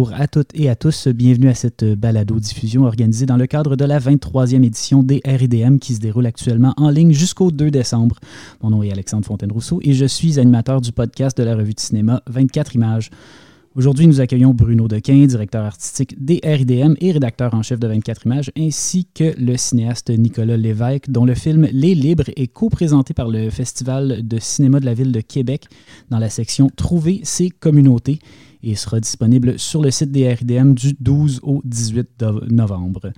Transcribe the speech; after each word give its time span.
bonjour 0.00 0.18
à 0.18 0.28
toutes 0.28 0.50
et 0.54 0.70
à 0.70 0.76
tous. 0.76 1.08
Bienvenue 1.08 1.48
à 1.48 1.54
cette 1.54 1.84
balado-diffusion 1.84 2.84
organisée 2.84 3.26
dans 3.26 3.36
le 3.36 3.46
cadre 3.46 3.76
de 3.76 3.84
la 3.84 3.98
23e 3.98 4.64
édition 4.64 5.02
des 5.02 5.20
RIDM 5.26 5.76
qui 5.76 5.94
se 5.94 6.00
déroule 6.00 6.24
actuellement 6.24 6.72
en 6.78 6.88
ligne 6.88 7.12
jusqu'au 7.12 7.50
2 7.50 7.70
décembre. 7.70 8.16
Mon 8.62 8.70
nom 8.70 8.82
est 8.82 8.90
Alexandre 8.90 9.26
Fontaine-Rousseau 9.26 9.80
et 9.82 9.92
je 9.92 10.06
suis 10.06 10.40
animateur 10.40 10.80
du 10.80 10.92
podcast 10.92 11.36
de 11.36 11.42
la 11.42 11.54
revue 11.54 11.74
de 11.74 11.80
cinéma 11.80 12.22
24 12.28 12.76
images. 12.76 13.10
Aujourd'hui, 13.76 14.08
nous 14.08 14.20
accueillons 14.20 14.52
Bruno 14.52 14.88
Dequin, 14.88 15.26
directeur 15.26 15.64
artistique 15.64 16.16
des 16.18 16.40
RIDM 16.42 16.94
et 17.00 17.12
rédacteur 17.12 17.54
en 17.54 17.62
chef 17.62 17.78
de 17.78 17.86
24 17.86 18.26
images, 18.26 18.50
ainsi 18.58 19.06
que 19.14 19.32
le 19.38 19.56
cinéaste 19.56 20.10
Nicolas 20.10 20.56
Lévesque, 20.56 21.08
dont 21.08 21.24
le 21.24 21.36
film 21.36 21.68
Les 21.70 21.94
Libres 21.94 22.30
est 22.34 22.48
co-présenté 22.48 23.14
par 23.14 23.28
le 23.28 23.48
Festival 23.48 24.26
de 24.26 24.38
cinéma 24.40 24.80
de 24.80 24.86
la 24.86 24.94
ville 24.94 25.12
de 25.12 25.20
Québec 25.20 25.66
dans 26.10 26.18
la 26.18 26.30
section 26.30 26.68
Trouver 26.74 27.20
ses 27.22 27.48
communautés 27.48 28.18
et 28.64 28.74
sera 28.74 28.98
disponible 28.98 29.56
sur 29.56 29.82
le 29.82 29.92
site 29.92 30.10
des 30.10 30.32
RIDM 30.32 30.74
du 30.74 30.96
12 30.98 31.38
au 31.44 31.62
18 31.64 32.24
novembre. 32.50 33.12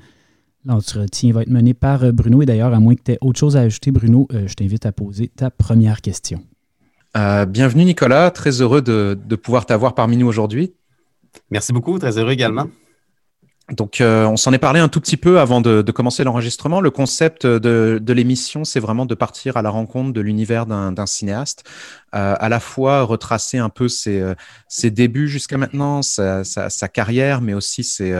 L'entretien 0.67 1.33
va 1.33 1.43
être 1.43 1.49
mené 1.49 1.73
par 1.73 2.13
Bruno 2.13 2.43
et 2.43 2.47
d'ailleurs, 2.47 2.75
à 2.75 2.79
moins 2.79 2.95
que 2.95 3.03
tu 3.03 3.13
aies 3.13 3.19
autre 3.23 3.39
chose 3.39 3.57
à 3.57 3.63
ajouter, 3.63 3.91
Bruno, 3.91 4.29
euh, 4.35 4.47
je 4.47 4.53
t'invite 4.53 4.85
à 4.85 4.93
poser 4.93 5.29
ta 5.29 5.51
première 5.51 6.03
question. 6.03 6.43
Euh, 7.17 7.45
bienvenue 7.45 7.85
Nicolas, 7.85 8.31
très 8.31 8.63
heureux 8.63 8.81
de, 8.81 9.37
pouvoir 9.37 9.67
t'avoir 9.67 9.95
parmi 9.95 10.17
nous 10.17 10.27
aujourd'hui. 10.27 10.75
Merci 11.51 11.73
beaucoup, 11.73 11.99
très 11.99 12.19
heureux 12.19 12.33
également. 12.33 12.69
Donc, 13.71 14.01
euh, 14.01 14.27
on 14.27 14.37
s'en 14.37 14.53
est 14.53 14.59
parlé 14.59 14.81
un 14.81 14.89
tout 14.89 15.01
petit 15.01 15.17
peu 15.17 15.39
avant 15.39 15.61
de, 15.61 15.83
commencer 15.93 16.25
l'enregistrement. 16.25 16.81
Le 16.81 16.91
concept 16.91 17.47
de, 17.47 18.13
l'émission, 18.13 18.65
c'est 18.65 18.81
vraiment 18.81 19.07
de 19.07 19.15
partir 19.15 19.57
à 19.57 19.63
la 19.63 19.71
rencontre 19.71 20.13
de 20.13 20.21
l'univers 20.21 20.67
d'un 20.67 21.07
cinéaste, 21.07 21.65
euh, 22.15 22.35
à 22.39 22.49
la 22.49 22.61
fois 22.61 23.03
retracer 23.03 23.59
un 23.59 23.69
peu 23.69 23.89
ses, 23.89 24.35
débuts 24.85 25.29
jusqu'à 25.29 25.59
maintenant, 25.59 26.01
sa, 26.03 26.89
carrière, 26.93 27.41
mais 27.41 27.55
aussi 27.55 27.85
ses, 27.85 28.13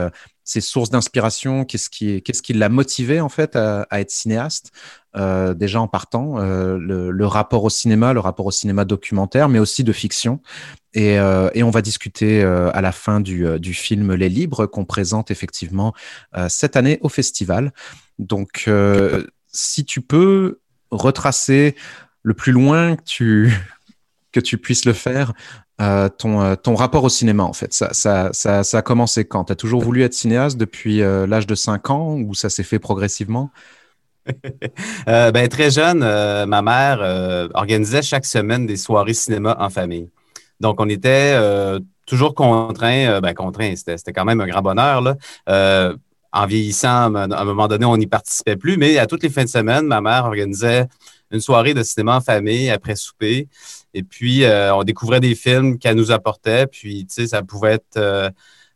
sources 0.43 0.89
d'inspiration, 0.89 1.65
qu'est-ce 1.65 1.89
qui, 1.89 2.21
qu'est-ce 2.21 2.41
qui 2.41 2.53
l'a 2.53 2.69
motivé 2.69 3.21
en 3.21 3.29
fait 3.29 3.55
à 3.55 3.87
être 3.91 4.11
cinéaste, 4.11 4.71
euh, 5.15 5.53
déjà 5.53 5.79
en 5.79 5.87
partant, 5.87 6.39
euh, 6.39 6.77
le, 6.77 7.27
rapport 7.27 7.63
au 7.63 7.69
cinéma, 7.69 8.13
le 8.13 8.19
rapport 8.19 8.47
au 8.47 8.51
cinéma 8.51 8.83
documentaire, 8.83 9.47
mais 9.47 9.59
aussi 9.59 9.83
de 9.83 9.93
fiction. 9.93 10.41
Et, 10.93 11.19
euh, 11.19 11.49
et 11.53 11.63
on 11.63 11.69
va 11.69 11.81
discuter 11.81 12.43
à 12.43 12.81
la 12.81 12.91
fin 12.91 13.19
du, 13.19 13.59
du, 13.59 13.73
film 13.73 14.13
Les 14.13 14.29
Libres 14.29 14.65
qu'on 14.65 14.85
présente 14.85 15.31
effectivement 15.31 15.93
cette 16.47 16.75
année 16.75 16.99
au 17.01 17.09
festival. 17.09 17.73
Donc, 18.19 18.69
si 19.51 19.85
tu 19.85 20.01
peux 20.01 20.59
retracer 20.91 21.75
le 22.21 22.33
plus 22.33 22.51
loin 22.51 22.95
que 22.95 23.03
tu, 23.03 23.53
que 24.31 24.39
tu 24.39 24.57
puisses 24.57 24.85
le 24.85 24.93
faire, 24.93 25.33
ton, 25.79 26.55
ton 26.55 26.75
rapport 26.75 27.03
au 27.03 27.09
cinéma, 27.09 27.43
en 27.43 27.53
fait. 27.53 27.73
Ça, 27.73 27.93
ça, 27.93 28.31
ça, 28.31 28.77
a 28.77 28.81
commencé 28.81 29.25
quand? 29.25 29.45
Tu 29.45 29.53
as 29.53 29.55
toujours 29.55 29.81
voulu 29.81 30.03
être 30.03 30.13
cinéaste 30.13 30.57
depuis 30.57 30.99
l'âge 30.99 31.47
de 31.47 31.55
5 31.55 31.89
ans 31.89 32.15
ou 32.15 32.33
ça 32.33 32.49
s'est 32.49 32.63
fait 32.63 32.79
progressivement? 32.79 33.51
Euh, 35.09 35.31
ben, 35.31 35.47
très 35.49 35.69
jeune, 35.69 36.01
euh, 36.01 36.45
ma 36.45 36.61
mère 36.61 36.99
euh, 37.01 37.49
organisait 37.53 38.01
chaque 38.01 38.25
semaine 38.25 38.65
des 38.65 38.77
soirées 38.77 39.13
cinéma 39.13 39.57
en 39.59 39.69
famille. 39.69 40.09
Donc, 40.61 40.79
on 40.79 40.87
était 40.87 41.37
toujours 42.05 42.33
contraints, 42.33 43.19
ben, 43.19 43.33
contraints, 43.33 43.75
c'était 43.75 44.13
quand 44.13 44.23
même 44.23 44.39
un 44.39 44.47
grand 44.47 44.61
bonheur. 44.61 45.15
En 46.35 46.47
vieillissant, 46.47 47.13
à 47.13 47.41
un 47.41 47.45
moment 47.45 47.67
donné, 47.67 47.85
on 47.85 47.97
n'y 47.97 48.07
participait 48.07 48.55
plus, 48.55 48.77
mais 48.77 48.97
à 48.97 49.05
toutes 49.05 49.23
les 49.23 49.29
fins 49.29 49.43
de 49.43 49.49
semaine, 49.49 49.85
ma 49.85 50.01
mère 50.01 50.25
organisait 50.25 50.87
une 51.31 51.41
soirée 51.41 51.73
de 51.73 51.83
cinéma 51.83 52.17
en 52.17 52.21
famille 52.21 52.69
après 52.69 52.95
souper. 52.95 53.49
Et 53.93 54.03
puis, 54.03 54.43
on 54.45 54.83
découvrait 54.83 55.19
des 55.19 55.35
films 55.35 55.77
qu'elle 55.77 55.95
nous 55.95 56.11
apportait. 56.11 56.67
Puis, 56.67 57.05
tu 57.05 57.13
sais, 57.13 57.27
ça 57.27 57.43
pouvait 57.43 57.73
être 57.73 58.33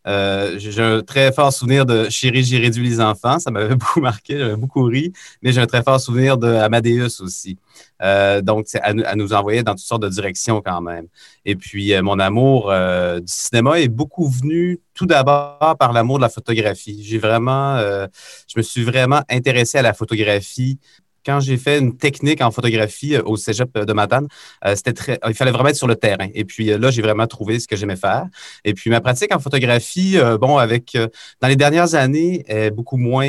euh, 0.07 0.57
j'ai 0.57 0.81
un 0.81 1.01
très 1.01 1.33
fort 1.33 1.51
souvenir 1.51 1.85
de 1.85 2.07
Chérie, 2.09 2.43
j'ai 2.43 2.59
réduit 2.59 2.87
les 2.87 3.01
enfants. 3.01 3.39
Ça 3.39 3.51
m'avait 3.51 3.75
beaucoup 3.75 3.99
marqué, 3.99 4.37
j'avais 4.37 4.55
beaucoup 4.55 4.83
ri. 4.83 5.11
Mais 5.41 5.51
j'ai 5.51 5.59
un 5.59 5.65
très 5.67 5.83
fort 5.83 5.99
souvenir 5.99 6.37
de 6.37 6.47
Amadeus 6.47 7.21
aussi. 7.21 7.57
Euh, 8.01 8.41
donc, 8.41 8.67
elle, 8.73 9.03
nous 9.15 9.33
envoyait 9.33 9.63
dans 9.63 9.73
toutes 9.73 9.85
sortes 9.85 10.03
de 10.03 10.09
directions 10.09 10.61
quand 10.61 10.81
même. 10.81 11.07
Et 11.45 11.55
puis, 11.55 11.93
euh, 11.93 12.01
mon 12.01 12.19
amour 12.19 12.71
du 13.19 13.33
cinéma 13.33 13.79
est 13.79 13.89
beaucoup 13.89 14.29
venu 14.29 14.79
tout 14.93 15.05
d'abord 15.05 15.75
par 15.77 15.91
l'amour 15.91 16.17
de 16.17 16.23
la 16.23 16.29
photographie. 16.29 17.03
J'ai 17.03 17.17
vraiment, 17.17 17.77
je 17.79 18.57
me 18.57 18.61
suis 18.61 18.83
vraiment 18.83 19.21
intéressé 19.29 19.77
à 19.77 19.81
la 19.81 19.93
photographie 19.93 20.79
quand 21.27 21.41
j'ai 21.41 21.57
fait 21.57 21.77
une 21.79 21.97
technique 21.97 22.41
en 22.41 22.51
photographie 22.51 23.15
euh, 23.15 23.21
au 23.25 23.35
cégep 23.35 23.77
de 23.77 23.93
Matane, 23.93 24.27
euh, 24.65 24.75
c'était 24.77 24.93
très, 24.93 25.19
il 25.27 25.33
fallait 25.33 25.51
vraiment 25.51 25.69
être 25.69 25.75
sur 25.75 25.87
le 25.87 25.97
terrain. 25.97 26.29
Et 26.33 26.45
puis 26.45 26.71
euh, 26.71 26.77
là, 26.77 26.89
j'ai 26.89 27.01
vraiment 27.01 27.27
trouvé 27.27 27.59
ce 27.59 27.67
que 27.67 27.75
j'aimais 27.75 27.97
faire. 27.97 28.25
Et 28.63 28.73
puis 28.73 28.89
ma 28.89 29.01
pratique 29.01 29.35
en 29.35 29.39
photographie, 29.39 30.17
bon, 30.39 30.57
avec 30.57 30.97
dans 31.41 31.47
les 31.49 31.57
dernières 31.57 31.95
années, 31.95 32.45
est 32.47 32.71
beaucoup 32.71 32.97
moins. 32.97 33.27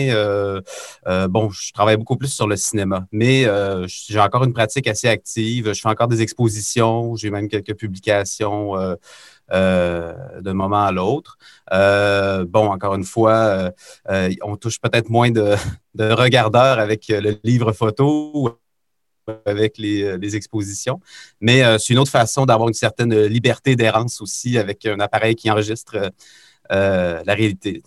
bon, 1.29 1.51
je 1.51 1.73
travaille 1.73 1.97
beaucoup 1.97 2.17
plus 2.17 2.29
sur 2.29 2.47
le 2.47 2.57
cinéma, 2.57 3.07
mais 3.11 3.47
j'ai 3.87 4.21
encore 4.21 4.45
une 4.45 4.53
pratique 4.53 4.87
assez 4.87 5.09
active. 5.09 5.73
Je 5.73 5.81
fais 5.81 5.89
encore 5.89 6.09
des 6.09 6.23
expositions. 6.23 7.17
J'ai 7.17 7.31
même 7.31 7.49
quelques 7.49 7.75
publications. 7.75 8.75
Euh, 9.51 10.43
d'un 10.43 10.53
moment 10.53 10.85
à 10.85 10.93
l'autre. 10.93 11.39
Euh, 11.73 12.45
bon, 12.47 12.71
encore 12.71 12.95
une 12.95 13.05
fois, 13.05 13.73
euh, 14.11 14.31
on 14.43 14.57
touche 14.57 14.79
peut-être 14.79 15.09
moins 15.09 15.31
de, 15.31 15.57
regardeurs 15.99 16.79
avec 16.79 17.09
le 17.09 17.39
livre 17.43 17.73
photo 17.73 18.31
ou 18.35 18.51
avec 19.47 19.79
les, 19.79 20.37
expositions. 20.37 21.01
Mais 21.41 21.63
c'est 21.79 21.95
une 21.95 21.99
autre 21.99 22.11
façon 22.11 22.45
d'avoir 22.45 22.69
une 22.69 22.75
certaine 22.75 23.25
liberté 23.25 23.75
d'errance 23.75 24.21
aussi 24.21 24.59
avec 24.59 24.85
un 24.87 25.01
appareil 25.01 25.35
qui 25.35 25.51
enregistre 25.51 26.11
la 26.71 27.35
réalité. 27.35 27.83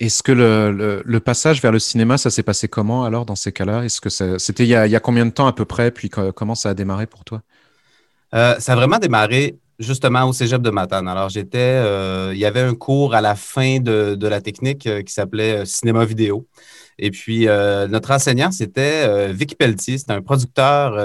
Est-ce 0.00 0.22
que 0.22 0.32
le, 0.32 1.18
passage 1.20 1.62
vers 1.62 1.72
le 1.72 1.78
cinéma, 1.78 2.18
ça 2.18 2.30
s'est 2.30 2.42
passé 2.42 2.68
comment 2.68 3.04
alors 3.04 3.26
dans 3.26 3.36
ces 3.36 3.52
cas-là? 3.52 3.84
Est-ce 3.84 4.00
que 4.00 4.10
c'était 4.38 4.64
il, 4.64 4.70
y 4.70 4.74
a 4.74 5.00
combien 5.00 5.26
de 5.26 5.32
temps 5.32 5.46
à 5.46 5.52
peu 5.52 5.64
près 5.64 5.90
Puis 5.90 6.08
comment 6.08 6.54
ça 6.54 6.70
a 6.70 6.74
démarré 6.74 7.06
pour 7.06 7.24
toi? 7.24 7.42
Ça 8.32 8.56
a 8.58 8.76
vraiment 8.76 8.98
démarré 8.98 9.58
justement 9.78 10.24
au 10.24 10.32
cégep 10.32 10.60
de 10.60 10.70
Matane. 10.70 11.08
Alors, 11.08 11.28
j'étais, 11.28 11.58
euh, 11.58 12.32
il 12.34 12.38
y 12.38 12.44
avait 12.44 12.60
un 12.60 12.74
cours 12.74 13.14
à 13.14 13.20
la 13.20 13.34
fin 13.34 13.78
de, 13.80 14.26
la 14.26 14.40
technique 14.40 14.86
euh, 14.86 15.02
qui 15.02 15.12
s'appelait 15.12 15.58
euh, 15.58 15.64
cinéma 15.64 16.04
vidéo. 16.04 16.46
Et 16.98 17.10
puis, 17.10 17.46
notre 17.46 18.10
enseignant, 18.10 18.50
c'était 18.50 19.32
Vic 19.32 19.56
Pelletier. 19.56 19.98
C'est 19.98 20.10
un 20.10 20.20
producteur 20.20 20.96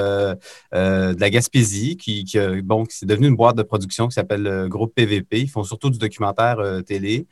de 0.71 1.19
la 1.19 1.29
Gaspésie 1.29 1.97
qui, 1.97 2.23
qui 2.23 2.37
devenu 2.37 3.27
une 3.27 3.35
boîte 3.35 3.55
de 3.55 3.63
production 3.63 4.07
qui 4.07 4.13
s'appelle 4.13 4.67
Groupe 4.67 4.95
PVP. 4.95 5.41
Ils 5.41 5.49
font 5.49 5.63
surtout 5.63 5.89
du 5.89 5.99
documentaire 5.99 6.57
télé. 6.85 7.27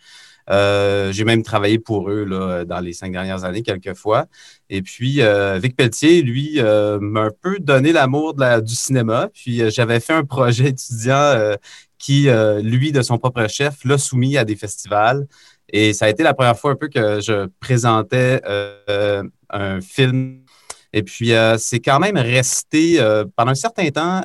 Euh, 0.50 1.12
j'ai 1.12 1.24
même 1.24 1.44
travaillé 1.44 1.80
pour 1.80 2.10
eux 2.10 2.24
là, 2.26 2.66
dans 2.66 2.80
les 2.80 2.94
cinq 2.94 3.12
dernières 3.12 3.44
années, 3.44 3.62
quelques 3.62 3.94
fois. 3.94 4.26
Et 4.70 4.82
puis, 4.82 5.22
euh, 5.22 5.60
Vic 5.62 5.76
Pelletier, 5.76 6.22
lui, 6.22 6.56
euh, 6.58 7.00
m'a 7.00 7.22
un 7.22 7.32
peu 7.42 7.58
donné 7.60 7.92
l'amour 7.92 8.36
du 8.62 8.76
cinéma. 8.76 9.30
Puis, 9.34 9.70
j'avais 9.72 10.00
fait 10.00 10.14
un 10.14 10.24
projet 10.24 10.70
étudiant 10.70 11.56
qui, 11.98 12.28
lui, 12.64 12.92
de 12.92 13.02
son 13.02 13.18
propre 13.18 13.48
chef, 13.48 13.84
l'a 13.86 13.98
soumis 13.98 14.38
à 14.38 14.46
des 14.46 14.56
festivals. 14.56 15.28
Et 15.72 15.94
ça 15.94 16.06
a 16.06 16.10
été 16.10 16.24
la 16.24 16.34
première 16.34 16.58
fois 16.58 16.72
un 16.72 16.76
peu 16.76 16.88
que 16.88 17.22
je 17.22 17.48
présentais 17.60 18.42
un 19.50 19.82
film 19.82 20.42
et 20.94 21.04
puis, 21.04 21.32
c'est 21.58 21.80
quand 21.80 22.00
même 22.00 22.18
resté 22.18 23.00
pendant 23.36 23.52
un 23.52 23.56
certain 23.56 23.90
temps. 23.90 24.22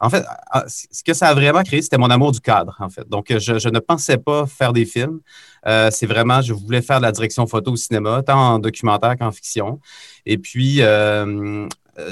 en 0.00 0.10
fait, 0.10 0.24
ah, 0.50 0.64
ce 0.68 1.02
que 1.02 1.14
ça 1.14 1.28
a 1.28 1.34
vraiment 1.34 1.62
créé, 1.62 1.80
c'était 1.80 1.98
mon 1.98 2.10
amour 2.10 2.32
du 2.32 2.40
cadre, 2.40 2.76
en 2.78 2.88
fait. 2.88 3.08
Donc, 3.08 3.26
je 3.36 3.68
ne 3.68 3.78
pensais 3.78 4.18
pas 4.18 4.46
faire 4.46 4.72
des 4.72 4.84
films. 4.84 5.20
Euh, 5.66 5.88
c'est 5.90 6.06
vraiment, 6.06 6.42
je 6.42 6.52
voulais 6.52 6.82
faire 6.82 6.98
de 6.98 7.04
la 7.04 7.12
direction 7.12 7.46
photo 7.46 7.72
au 7.72 7.76
cinéma, 7.76 8.22
tant 8.22 8.38
en 8.38 8.58
documentaire 8.58 9.16
qu'en 9.16 9.32
fiction. 9.32 9.80
Et 10.26 10.36
puis, 10.38 10.78
euh, 10.80 11.66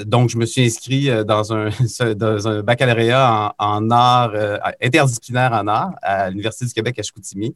donc, 0.05 0.29
je 0.29 0.37
me 0.37 0.45
suis 0.45 0.63
inscrit 0.63 1.09
euh, 1.09 1.23
dans 1.23 1.53
un, 1.53 1.69
baccalauréat 2.63 3.53
en, 3.57 3.89
art, 3.91 4.33
interdisciplinaire 4.81 5.51
en 5.53 5.67
art 5.67 5.93
à 6.01 6.29
l'Université 6.29 6.65
du 6.65 6.73
Québec 6.73 6.99
à 6.99 7.03
Chicoutimi. 7.03 7.55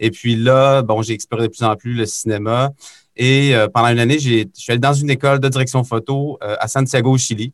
Et 0.00 0.10
puis 0.10 0.36
là, 0.36 0.82
bon, 0.82 1.02
j'ai 1.02 1.14
exploré 1.14 1.48
de 1.48 1.52
plus 1.52 1.64
en 1.64 1.76
plus 1.76 1.94
le 1.94 2.06
cinéma. 2.06 2.72
Et 3.16 3.52
pendant 3.74 3.88
une 3.88 3.98
année, 3.98 4.18
je 4.20 4.46
suis 4.54 4.72
allé 4.72 4.78
dans 4.78 4.92
une 4.92 5.10
école 5.10 5.40
de 5.40 5.48
direction 5.48 5.82
photo 5.82 6.38
à 6.40 6.68
Santiago, 6.68 7.10
au 7.10 7.18
Chili. 7.18 7.52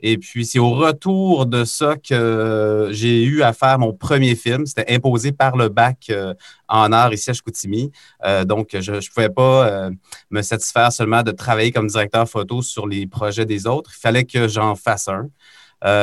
Et 0.00 0.16
puis, 0.18 0.46
c'est 0.46 0.58
au 0.58 0.70
retour 0.70 1.46
de 1.46 1.64
ça 1.64 1.96
que 1.96 2.88
j'ai 2.92 3.24
eu 3.24 3.42
à 3.42 3.52
faire 3.52 3.78
mon 3.78 3.92
premier 3.92 4.36
film. 4.36 4.64
C'était 4.64 4.94
imposé 4.94 5.32
par 5.32 5.56
le 5.56 5.68
bac 5.68 6.06
euh, 6.10 6.34
en 6.68 6.92
art 6.92 7.12
ici 7.12 7.30
à 7.30 7.32
Chicoutimi. 7.32 7.90
Euh, 8.24 8.44
donc, 8.44 8.76
je 8.78 8.92
ne 8.92 9.00
pouvais 9.12 9.28
pas 9.28 9.68
euh, 9.68 9.90
me 10.30 10.42
satisfaire 10.42 10.92
seulement 10.92 11.22
de 11.22 11.32
travailler 11.32 11.72
comme 11.72 11.88
directeur 11.88 12.28
photo 12.28 12.62
sur 12.62 12.86
les 12.86 13.06
projets 13.06 13.44
des 13.44 13.66
autres. 13.66 13.90
Il 13.96 14.00
fallait 14.00 14.24
que 14.24 14.46
j'en 14.46 14.76
fasse 14.76 15.08
un. 15.08 15.28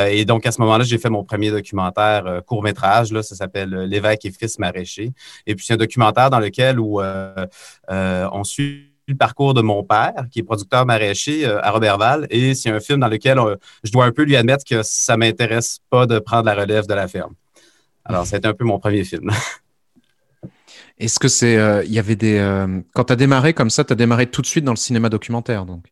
et 0.09 0.25
donc, 0.25 0.45
à 0.45 0.51
ce 0.51 0.59
moment-là, 0.61 0.83
j'ai 0.83 0.97
fait 0.97 1.09
mon 1.09 1.23
premier 1.23 1.51
documentaire 1.51 2.41
court-métrage. 2.45 3.13
Là, 3.13 3.23
ça 3.23 3.35
s'appelle 3.35 3.69
L'évêque 3.69 4.25
et 4.25 4.31
fils 4.31 4.59
maraîcher. 4.59 5.11
Et 5.47 5.55
puis, 5.55 5.65
c'est 5.65 5.73
un 5.73 5.77
documentaire 5.77 6.29
dans 6.29 6.39
lequel 6.39 6.79
où, 6.79 7.01
on 7.89 8.43
suit 8.43 8.94
le 9.07 9.15
parcours 9.15 9.53
de 9.53 9.61
mon 9.61 9.83
père, 9.83 10.13
qui 10.31 10.39
est 10.39 10.43
producteur 10.43 10.85
maraîcher 10.85 11.45
euh, 11.45 11.61
à 11.61 11.71
Robertval, 11.71 12.27
et 12.29 12.55
c'est 12.55 12.69
un 12.69 12.79
film 12.79 12.99
dans 12.99 13.07
lequel 13.07 13.39
euh, 13.39 13.55
je 13.83 13.91
dois 13.91 14.05
un 14.05 14.11
peu 14.11 14.23
lui 14.23 14.35
admettre 14.35 14.63
que 14.65 14.81
ça 14.83 15.13
ne 15.13 15.19
m'intéresse 15.19 15.79
pas 15.89 16.05
de 16.05 16.19
prendre 16.19 16.45
la 16.45 16.55
relève 16.55 16.87
de 16.87 16.93
la 16.93 17.07
ferme. 17.07 17.33
Alors, 18.03 18.25
c'était 18.25 18.47
un 18.47 18.53
peu 18.53 18.65
mon 18.65 18.79
premier 18.79 19.03
film. 19.03 19.31
Est-ce 20.97 21.19
que 21.19 21.27
c'est, 21.27 21.85
il 21.85 21.91
y 21.91 21.99
avait 21.99 22.15
des, 22.15 22.39
quand 22.93 23.03
tu 23.05 23.13
as 23.13 23.15
démarré 23.17 23.53
comme 23.53 23.69
ça, 23.69 23.83
tu 23.83 23.91
as 23.91 23.97
démarré 23.97 24.27
tout 24.27 24.41
de 24.41 24.47
suite 24.47 24.63
dans 24.63 24.71
le 24.71 24.77
cinéma 24.77 25.09
documentaire, 25.09 25.65
donc? 25.65 25.83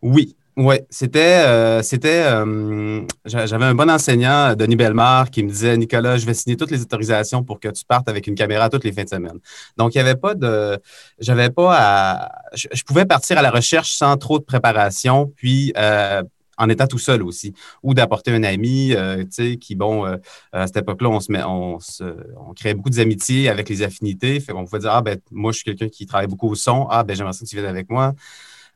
Oui, 0.00 0.36
oui, 0.62 0.76
c'était, 0.90 1.42
euh, 1.46 1.82
c'était, 1.82 2.22
euh, 2.26 3.00
j'avais 3.24 3.64
un 3.64 3.74
bon 3.74 3.90
enseignant, 3.90 4.54
Denis 4.54 4.76
Belmar, 4.76 5.30
qui 5.30 5.42
me 5.42 5.48
disait, 5.48 5.74
Nicolas, 5.78 6.18
je 6.18 6.26
vais 6.26 6.34
signer 6.34 6.54
toutes 6.54 6.70
les 6.70 6.82
autorisations 6.82 7.42
pour 7.42 7.60
que 7.60 7.68
tu 7.68 7.82
partes 7.86 8.10
avec 8.10 8.26
une 8.26 8.34
caméra 8.34 8.68
toutes 8.68 8.84
les 8.84 8.92
fins 8.92 9.04
de 9.04 9.08
semaine. 9.08 9.38
Donc, 9.78 9.94
il 9.94 9.98
n'y 9.98 10.02
avait 10.02 10.20
pas 10.20 10.34
de, 10.34 10.78
j'avais 11.18 11.48
pas 11.48 11.76
à, 11.78 12.28
je, 12.52 12.82
pouvais 12.82 13.06
partir 13.06 13.38
à 13.38 13.42
la 13.42 13.50
recherche 13.50 13.92
sans 13.92 14.18
trop 14.18 14.38
de 14.38 14.44
préparation, 14.44 15.32
puis 15.34 15.72
euh, 15.78 16.22
en 16.58 16.68
étant 16.68 16.86
tout 16.86 16.98
seul 16.98 17.22
aussi, 17.22 17.54
ou 17.82 17.94
d'apporter 17.94 18.30
un 18.30 18.42
ami, 18.42 18.94
tu 18.94 19.26
sais, 19.30 19.56
qui, 19.56 19.74
bon, 19.74 20.04
à 20.52 20.66
cette 20.66 20.76
époque-là, 20.76 21.08
on 21.08 21.20
se 21.20 21.32
met, 21.32 21.42
on, 21.42 21.80
se, 21.80 22.04
on 22.36 22.52
créait 22.52 22.74
beaucoup 22.74 22.90
d'amitiés 22.90 23.48
avec 23.48 23.70
les 23.70 23.80
affinités. 23.80 24.38
Fait 24.40 24.52
pouvait 24.52 24.80
dire, 24.80 24.92
ah, 24.92 25.00
ben, 25.00 25.18
moi, 25.30 25.52
je 25.52 25.56
suis 25.56 25.64
quelqu'un 25.64 25.88
qui 25.88 26.04
travaille 26.04 26.26
beaucoup 26.26 26.50
au 26.50 26.54
son. 26.54 26.86
Ah, 26.90 27.02
ben, 27.02 27.16
j'aimerais 27.16 27.32
que 27.32 27.46
tu 27.46 27.56
viennes 27.56 27.64
avec 27.64 27.88
moi. 27.88 28.12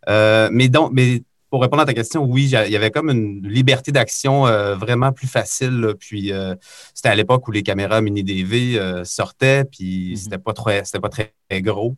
mais 0.08 0.68
donc, 0.68 0.92
mais 0.94 1.20
pour 1.54 1.62
répondre 1.62 1.82
à 1.82 1.86
ta 1.86 1.94
question, 1.94 2.24
oui, 2.24 2.46
il 2.46 2.72
y 2.72 2.74
avait 2.74 2.90
comme 2.90 3.10
une 3.10 3.46
liberté 3.46 3.92
d'action 3.92 4.44
euh, 4.44 4.74
vraiment 4.74 5.12
plus 5.12 5.28
facile. 5.28 5.94
puis 6.00 6.32
euh, 6.32 6.56
c'était 6.94 7.10
à 7.10 7.14
l'époque 7.14 7.46
où 7.46 7.52
les 7.52 7.62
caméras 7.62 8.00
mini 8.00 8.24
DV 8.24 8.76
euh, 8.76 9.04
sortaient, 9.04 9.62
puis 9.62 10.10
mhm. 10.10 10.16
c'était 10.16 10.38
pas 10.38 10.52
très, 10.52 10.84
c'était 10.84 10.98
pas 10.98 11.10
très, 11.10 11.32
gros. 11.62 11.94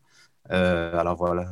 alors 0.51 1.17
voilà. 1.17 1.47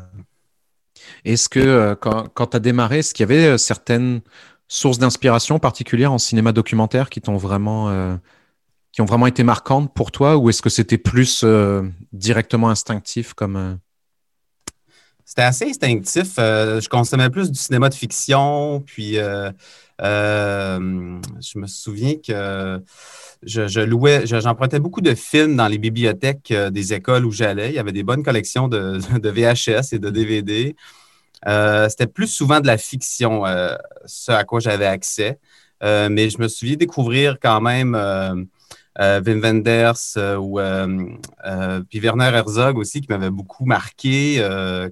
Est-ce 1.25 1.49
que 1.49 1.95
quand, 1.95 2.47
tu 2.47 2.57
as 2.59 2.61
démarré, 2.61 2.99
est-ce 2.99 3.15
qu'il 3.15 3.27
y 3.27 3.33
avait 3.33 3.57
certaines 3.57 4.21
sources 4.69 4.99
d'inspiration 4.99 5.59
particulières 5.59 6.13
en 6.13 6.19
cinéma 6.19 6.53
documentaire 6.53 7.09
qui 7.09 7.23
t'ont 7.23 7.39
vraiment 7.39 8.19
qui 8.93 9.01
ont 9.01 9.07
vraiment 9.07 9.29
été 9.29 9.45
marquantes 9.45 9.95
pour 9.95 10.13
toi, 10.13 10.37
ou 10.37 10.51
est-ce 10.51 10.61
que 10.61 10.69
c'était 10.69 10.99
plus 10.99 11.43
directement 12.13 12.69
instinctif 12.69 13.33
comme 13.33 13.79
c'était 15.35 15.43
assez 15.43 15.65
instinctif. 15.65 16.35
Euh, 16.39 16.81
je 16.81 16.89
consommais 16.89 17.29
plus 17.29 17.51
du 17.51 17.59
cinéma 17.59 17.89
de 17.89 17.95
fiction, 17.95 18.81
puis 18.87 19.19
euh, 19.19 19.51
euh, 20.01 21.19
je 21.41 21.59
me 21.59 21.67
souviens 21.67 22.15
que 22.25 22.81
je, 23.43 23.81
louais, 23.81 24.27
j'empruntais 24.27 24.79
beaucoup 24.79 25.01
de 25.01 25.13
films 25.17 25.57
dans 25.57 25.67
les 25.67 25.79
bibliothèques 25.79 26.53
des 26.53 26.93
écoles 26.93 27.27
où 27.27 27.33
j'allais. 27.33 27.71
Il 27.71 27.75
y 27.75 27.81
avait 27.81 27.91
des 27.91 28.05
bonnes 28.05 28.23
collections 28.23 28.69
de, 28.69 28.99
VHS 29.29 29.93
et 29.93 29.99
de 29.99 30.09
DVD. 30.09 30.77
C'était 31.89 32.07
plus 32.07 32.29
souvent 32.29 32.61
de 32.61 32.69
la 32.69 32.79
fiction, 32.79 33.43
ce 34.07 34.31
à 34.31 34.45
quoi 34.45 34.61
j'avais 34.61 34.87
accès. 34.87 35.41
mais 35.83 36.31
je 36.31 36.39
me 36.39 36.47
souviens 36.47 36.77
découvrir 36.77 37.39
quand 37.43 37.61
même 37.61 38.47
Wim 38.99 39.41
Wenders 39.41 40.17
euh, 40.17 40.37
ou 40.37 40.61
euh, 40.61 41.81
puis 41.89 41.99
Werner 41.99 42.31
Herzog 42.33 42.79
aussi 42.79 43.01
qui 43.01 43.09
m'avait 43.09 43.31
beaucoup 43.31 43.65
marqué 43.65 44.39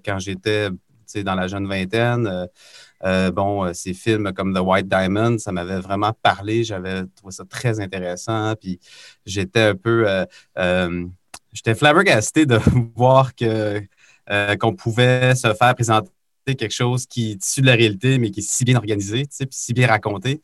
quand 0.05 0.19
j'étais 0.19 0.69
dans 1.17 1.35
la 1.35 1.47
jeune 1.47 1.69
vingtaine. 1.69 2.49
bon, 3.33 3.73
ces 3.75 3.95
films 3.95 4.33
comme 4.33 4.55
The 4.55 4.61
White 4.61 4.89
Diamond, 4.89 5.39
ça 5.39 5.53
m'avait 5.53 5.81
vraiment 5.81 6.13
parlé. 6.23 6.65
J'avais 6.65 7.05
trouvé 7.17 7.33
ça 7.33 7.45
très 7.45 7.81
intéressant. 7.81 8.55
Puis 8.57 8.81
j'étais 9.27 9.61
un 9.61 9.75
peu. 9.75 10.07
j'étais 11.53 11.75
flabbergasté 11.75 12.47
de 12.47 12.59
voir 12.97 13.35
que, 13.35 13.81
qu'on 14.59 14.75
pouvait 14.75 15.35
se 15.35 15.53
faire 15.55 15.75
présenter 15.75 16.11
quelque 16.47 16.71
chose 16.71 17.07
qui 17.07 17.33
est 17.33 17.45
issu 17.47 17.61
de 17.61 17.67
la 17.67 17.75
réalité, 17.75 18.19
mais 18.19 18.31
qui 18.31 18.41
est 18.41 18.49
si 18.49 18.65
bien 18.65 18.77
organisé, 18.77 19.27
puis 19.27 19.49
si 19.51 19.75
bien 19.75 19.87
raconté. 19.87 20.41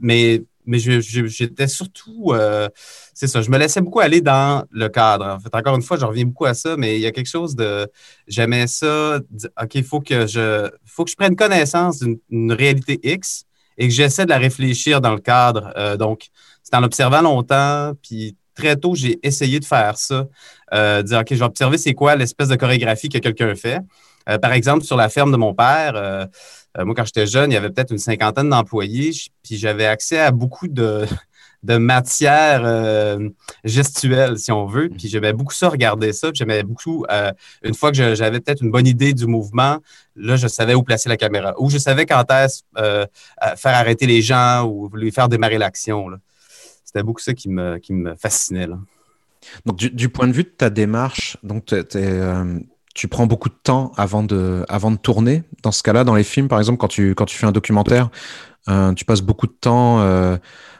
mais 0.00 0.42
mais 0.66 0.78
j'étais 0.78 1.68
surtout, 1.68 2.32
euh, 2.32 2.68
c'est 3.12 3.26
ça, 3.26 3.42
je 3.42 3.50
me 3.50 3.58
laissais 3.58 3.80
beaucoup 3.80 4.00
aller 4.00 4.20
dans 4.20 4.64
le 4.70 4.88
cadre. 4.88 5.26
En 5.26 5.40
fait, 5.40 5.54
encore 5.54 5.76
une 5.76 5.82
fois, 5.82 5.96
je 5.98 6.04
reviens 6.04 6.24
beaucoup 6.24 6.46
à 6.46 6.54
ça, 6.54 6.76
mais 6.76 6.96
il 6.96 7.00
y 7.00 7.06
a 7.06 7.12
quelque 7.12 7.28
chose 7.28 7.54
de, 7.54 7.88
j'aimais 8.26 8.66
ça, 8.66 9.18
OK, 9.62 9.74
il 9.74 9.84
faut 9.84 10.00
que 10.00 10.26
je, 10.26 10.70
faut 10.84 11.04
que 11.04 11.10
je 11.10 11.16
prenne 11.16 11.36
connaissance 11.36 12.00
d'une 12.00 12.52
réalité 12.52 12.98
X 13.02 13.44
et 13.76 13.88
que 13.88 13.94
j'essaie 13.94 14.24
de 14.24 14.30
la 14.30 14.38
réfléchir 14.38 15.00
dans 15.00 15.12
le 15.12 15.20
cadre. 15.20 15.72
Euh, 15.76 15.96
donc, 15.96 16.28
c'est 16.62 16.74
en 16.74 16.82
observant 16.82 17.20
longtemps, 17.20 17.92
puis 18.02 18.36
très 18.54 18.76
tôt, 18.76 18.94
j'ai 18.94 19.18
essayé 19.22 19.60
de 19.60 19.64
faire 19.64 19.98
ça, 19.98 20.26
euh, 20.72 21.02
dire, 21.02 21.20
OK, 21.20 21.26
je 21.30 21.36
vais 21.36 21.44
observer 21.44 21.78
c'est 21.78 21.94
quoi 21.94 22.16
l'espèce 22.16 22.48
de 22.48 22.56
chorégraphie 22.56 23.08
que 23.08 23.18
quelqu'un 23.18 23.54
fait. 23.54 23.80
Euh, 24.28 24.38
par 24.38 24.52
exemple, 24.52 24.84
sur 24.84 24.96
la 24.96 25.08
ferme 25.08 25.32
de 25.32 25.36
mon 25.36 25.54
père, 25.54 26.28
euh, 26.78 26.84
moi, 26.84 26.94
quand 26.94 27.04
j'étais 27.04 27.26
jeune, 27.26 27.50
il 27.50 27.54
y 27.54 27.56
avait 27.56 27.70
peut-être 27.70 27.92
une 27.92 27.98
cinquantaine 27.98 28.48
d'employés, 28.48 29.12
puis 29.42 29.56
j'avais 29.56 29.86
accès 29.86 30.18
à 30.18 30.32
beaucoup 30.32 30.66
de, 30.66 31.06
de 31.62 31.76
matière 31.76 32.62
euh, 32.64 33.28
gestuelle, 33.62 34.38
si 34.38 34.50
on 34.50 34.66
veut. 34.66 34.88
Puis 34.88 35.08
j'aimais 35.08 35.32
beaucoup 35.32 35.54
ça, 35.54 35.68
regarder 35.68 36.12
ça. 36.12 36.28
Puis 36.28 36.38
j'aimais 36.38 36.62
beaucoup, 36.62 37.04
euh, 37.10 37.32
une 37.62 37.74
fois 37.74 37.92
que 37.92 38.14
j'avais 38.14 38.40
peut-être 38.40 38.62
une 38.62 38.70
bonne 38.70 38.86
idée 38.86 39.12
du 39.12 39.26
mouvement, 39.26 39.78
là, 40.16 40.36
je 40.36 40.48
savais 40.48 40.74
où 40.74 40.82
placer 40.82 41.08
la 41.08 41.16
caméra. 41.16 41.54
Ou 41.58 41.70
je 41.70 41.78
savais 41.78 42.06
quand 42.06 42.24
est-ce 42.30 42.62
faire 43.56 43.74
arrêter 43.74 44.06
les 44.06 44.22
gens 44.22 44.64
ou 44.64 44.90
lui 44.94 45.12
faire 45.12 45.28
démarrer 45.28 45.58
l'action. 45.58 46.08
C'était 46.84 47.02
beaucoup 47.02 47.20
ça 47.20 47.34
qui 47.34 47.48
me, 47.48 47.78
qui 47.78 47.92
me 47.92 48.14
fascinait. 48.16 48.68
Donc, 49.64 49.76
du, 49.76 49.90
du, 49.90 50.08
point 50.08 50.26
de 50.26 50.32
vue 50.32 50.44
de 50.44 50.48
ta 50.48 50.70
démarche, 50.70 51.36
donc 51.42 51.66
tu 51.66 51.76
tu 52.94 53.08
prends 53.08 53.26
beaucoup 53.26 53.48
de 53.48 53.58
temps 53.62 53.92
avant 53.96 54.22
de, 54.22 54.64
avant 54.68 54.90
de 54.90 54.96
tourner. 54.96 55.42
Dans 55.62 55.72
ce 55.72 55.82
cas-là, 55.82 56.04
dans 56.04 56.14
les 56.14 56.22
films, 56.24 56.48
par 56.48 56.58
exemple, 56.58 56.78
quand 56.78 56.88
tu, 56.88 57.14
quand 57.14 57.26
tu 57.26 57.36
fais 57.36 57.46
un 57.46 57.52
documentaire, 57.52 58.08
euh, 58.68 58.94
tu 58.94 59.04
passes 59.04 59.20
beaucoup 59.20 59.46
de 59.46 59.52
temps 59.52 60.00
euh, 60.00 60.36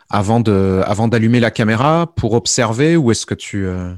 avant 0.08 0.40
de, 0.40 0.82
avant 0.87 1.08
d'allumer 1.08 1.40
la 1.40 1.50
caméra 1.50 2.12
pour 2.16 2.32
observer 2.34 2.96
ou 2.96 3.11
est-ce 3.11 3.26
que 3.26 3.34
tu 3.34 3.66
euh, 3.66 3.93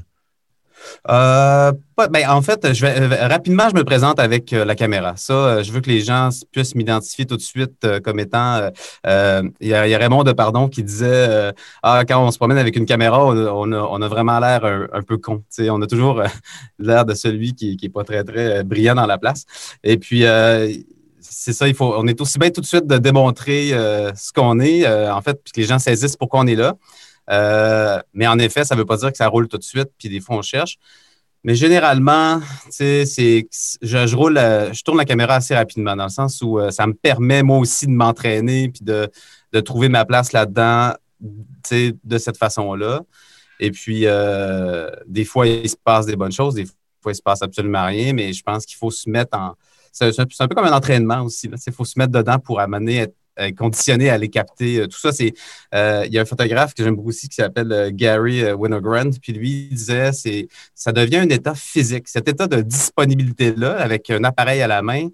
euh, 1.09 1.71
ben, 1.97 2.29
en 2.29 2.41
fait, 2.41 2.63
euh, 2.63 3.27
rapidement, 3.27 3.69
je 3.69 3.75
me 3.75 3.83
présente 3.83 4.19
avec 4.19 4.53
euh, 4.53 4.65
la 4.65 4.75
caméra. 4.75 5.13
Ça, 5.15 5.63
je 5.63 5.71
veux 5.71 5.81
que 5.81 5.89
les 5.89 6.01
gens 6.01 6.29
puissent 6.51 6.75
m'identifier 6.75 7.25
tout 7.25 7.37
de 7.37 7.41
suite 7.41 7.85
comme 8.03 8.19
étant. 8.19 8.69
Il 9.05 9.67
y, 9.67 9.73
a 9.73 9.97
Raymond 9.97 10.23
de 10.23 10.31
Pardon 10.31 10.67
qui 10.67 10.83
disait 10.83 11.53
Ah, 11.83 12.03
quand 12.07 12.23
on 12.25 12.31
se 12.31 12.37
promène 12.37 12.57
avec 12.57 12.75
une 12.75 12.85
caméra, 12.85 13.25
on, 13.25 14.01
a, 14.01 14.07
vraiment 14.07 14.39
l'air 14.39 14.65
un, 14.65 15.01
peu 15.01 15.17
con. 15.17 15.43
on 15.59 15.81
a 15.81 15.87
toujours 15.87 16.21
l'air 16.79 17.05
de 17.05 17.13
celui 17.13 17.53
qui 17.53 17.77
n'est 17.81 17.89
pas 17.89 18.03
très, 18.03 18.23
très 18.23 18.63
brillant 18.63 18.95
dans 18.95 19.05
la 19.05 19.17
place. 19.17 19.45
Et 19.83 19.97
puis, 19.97 20.23
c'est 21.19 21.53
ça, 21.53 21.67
il 21.67 21.73
faut, 21.73 21.93
on 21.97 22.07
est 22.07 22.19
aussi 22.21 22.37
bien 22.37 22.49
tout 22.49 22.61
de 22.61 22.65
suite 22.65 22.87
de 22.87 22.97
démontrer 22.97 23.69
ce 23.69 24.31
qu'on 24.33 24.59
est, 24.59 24.87
en 24.87 25.21
fait, 25.21 25.41
puis 25.43 25.53
que 25.53 25.61
les 25.61 25.67
gens 25.67 25.79
saisissent 25.79 26.17
pourquoi 26.17 26.41
on 26.41 26.47
est 26.47 26.55
là. 26.55 26.75
Euh, 27.29 28.01
mais 28.13 28.27
en 28.27 28.39
effet, 28.39 28.63
ça 28.63 28.75
ne 28.75 28.79
veut 28.79 28.85
pas 28.85 28.97
dire 28.97 29.11
que 29.11 29.17
ça 29.17 29.27
roule 29.27 29.47
tout 29.47 29.57
de 29.57 29.63
suite, 29.63 29.89
puis 29.97 30.09
des 30.09 30.19
fois, 30.19 30.37
on 30.37 30.41
cherche. 30.41 30.77
Mais 31.43 31.55
généralement, 31.55 32.41
c'est, 32.69 33.05
je, 33.81 34.15
roule, 34.15 34.37
euh, 34.37 34.73
je 34.73 34.83
tourne 34.83 34.97
la 34.97 35.05
caméra 35.05 35.35
assez 35.35 35.55
rapidement, 35.55 35.95
dans 35.95 36.05
le 36.05 36.09
sens 36.09 36.41
où 36.41 36.59
euh, 36.59 36.71
ça 36.71 36.87
me 36.87 36.93
permet, 36.93 37.43
moi 37.43 37.59
aussi, 37.59 37.85
de 37.85 37.91
m'entraîner 37.91 38.69
puis 38.69 38.83
de, 38.83 39.09
trouver 39.61 39.89
ma 39.89 40.05
place 40.05 40.33
là-dedans 40.33 40.93
de 41.19 42.17
cette 42.17 42.37
façon-là. 42.37 43.01
Et 43.59 43.71
puis, 43.71 44.05
des 45.07 45.25
fois, 45.25 45.47
il 45.47 45.69
se 45.69 45.75
passe 45.75 46.05
des 46.05 46.15
bonnes 46.15 46.31
choses, 46.31 46.53
des 46.53 46.65
fois, 46.65 47.11
il 47.11 47.15
se 47.15 47.21
passe 47.21 47.41
absolument 47.41 47.85
rien, 47.85 48.13
mais 48.13 48.33
je 48.33 48.43
pense 48.43 48.65
qu'il 48.65 48.77
faut 48.77 48.91
se 48.91 49.09
mettre 49.09 49.37
en. 49.37 49.55
C'est, 49.91 50.19
un 50.19 50.47
peu 50.47 50.53
comme 50.53 50.65
un 50.65 50.75
entraînement 50.75 51.21
aussi. 51.21 51.49
Il 51.65 51.73
faut 51.73 51.85
se 51.85 51.97
mettre 51.97 52.11
dedans 52.11 52.37
pour 52.37 52.59
amener, 52.59 53.01
euh, 53.01 53.07
conditionné 53.57 54.09
à 54.09 54.17
les 54.17 54.29
capter. 54.29 54.79
Euh, 54.79 54.87
tout 54.87 54.97
ça, 54.97 55.11
c'est. 55.11 55.33
Euh, 55.73 56.03
il 56.05 56.13
y 56.13 56.17
a 56.17 56.21
un 56.21 56.25
photographe 56.25 56.73
que 56.73 56.83
j'aime 56.83 56.95
beaucoup 56.95 57.09
aussi 57.09 57.29
qui 57.29 57.35
s'appelle 57.35 57.91
Gary 57.93 58.51
Winogrand, 58.53 59.11
puis 59.21 59.33
lui 59.33 59.67
il 59.71 59.75
disait 59.75 60.11
c'est 60.13 60.47
ça 60.73 60.91
devient 60.91 61.17
un 61.17 61.29
état 61.29 61.55
physique. 61.55 62.07
Cet 62.07 62.27
état 62.27 62.47
de 62.47 62.61
disponibilité-là, 62.61 63.77
avec 63.77 64.09
un 64.09 64.23
appareil 64.23 64.61
à 64.61 64.67
la 64.67 64.81
main, 64.81 65.09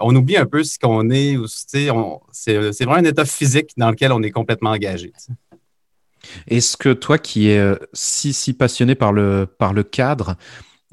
on 0.00 0.16
oublie 0.16 0.36
un 0.36 0.46
peu 0.46 0.64
ce 0.64 0.78
qu'on 0.78 1.10
est. 1.10 1.36
C'est 1.56 1.88
vraiment 1.88 2.94
un 2.94 3.04
état 3.04 3.24
physique 3.24 3.72
dans 3.76 3.90
lequel 3.90 4.12
on 4.12 4.22
est 4.22 4.30
complètement 4.30 4.70
engagé. 4.70 5.12
Est-ce 6.48 6.76
que 6.76 6.92
toi 6.92 7.18
qui 7.18 7.50
es 7.50 7.62
si, 7.92 8.32
si 8.32 8.54
passionné 8.54 8.94
par 8.94 9.12
le, 9.12 9.46
par 9.46 9.74
le 9.74 9.82
cadre, 9.82 10.36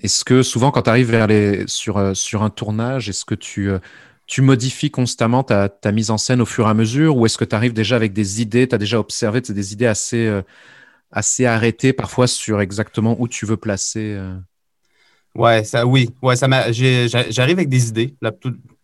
est-ce 0.01 0.25
que 0.25 0.43
souvent 0.43 0.71
quand 0.71 0.83
tu 0.83 0.89
arrives 0.89 1.09
vers 1.09 1.27
les, 1.27 1.65
sur, 1.67 2.15
sur 2.15 2.43
un 2.43 2.49
tournage, 2.49 3.07
est-ce 3.07 3.23
que 3.23 3.35
tu 3.35 3.71
tu 4.31 4.41
modifies 4.41 4.91
constamment 4.91 5.43
ta, 5.43 5.91
mise 5.91 6.09
en 6.09 6.17
scène 6.17 6.39
au 6.39 6.45
fur 6.45 6.65
et 6.65 6.69
à 6.69 6.73
mesure 6.73 7.17
ou 7.17 7.25
est-ce 7.25 7.38
que 7.38 7.43
tu 7.43 7.53
arrives 7.53 7.73
déjà 7.73 7.97
avec 7.97 8.13
des 8.13 8.41
idées, 8.41 8.65
tu 8.65 8.73
as 8.73 8.77
déjà 8.77 8.97
observé 8.97 9.41
des 9.41 9.73
idées 9.73 9.88
assez, 9.88 10.25
euh, 10.25 10.41
assez 11.11 11.45
arrêtées 11.45 11.91
parfois 11.91 12.27
sur 12.27 12.61
exactement 12.61 13.17
où 13.19 13.27
tu 13.27 13.45
veux 13.45 13.57
placer 13.57 14.15
euh? 14.17 14.38
Ouais, 15.35 15.65
ça, 15.65 15.85
oui, 15.85 16.11
ouais, 16.21 16.38
ça 16.38 16.47
j'arrive 16.71 17.57
avec 17.57 17.67
des 17.67 17.89
idées, 17.89 18.15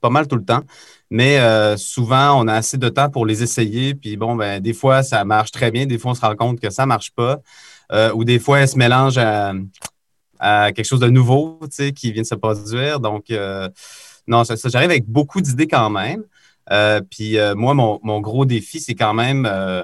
pas 0.01 0.09
mal 0.09 0.27
tout 0.27 0.35
le 0.35 0.43
temps, 0.43 0.63
mais 1.09 1.39
euh, 1.39 1.77
souvent 1.77 2.41
on 2.41 2.47
a 2.49 2.53
assez 2.53 2.77
de 2.77 2.89
temps 2.89 3.09
pour 3.09 3.25
les 3.25 3.41
essayer, 3.41 3.95
puis 3.95 4.17
bon, 4.17 4.35
ben, 4.35 4.61
des 4.61 4.73
fois 4.73 5.01
ça 5.01 5.23
marche 5.23 5.51
très 5.51 5.71
bien, 5.71 5.85
des 5.85 5.97
fois 5.97 6.11
on 6.11 6.15
se 6.15 6.21
rend 6.21 6.35
compte 6.35 6.59
que 6.59 6.69
ça 6.69 6.85
marche 6.85 7.11
pas, 7.11 7.39
ou 8.13 8.25
des 8.25 8.39
fois 8.39 8.59
elles 8.59 8.69
se 8.69 8.77
mélangent 8.77 9.17
à, 9.17 10.71
quelque 10.73 10.85
chose 10.85 10.99
de 10.99 11.09
nouveau, 11.09 11.59
qui 11.95 12.11
vient 12.11 12.21
de 12.21 12.27
se 12.27 12.35
produire, 12.35 12.99
donc 12.99 13.25
non, 14.27 14.43
j'arrive 14.43 14.89
avec 14.89 15.07
beaucoup 15.07 15.41
d'idées 15.41 15.67
quand 15.67 15.89
même. 15.89 16.23
Euh, 16.71 17.01
puis 17.01 17.37
euh, 17.37 17.55
moi, 17.55 17.73
mon, 17.73 18.21
gros 18.21 18.45
défi, 18.45 18.79
c'est 18.79 18.95
quand 18.95 19.13
même 19.13 19.47
euh, 19.49 19.83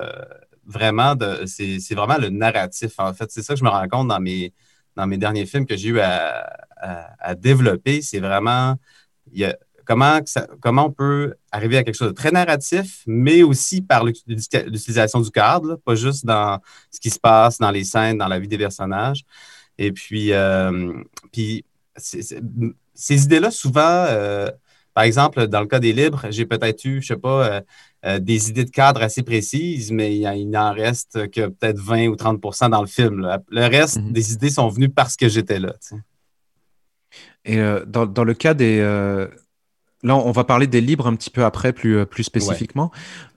vraiment 0.65 1.15
de. 1.15 1.45
C'est 1.45 1.95
vraiment 1.95 2.17
le 2.17 2.29
narratif. 2.29 2.93
En 2.97 3.13
fait, 3.13 3.31
c'est 3.31 3.41
ça 3.41 3.53
que 3.53 3.59
je 3.59 3.63
me 3.63 3.69
rends 3.69 3.87
compte 3.87 4.09
dans 4.09 4.19
mes, 4.19 4.53
dans 4.95 5.07
mes 5.07 5.17
derniers 5.17 5.45
films 5.45 5.65
que 5.65 5.77
j'ai 5.77 5.89
eu 5.89 5.99
à, 5.99 7.35
développer. 7.37 8.01
C'est 8.01 8.19
vraiment. 8.19 8.75
Comment, 9.85 10.21
comment 10.61 10.85
on 10.85 10.91
peut 10.91 11.35
arriver 11.51 11.77
à 11.77 11.83
quelque 11.83 11.95
chose 11.95 12.07
de 12.07 12.13
très 12.13 12.31
narratif, 12.31 13.03
mais 13.05 13.43
aussi 13.43 13.81
par 13.81 14.05
l'utilisation 14.05 15.19
du 15.19 15.29
cadre, 15.29 15.75
pas 15.75 15.95
juste 15.95 16.25
dans 16.25 16.61
ce 16.89 17.01
qui 17.01 17.09
se 17.09 17.19
passe 17.19 17.57
dans 17.57 17.71
les 17.71 17.83
scènes, 17.83 18.17
dans 18.17 18.29
la 18.29 18.39
vie 18.39 18.47
des 18.47 18.57
personnages. 18.57 19.25
Et 19.77 19.91
puis, 19.91 20.31
puis 21.33 21.65
ces 22.93 23.23
idées-là, 23.23 23.51
souvent, 23.51 24.05
euh, 24.07 24.49
par 24.93 25.03
exemple, 25.03 25.47
dans 25.47 25.61
le 25.61 25.67
cas 25.67 25.79
des 25.79 25.93
libres, 25.93 26.27
j'ai 26.29 26.45
peut-être 26.45 26.85
eu, 26.85 27.01
je 27.01 27.07
sais 27.07 27.17
pas, 27.17 27.63
euh, 28.05 28.19
des 28.19 28.49
idées 28.49 28.65
de 28.65 28.69
cadre 28.69 29.01
assez 29.01 29.23
précises, 29.23 29.91
mais 29.91 30.15
il, 30.15 30.49
n'en 30.49 30.73
reste 30.73 31.29
que 31.31 31.47
peut-être 31.47 31.79
20 31.79 32.07
ou 32.07 32.15
30% 32.15 32.69
dans 32.69 32.81
le 32.81 32.87
film. 32.87 33.27
Le 33.49 33.67
reste 33.67 33.97
mm-hmm. 33.97 34.11
des 34.11 34.33
idées 34.33 34.49
sont 34.49 34.67
venues 34.69 34.89
parce 34.89 35.15
que 35.15 35.29
j'étais 35.29 35.59
là. 35.59 35.73
Et 37.45 37.57
dans, 37.87 38.05
dans, 38.05 38.23
le 38.23 38.33
cas 38.33 38.53
des, 38.53 38.79
Là, 40.03 40.17
on 40.17 40.31
va 40.31 40.43
parler 40.43 40.67
des 40.67 40.81
livres 40.81 41.07
un 41.07 41.15
petit 41.15 41.29
peu 41.29 41.45
après, 41.45 41.71
plus, 41.71 41.97
euh, 41.97 42.05
plus 42.05 42.23
spécifiquement. 42.23 42.91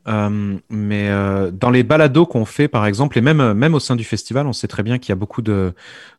Euh, 0.08 0.58
mais 0.68 1.08
euh, 1.08 1.52
dans 1.52 1.70
les 1.70 1.84
balados 1.84 2.26
qu'on 2.26 2.44
fait, 2.44 2.66
par 2.66 2.86
exemple, 2.86 3.16
et 3.18 3.20
même, 3.20 3.52
même 3.52 3.74
au 3.74 3.80
sein 3.80 3.94
du 3.94 4.02
festival, 4.02 4.48
on 4.48 4.52
sait 4.52 4.66
très 4.66 4.82
bien 4.82 4.98
qu'il 4.98 5.10
y 5.10 5.12
a 5.12 5.16
beaucoup 5.16 5.42
de, 5.42 5.74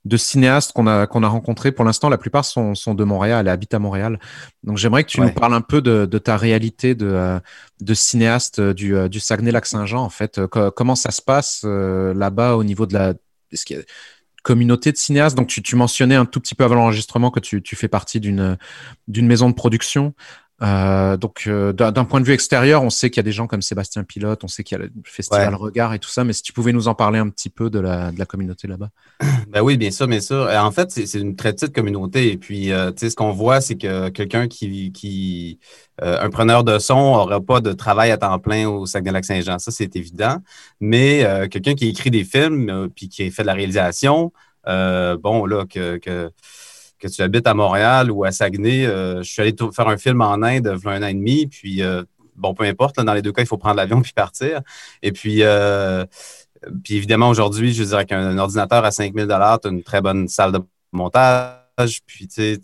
de 0.05 0.17
cinéastes 0.17 0.71
qu'on 0.71 0.87
a, 0.87 1.05
qu'on 1.05 1.21
a 1.23 1.27
rencontrés. 1.27 1.73
Pour 1.73 1.83
l'instant, 1.83 2.07
la 2.07 2.17
plupart 2.17 2.45
sont, 2.45 2.75
sont 2.75 2.95
de 2.95 3.03
Montréal 3.03 3.47
et 3.47 3.49
habitent 3.49 3.73
à 3.73 3.79
Montréal. 3.79 4.19
Donc, 4.63 4.77
j'aimerais 4.77 5.03
que 5.03 5.09
tu 5.09 5.19
nous 5.19 5.31
parles 5.31 5.53
un 5.53 5.61
peu 5.61 5.81
de, 5.81 6.05
de 6.05 6.17
ta 6.17 6.37
réalité 6.37 6.95
de, 6.95 7.39
de 7.81 7.93
cinéaste 7.93 8.61
du, 8.61 8.95
du 9.09 9.19
Saguenay-Lac-Saint-Jean, 9.19 10.01
en 10.01 10.09
fait. 10.09 10.39
comment 10.47 10.95
ça 10.95 11.11
se 11.11 11.21
passe 11.21 11.63
là-bas 11.65 12.55
au 12.55 12.63
niveau 12.63 12.85
de 12.85 12.93
la. 12.93 13.13
Est-ce 13.51 13.65
qu'il 13.65 13.77
y 13.77 13.79
a 13.79 13.83
communauté 14.47 14.93
de 14.93 14.97
cinéastes. 14.97 15.35
Donc, 15.35 15.49
tu, 15.49 15.75
mentionnais 15.75 16.15
un 16.15 16.25
tout 16.25 16.39
petit 16.39 16.55
peu 16.55 16.63
avant 16.63 16.75
l'enregistrement 16.75 17.31
que 17.31 17.41
tu, 17.41 17.75
fais 17.75 17.89
partie 17.89 18.21
d'une 18.21 18.57
maison 19.09 19.49
de 19.49 19.55
production. 19.55 20.13
Euh, 20.63 21.17
donc, 21.17 21.43
euh, 21.45 21.71
d'un 21.71 22.03
point 22.03 22.19
de 22.19 22.25
vue 22.25 22.33
extérieur, 22.33 22.81
on 22.81 22.89
sait 22.89 23.11
qu'il 23.11 23.17
y 23.17 23.19
a 23.19 23.23
des 23.23 23.31
gens 23.31 23.45
comme 23.45 23.61
Sébastien 23.61 24.03
Pilote, 24.03 24.43
on 24.43 24.47
sait 24.47 24.63
qu'il 24.63 24.77
y 24.77 24.81
a 24.81 24.85
le 24.85 24.91
festival 25.03 25.53
Regard 25.53 25.93
et 25.93 25.99
tout 25.99 26.09
ça, 26.09 26.23
mais 26.23 26.33
si 26.33 26.41
tu 26.41 26.51
pouvais 26.51 26.73
nous 26.73 26.87
en 26.87 26.95
parler 26.95 27.19
un 27.19 27.29
petit 27.29 27.49
peu 27.49 27.69
de 27.69 27.79
la, 27.79 28.11
communauté 28.27 28.67
là-bas. 28.67 28.89
Ben 29.49 29.61
oui, 29.61 29.77
bien 29.77 29.91
sûr, 29.91 30.07
bien 30.07 30.19
sûr. 30.19 30.35
Euh, 30.35 30.59
en 30.59 30.71
fait, 30.71 30.91
c'est 30.91 31.19
une 31.19 31.35
très 31.35 31.53
petite 31.53 31.73
communauté. 31.73 32.31
Et 32.31 32.37
puis, 32.37 32.65
tu 32.65 32.93
sais, 32.97 33.09
ce 33.09 33.15
qu'on 33.15 33.31
voit, 33.31 33.61
c'est 33.61 33.77
que 33.77 34.09
quelqu'un 34.09 34.47
qui, 34.47 34.91
qui 34.91 35.59
un 36.01 36.29
preneur 36.29 36.63
de 36.63 36.79
son 36.79 36.95
n'aura 36.95 37.39
pas 37.39 37.61
de 37.61 37.71
travail 37.71 38.11
à 38.11 38.17
temps 38.17 38.37
plein 38.39 38.67
au 38.67 38.85
Saguenay-Lac-Saint-Jean. 38.85 39.57
Ça, 39.59 39.71
c'est 39.71 39.95
évident. 39.95 40.37
Mais 40.81 41.47
quelqu'un 41.49 41.75
qui 41.75 41.87
écrit 41.87 42.11
des 42.11 42.25
films, 42.25 42.89
puis 42.93 43.07
qui 43.07 43.31
fait 43.31 43.43
de 43.43 43.47
la 43.47 43.53
réalisation, 43.53 44.33
bon, 44.65 45.45
là, 45.45 45.65
que 45.65 45.97
que 45.97 46.29
tu 47.05 47.21
habites 47.21 47.45
à 47.45 47.53
Montréal 47.53 48.09
ou 48.11 48.23
à 48.23 48.31
Saguenay. 48.31 48.85
Euh, 48.85 49.21
je 49.21 49.31
suis 49.31 49.41
allé 49.41 49.55
faire 49.73 49.87
un 49.87 49.97
film 49.97 50.21
en 50.21 50.41
Inde 50.41 50.73
il 50.75 50.83
y 50.83 50.87
a 50.87 50.91
un 50.91 51.03
an 51.03 51.07
et 51.07 51.13
demi, 51.13 51.47
puis 51.47 51.83
euh, 51.83 52.03
bon, 52.35 52.53
peu 52.53 52.63
importe, 52.63 52.99
dans 52.99 53.13
les 53.13 53.21
deux 53.21 53.31
cas, 53.31 53.43
il 53.43 53.47
faut 53.47 53.57
prendre 53.57 53.75
l'avion 53.75 54.01
puis 54.03 54.13
partir. 54.13 54.61
Et 55.03 55.11
puis, 55.11 55.43
euh, 55.43 56.05
puis 56.83 56.95
évidemment, 56.95 57.29
aujourd'hui, 57.29 57.73
je 57.73 57.83
dire, 57.83 58.05
qu'un 58.05 58.37
ordinateur 58.37 58.83
à 58.83 58.91
5000 58.91 59.27
tu 59.27 59.33
as 59.33 59.59
une 59.65 59.83
très 59.83 60.01
bonne 60.01 60.27
salle 60.27 60.51
de 60.51 60.59
montage, 60.91 62.01
puis 62.05 62.27
tu 62.27 62.33
sais, 62.33 62.59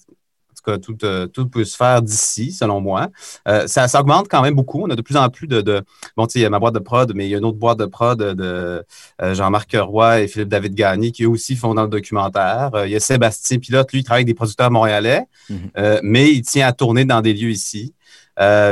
tout, 0.63 0.97
euh, 1.03 1.27
tout 1.27 1.47
peut 1.47 1.65
se 1.65 1.75
faire 1.75 2.01
d'ici, 2.01 2.51
selon 2.51 2.81
moi. 2.81 3.09
Euh, 3.47 3.67
ça, 3.67 3.87
augmente 3.99 4.27
quand 4.29 4.41
même 4.41 4.55
beaucoup. 4.55 4.83
On 4.83 4.89
a 4.89 4.95
de 4.95 5.01
plus 5.01 5.17
en 5.17 5.29
plus 5.29 5.47
de. 5.47 5.83
bon, 6.15 6.27
tu 6.27 6.33
sais, 6.33 6.39
il 6.39 6.41
y 6.43 6.45
a 6.45 6.49
ma 6.49 6.59
boîte 6.59 6.73
de 6.73 6.79
prod, 6.79 7.11
mais 7.15 7.27
il 7.27 7.29
y 7.29 7.35
a 7.35 7.37
une 7.37 7.45
autre 7.45 7.57
boîte 7.57 7.79
de 7.79 7.85
prod 7.85 8.17
de, 8.17 8.83
euh, 9.21 9.33
Jean-Marc 9.33 9.75
Roy 9.79 10.21
et 10.21 10.27
Philippe 10.27 10.49
David 10.49 10.73
Gagné 10.75 11.11
qui 11.11 11.23
eux 11.23 11.29
aussi 11.29 11.55
font 11.55 11.73
dans 11.73 11.83
le 11.83 11.89
documentaire. 11.89 12.71
il 12.85 12.91
y 12.91 12.95
a 12.95 12.99
Sébastien 12.99 13.59
Pilote, 13.59 13.91
lui, 13.91 13.99
il 13.99 14.03
travaille 14.03 14.21
avec 14.21 14.27
des 14.27 14.33
producteurs 14.33 14.71
montréalais, 14.71 15.23
mhm. 15.49 15.99
mais 16.03 16.31
il 16.31 16.41
tient 16.41 16.67
à 16.67 16.71
tourner 16.71 17.05
dans 17.05 17.21
des 17.21 17.33
lieux 17.33 17.51
ici. 17.51 17.93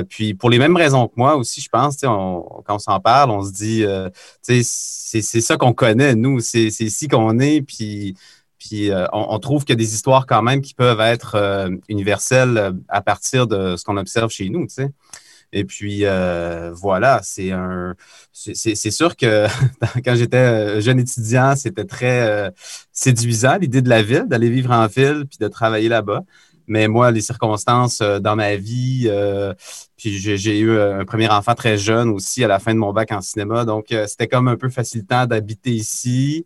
puis 0.09 0.33
pour 0.33 0.49
les 0.49 0.59
mêmes 0.59 0.75
raisons 0.75 1.07
que 1.07 1.13
moi 1.17 1.35
aussi, 1.35 1.61
je 1.61 1.69
pense, 1.69 1.97
quand 2.01 2.63
on 2.67 2.79
s'en 2.79 2.99
parle, 2.99 3.31
on 3.31 3.43
se 3.43 3.51
dit, 3.51 3.85
c'est 4.41 5.41
ça 5.41 5.57
qu'on 5.57 5.73
connaît, 5.73 6.15
nous, 6.15 6.39
c'est 6.39 6.67
ici 6.67 7.07
qu'on 7.07 7.39
est, 7.39 7.61
puis 7.61 8.15
puis 8.61 8.91
euh, 8.91 9.07
on, 9.11 9.39
trouve 9.39 9.65
qu'il 9.65 9.73
y 9.73 9.77
a 9.77 9.83
des 9.83 9.95
histoires 9.95 10.27
quand 10.27 10.43
même 10.43 10.61
qui 10.61 10.75
peuvent 10.75 11.01
être 11.01 11.33
euh, 11.33 11.69
universelles 11.89 12.57
euh, 12.59 12.71
à 12.89 13.01
partir 13.01 13.47
de 13.47 13.75
ce 13.75 13.83
qu'on 13.83 13.97
observe 13.97 14.29
chez 14.29 14.49
nous, 14.49 14.67
tu 14.67 14.75
sais. 14.75 14.91
Et 15.51 15.65
puis 15.65 16.05
voilà, 16.71 17.19
c'est 17.23 17.51
un, 17.51 17.95
c'est 18.31 18.91
sûr 18.91 19.17
que 19.17 19.47
quand 20.05 20.15
j'étais 20.15 20.79
jeune 20.79 20.99
étudiant, 20.99 21.57
c'était 21.57 21.83
très 21.83 22.53
séduisant 22.93 23.57
l'idée 23.57 23.81
de 23.81 23.89
la 23.89 24.01
ville, 24.01 24.27
d'aller 24.27 24.49
vivre 24.49 24.71
en 24.71 24.87
ville 24.87 25.25
puis 25.29 25.39
de 25.41 25.49
travailler 25.49 25.89
là-bas. 25.89 26.21
Mais 26.67 26.87
moi, 26.87 27.11
les 27.11 27.19
circonstances 27.19 27.99
dans 27.99 28.37
ma 28.37 28.55
vie, 28.55 29.11
puis 29.97 30.19
j'ai 30.19 30.59
eu 30.59 30.79
un 30.79 31.03
premier 31.03 31.27
enfant 31.27 31.53
très 31.53 31.77
jeune 31.77 32.07
aussi 32.11 32.45
à 32.45 32.47
la 32.47 32.59
fin 32.59 32.73
de 32.73 32.79
mon 32.79 32.93
bac 32.93 33.11
en 33.11 33.19
cinéma, 33.19 33.65
donc 33.65 33.87
c'était 34.07 34.29
comme 34.29 34.47
un 34.47 34.55
peu 34.55 34.69
facilitant 34.69 35.25
d'habiter 35.25 35.71
ici. 35.71 36.45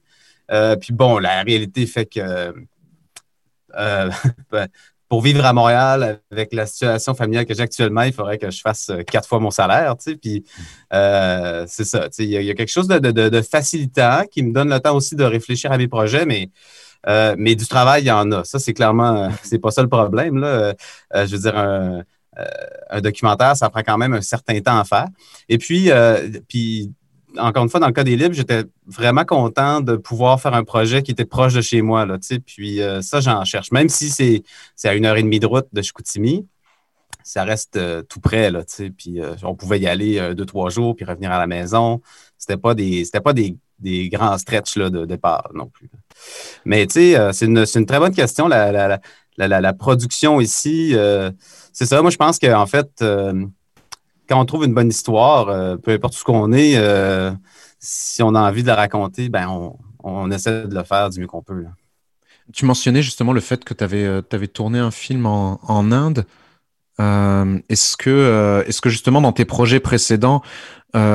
Euh, 0.52 0.76
puis 0.76 0.94
bon, 0.94 1.18
la 1.18 1.42
réalité 1.44 1.86
fait 1.86 2.06
que 2.06 2.54
euh, 3.78 4.10
ben, 4.52 4.68
pour 5.08 5.22
vivre 5.22 5.46
à 5.46 5.54
Montréal 5.54 6.22
avec 6.32 6.54
la 6.54 6.66
situation 6.66 7.14
familiale 7.14 7.46
que 7.46 7.54
j'ai 7.54 7.62
actuellement, 7.62 8.04
il 8.04 8.14
faudrait 8.14 8.38
que 8.38 8.50
je 8.50 8.62
fasse 8.62 8.90
euh, 8.90 9.04
quatre 9.04 9.28
fois 9.28 9.40
mon 9.40 9.52
salaire, 9.52 9.96
tu 9.98 10.12
sais, 10.12 10.16
puis 10.16 10.44
c'est 10.92 11.86
ça, 11.86 12.10
tu 12.10 12.16
sais, 12.16 12.26
il 12.26 12.32
y, 12.32 12.50
a 12.50 12.54
quelque 12.54 12.72
chose 12.72 12.88
de, 12.88 13.42
facilitant 13.42 14.24
qui 14.32 14.44
me 14.44 14.54
donne 14.54 14.70
le 14.70 14.80
temps 14.80 14.96
aussi 14.96 15.16
de 15.16 15.24
réfléchir 15.24 15.72
à 15.72 15.78
mes 15.78 15.88
projets, 15.88 16.26
mais, 16.26 16.50
mais 17.38 17.56
du 17.56 17.68
travail, 17.68 18.04
il 18.04 18.08
y 18.08 18.12
en 18.12 18.32
a. 18.32 18.44
Ça, 18.44 18.60
c'est 18.60 18.74
clairement, 18.74 19.30
c'est 19.44 19.60
pas 19.60 19.72
ça 19.72 19.82
le 19.84 19.90
problème, 19.90 20.38
là. 20.38 20.74
je 21.14 21.36
veux 21.36 21.42
dire, 21.42 21.58
un, 21.58 22.04
un, 22.90 23.02
documentaire, 23.02 23.56
ça 23.56 23.70
prend 23.70 23.84
quand 23.84 23.98
même 23.98 24.14
un 24.14 24.22
certain 24.22 24.60
temps 24.60 24.80
à 24.80 24.86
faire. 24.86 25.08
Et 25.50 25.58
puis, 25.58 25.92
puis 26.48 26.92
encore 27.38 27.64
une 27.64 27.70
fois, 27.70 27.80
dans 27.80 27.88
le 27.88 27.94
cas 27.94 28.04
des 28.04 28.16
livres, 28.16 28.34
j'étais 28.34 28.64
vraiment 28.88 29.26
content 29.26 29.82
de 29.82 29.96
pouvoir 29.96 30.42
faire 30.42 30.54
un 30.54 30.64
projet 30.64 31.04
qui 31.04 31.12
était 31.12 31.26
proche 31.26 31.54
de 31.54 31.62
chez 31.62 31.82
moi. 31.82 32.06
Là, 32.06 32.18
puis 32.46 32.82
euh, 32.82 33.02
ça, 33.02 33.20
j'en 33.20 33.44
cherche. 33.46 33.72
Même 33.72 33.90
si 33.90 34.10
c'est, 34.10 34.44
à 34.84 34.94
une 34.96 35.06
heure 35.06 35.18
et 35.18 35.24
demie 35.24 35.40
de 35.40 35.46
route 35.46 35.68
de 35.72 35.82
Chicoutimi, 35.82 36.48
ça 37.24 37.44
reste 37.44 37.78
euh, 37.78 38.04
tout 38.04 38.20
près. 38.20 38.52
Là, 38.52 38.64
puis 38.98 39.22
euh, 39.22 39.36
on 39.44 39.56
pouvait 39.56 39.80
y 39.80 39.88
aller 39.88 40.34
deux, 40.36 40.46
trois 40.46 40.70
jours, 40.70 40.96
puis 40.96 41.06
revenir 41.06 41.32
à 41.32 41.40
la 41.40 41.48
maison. 41.48 42.02
C'était 42.38 42.58
pas 42.58 42.76
des, 42.76 43.06
c'était 43.06 43.22
pas 43.22 43.34
des, 43.34 43.58
grands 44.10 44.38
stretches 44.38 44.78
là, 44.78 44.90
de 44.90 45.06
départ 45.06 45.52
non 45.54 45.68
plus. 45.68 45.90
Mais 46.64 46.88
c'est 46.90 47.16
une, 47.42 47.66
une, 47.76 47.86
très 47.86 48.00
bonne 48.00 48.16
question, 48.16 48.48
la, 48.48 49.00
la, 49.38 49.62
la 49.62 49.74
production 49.74 50.40
ici. 50.40 50.96
c'est 51.74 51.86
ça, 51.86 52.02
moi 52.02 52.10
je 52.10 52.18
pense 52.18 52.40
qu'en 52.40 52.66
fait, 52.66 53.04
quand 54.28 54.40
on 54.40 54.46
trouve 54.46 54.66
une 54.66 54.74
bonne 54.74 54.90
histoire, 54.90 55.50
euh, 55.50 55.78
peu 55.78 55.92
importe 55.92 56.20
où 56.20 56.24
qu'on 56.24 56.52
est, 56.54 56.78
euh, 56.78 57.32
si 57.80 58.24
on 58.24 58.36
a 58.36 58.42
envie 58.42 58.64
de 58.64 58.68
la 58.68 58.76
raconter, 58.76 59.30
ben 59.30 59.48
on, 60.04 60.32
essaie 60.32 60.68
de 60.68 60.76
le 60.76 60.84
faire 60.84 61.10
du 61.10 61.22
mieux 61.22 61.28
qu'on 61.28 61.42
peut. 61.42 61.66
Tu 62.54 62.66
mentionnais 62.66 63.02
justement 63.02 63.34
le 63.34 63.42
fait 63.42 63.64
que 63.64 63.74
tu 63.74 63.84
avais, 63.84 64.06
euh, 64.06 64.22
tourné 64.22 64.80
un 64.80 64.92
film 64.92 65.26
en, 65.26 65.92
Inde. 65.92 66.26
est-ce 67.00 67.98
que, 67.98 68.64
est 68.68 68.82
que 68.82 68.90
justement 68.90 69.22
dans 69.22 69.32
tes 69.32 69.46
projets 69.46 69.80
précédents, 69.80 70.42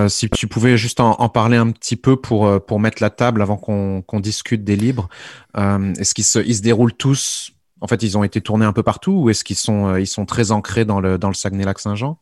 si 0.09 0.29
tu 0.29 0.47
pouvais 0.47 0.77
juste 0.77 1.01
en, 1.01 1.29
parler 1.29 1.57
un 1.57 1.71
petit 1.71 1.97
peu 1.97 2.17
pour, 2.17 2.65
pour 2.65 2.81
mettre 2.81 3.03
la 3.03 3.11
table 3.11 3.43
avant 3.43 3.57
qu'on, 3.57 4.21
discute 4.21 4.65
des 4.65 4.77
livres, 4.77 5.09
est-ce 5.57 6.15
qu'ils 6.15 6.25
se, 6.25 6.41
ils 6.41 6.57
se 6.57 6.63
déroulent 6.63 6.95
tous? 6.95 7.53
En 7.81 7.87
fait, 7.87 8.03
ils 8.03 8.19
ont 8.19 8.25
été 8.25 8.41
tournés 8.41 8.67
un 8.67 8.73
peu 8.73 8.83
partout 8.83 9.13
ou 9.13 9.31
est-ce 9.31 9.45
qu'ils 9.45 9.57
sont, 9.57 9.97
ils 9.97 10.09
sont 10.09 10.27
très 10.27 10.51
ancrés 10.51 10.85
dans 10.85 11.01
le, 11.01 11.17
dans 11.17 11.29
le 11.29 11.35
Saguenay-Lac-Saint-Jean? 11.35 12.19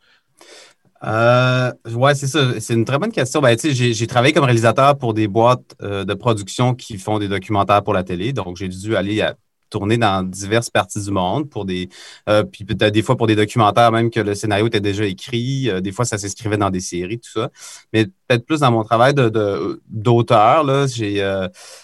Euh, 1.05 1.73
ouais, 1.95 2.15
c'est 2.15 2.27
ça. 2.27 2.59
C'est 2.61 2.75
une 2.75 2.85
très 2.85 2.99
bonne 2.99 3.13
question. 3.13 3.41
Ben, 3.41 3.57
j'ai 3.59 4.07
travaillé 4.07 4.33
comme 4.33 4.45
réalisateur 4.45 4.99
pour 4.99 5.15
des 5.15 5.29
boîtes 5.29 5.77
euh, 5.83 6.05
de 6.05 6.15
production 6.15 6.75
qui 6.75 6.99
font 6.99 7.19
des 7.19 7.29
documentaires 7.29 7.83
pour 7.83 7.95
la 7.95 8.03
télé. 8.03 8.33
Donc, 8.33 8.57
j'ai 8.57 8.69
dû 8.69 8.97
aller 8.97 9.21
à 9.21 9.37
tourner 9.71 9.99
dans 9.99 10.27
diverses 10.27 10.71
parties 10.71 11.03
du 11.03 11.11
monde 11.11 11.51
pour 11.51 11.67
des 11.67 11.91
euh, 12.29 12.43
puis 12.43 12.65
peut-être 12.65 12.95
des 12.95 13.03
fois 13.03 13.19
pour 13.19 13.27
des 13.27 13.37
documentaires 13.37 13.93
même 13.93 14.09
que 14.09 14.19
le 14.19 14.35
scénario 14.35 14.67
était 14.67 14.81
déjà 14.81 15.05
écrit 15.05 15.69
des 15.83 15.93
fois 15.93 16.07
ça 16.07 16.17
s'inscrivait 16.17 16.57
dans 16.57 16.71
des 16.71 16.81
séries 16.81 17.19
tout 17.19 17.31
ça 17.31 17.51
mais 17.93 18.07
peut-être 18.07 18.47
plus 18.47 18.61
dans 18.61 18.71
mon 18.71 18.83
travail 18.83 19.13
d'auteur 19.13 20.65
là 20.65 20.87
j'ai 20.87 21.21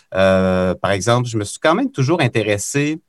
par 0.00 0.90
exemple 0.92 1.28
je 1.28 1.36
me 1.36 1.44
suis 1.44 1.58
quand 1.58 1.74
même 1.74 1.92
toujours 1.92 2.22
intéressé 2.22 3.00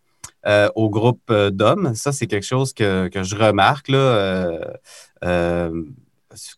au 0.75 0.90
groupe 0.90 1.34
d'hommes 1.34 1.96
ça 1.96 2.12
c'est 2.12 2.28
quelque 2.28 2.46
chose 2.46 2.74
que, 2.74 3.08
que 3.08 3.24
je 3.24 3.36
remarque 3.36 3.88
là 3.88 4.60
euh, 5.24 5.84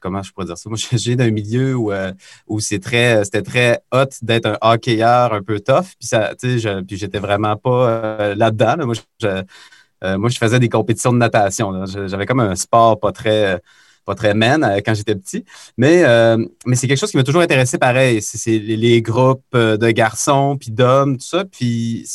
comment 0.01 0.23
je 0.23 0.31
pourrais 0.31 0.45
dire 0.45 0.57
ça? 0.57 0.69
Moi, 0.69 0.77
j'ai 0.91 1.15
d'un 1.15 1.31
milieu 1.31 1.75
où, 1.75 1.91
euh, 1.91 2.11
où 2.47 2.59
c'est 2.59 2.79
très, 2.79 3.23
c'était 3.23 3.41
très 3.41 3.81
hot 3.91 4.05
d'être 4.21 4.45
un 4.45 4.57
hockeyeur 4.61 5.33
un 5.33 5.43
peu 5.43 5.59
tough. 5.59 5.95
Puis, 5.99 6.07
ça, 6.07 6.33
je, 6.41 6.81
puis 6.81 6.97
j'étais 6.97 7.19
vraiment 7.19 7.55
pas 7.55 7.89
euh, 7.89 8.35
là-dedans. 8.35 8.85
Moi, 8.85 8.95
moi, 10.17 10.29
je 10.29 10.37
faisais 10.37 10.59
des 10.59 10.69
compétitions 10.69 11.11
de 11.11 11.17
natation. 11.17 11.85
J'avais 11.85 12.25
comme 12.25 12.39
un 12.39 12.55
sport 12.55 12.99
pas 12.99 13.11
très, 13.11 13.59
pas 14.07 14.15
très 14.15 14.33
men 14.33 14.63
quand 14.83 14.95
j'étais 14.95 15.15
petit. 15.15 15.45
Mais, 15.77 16.03
mais 16.65 16.75
c'est 16.75 16.87
quelque 16.87 16.97
chose 16.97 17.11
qui 17.11 17.17
m'a 17.17 17.23
toujours 17.23 17.41
intéressé 17.41 17.77
pareil. 17.77 18.21
C'est 18.23 18.57
les, 18.57 19.01
groupes 19.01 19.53
de 19.53 19.91
garçons, 19.91 20.57
puis 20.59 20.71
d'hommes, 20.71 21.17
tout 21.17 21.27
ça. 21.27 21.45
Puis 21.45 22.07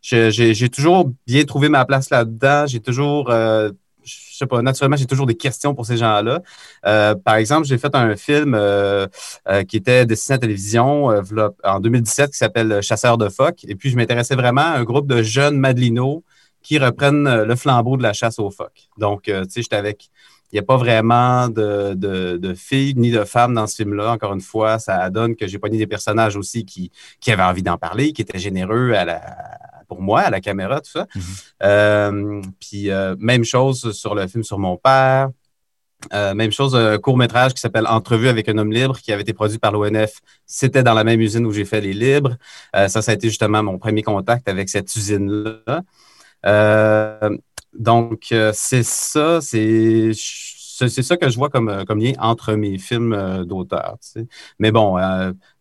j'ai 0.00 0.68
toujours 0.70 1.10
bien 1.26 1.44
trouvé 1.44 1.68
ma 1.68 1.84
place 1.84 2.08
là-dedans. 2.08 2.66
J'ai 2.66 2.80
toujours 2.80 3.30
sais 4.40 4.46
pas, 4.46 4.62
naturellement, 4.62 4.96
j'ai 4.96 5.06
toujours 5.06 5.26
des 5.26 5.36
questions 5.36 5.74
pour 5.74 5.86
ces 5.86 5.96
gens-là. 5.96 6.42
Euh, 6.86 7.14
par 7.14 7.36
exemple, 7.36 7.66
j'ai 7.66 7.78
fait 7.78 7.94
un 7.94 8.16
film 8.16 8.54
euh, 8.54 9.06
euh, 9.48 9.62
qui 9.64 9.76
était 9.76 10.06
destiné 10.06 10.34
à 10.34 10.36
la 10.36 10.40
télévision 10.40 11.08
en 11.64 11.80
2017 11.80 12.32
qui 12.32 12.38
s'appelle 12.38 12.82
Chasseur 12.82 13.18
de 13.18 13.28
phoques. 13.28 13.64
Et 13.68 13.74
puis, 13.74 13.90
je 13.90 13.96
m'intéressais 13.96 14.34
vraiment 14.34 14.62
à 14.62 14.78
un 14.78 14.84
groupe 14.84 15.06
de 15.06 15.22
jeunes 15.22 15.58
Madelinots 15.58 16.24
qui 16.62 16.78
reprennent 16.78 17.42
le 17.42 17.56
flambeau 17.56 17.96
de 17.96 18.02
la 18.02 18.12
chasse 18.12 18.38
aux 18.38 18.50
phoques. 18.50 18.88
Donc, 18.98 19.22
tu 19.24 19.32
sais, 19.32 19.62
j'étais 19.62 19.76
avec. 19.76 20.10
Il 20.52 20.56
n'y 20.56 20.60
a 20.60 20.62
pas 20.62 20.76
vraiment 20.76 21.48
de, 21.48 22.54
filles 22.56 22.94
ni 22.96 23.10
de 23.10 23.24
femmes 23.24 23.54
dans 23.54 23.66
ce 23.66 23.76
film-là. 23.76 24.12
Encore 24.12 24.32
une 24.32 24.40
fois, 24.40 24.78
ça 24.78 25.08
donne 25.10 25.36
que 25.36 25.46
j'ai 25.46 25.58
pas 25.58 25.68
ni 25.68 25.78
des 25.78 25.86
personnages 25.86 26.36
aussi 26.36 26.64
qui, 26.64 26.90
qui 27.20 27.30
avaient 27.30 27.42
envie 27.42 27.62
d'en 27.62 27.78
parler, 27.78 28.12
qui 28.12 28.22
étaient 28.22 28.38
généreux 28.38 28.92
à 28.92 29.04
la, 29.04 29.20
pour 29.90 30.00
moi, 30.00 30.20
à 30.20 30.30
la 30.30 30.40
caméra, 30.40 30.80
tout 30.80 30.90
ça. 30.90 31.06
Mhm. 31.14 31.22
Euh, 31.64 32.42
puis 32.60 32.90
euh, 32.90 33.16
même 33.18 33.44
chose 33.44 33.92
sur 33.92 34.14
le 34.14 34.26
film 34.28 34.44
sur 34.44 34.58
mon 34.58 34.76
père. 34.76 35.30
Euh, 36.14 36.32
même 36.32 36.50
chose, 36.50 36.74
un 36.74 36.96
court 36.98 37.18
métrage 37.18 37.52
qui 37.52 37.60
s'appelle 37.60 37.86
Entrevue 37.86 38.28
avec 38.28 38.48
un 38.48 38.56
homme 38.56 38.72
libre, 38.72 38.98
qui 38.98 39.12
avait 39.12 39.22
été 39.22 39.34
produit 39.34 39.58
par 39.58 39.72
l'ONF. 39.72 40.20
C'était 40.46 40.82
dans 40.82 40.94
la 40.94 41.04
même 41.04 41.20
usine 41.20 41.44
où 41.44 41.52
j'ai 41.52 41.64
fait 41.64 41.80
les 41.80 41.92
libres. 41.92 42.36
ça, 42.72 42.88
ça 42.88 43.10
a 43.10 43.14
été 43.14 43.28
justement 43.28 43.62
mon 43.62 43.78
premier 43.78 44.02
contact 44.02 44.48
avec 44.48 44.68
cette 44.68 44.94
usine-là. 44.96 45.82
Donc, 47.78 48.34
c'est 48.52 48.82
ça, 48.82 49.40
c'est 49.40 50.12
ça 50.12 51.16
que 51.16 51.28
je 51.28 51.36
vois 51.36 51.48
comme, 51.48 51.84
comme 51.86 52.00
lien 52.00 52.12
entre 52.18 52.54
mes 52.54 52.78
films 52.78 53.44
d'auteur. 53.44 53.98
Mais 54.58 54.72
bon, 54.72 54.96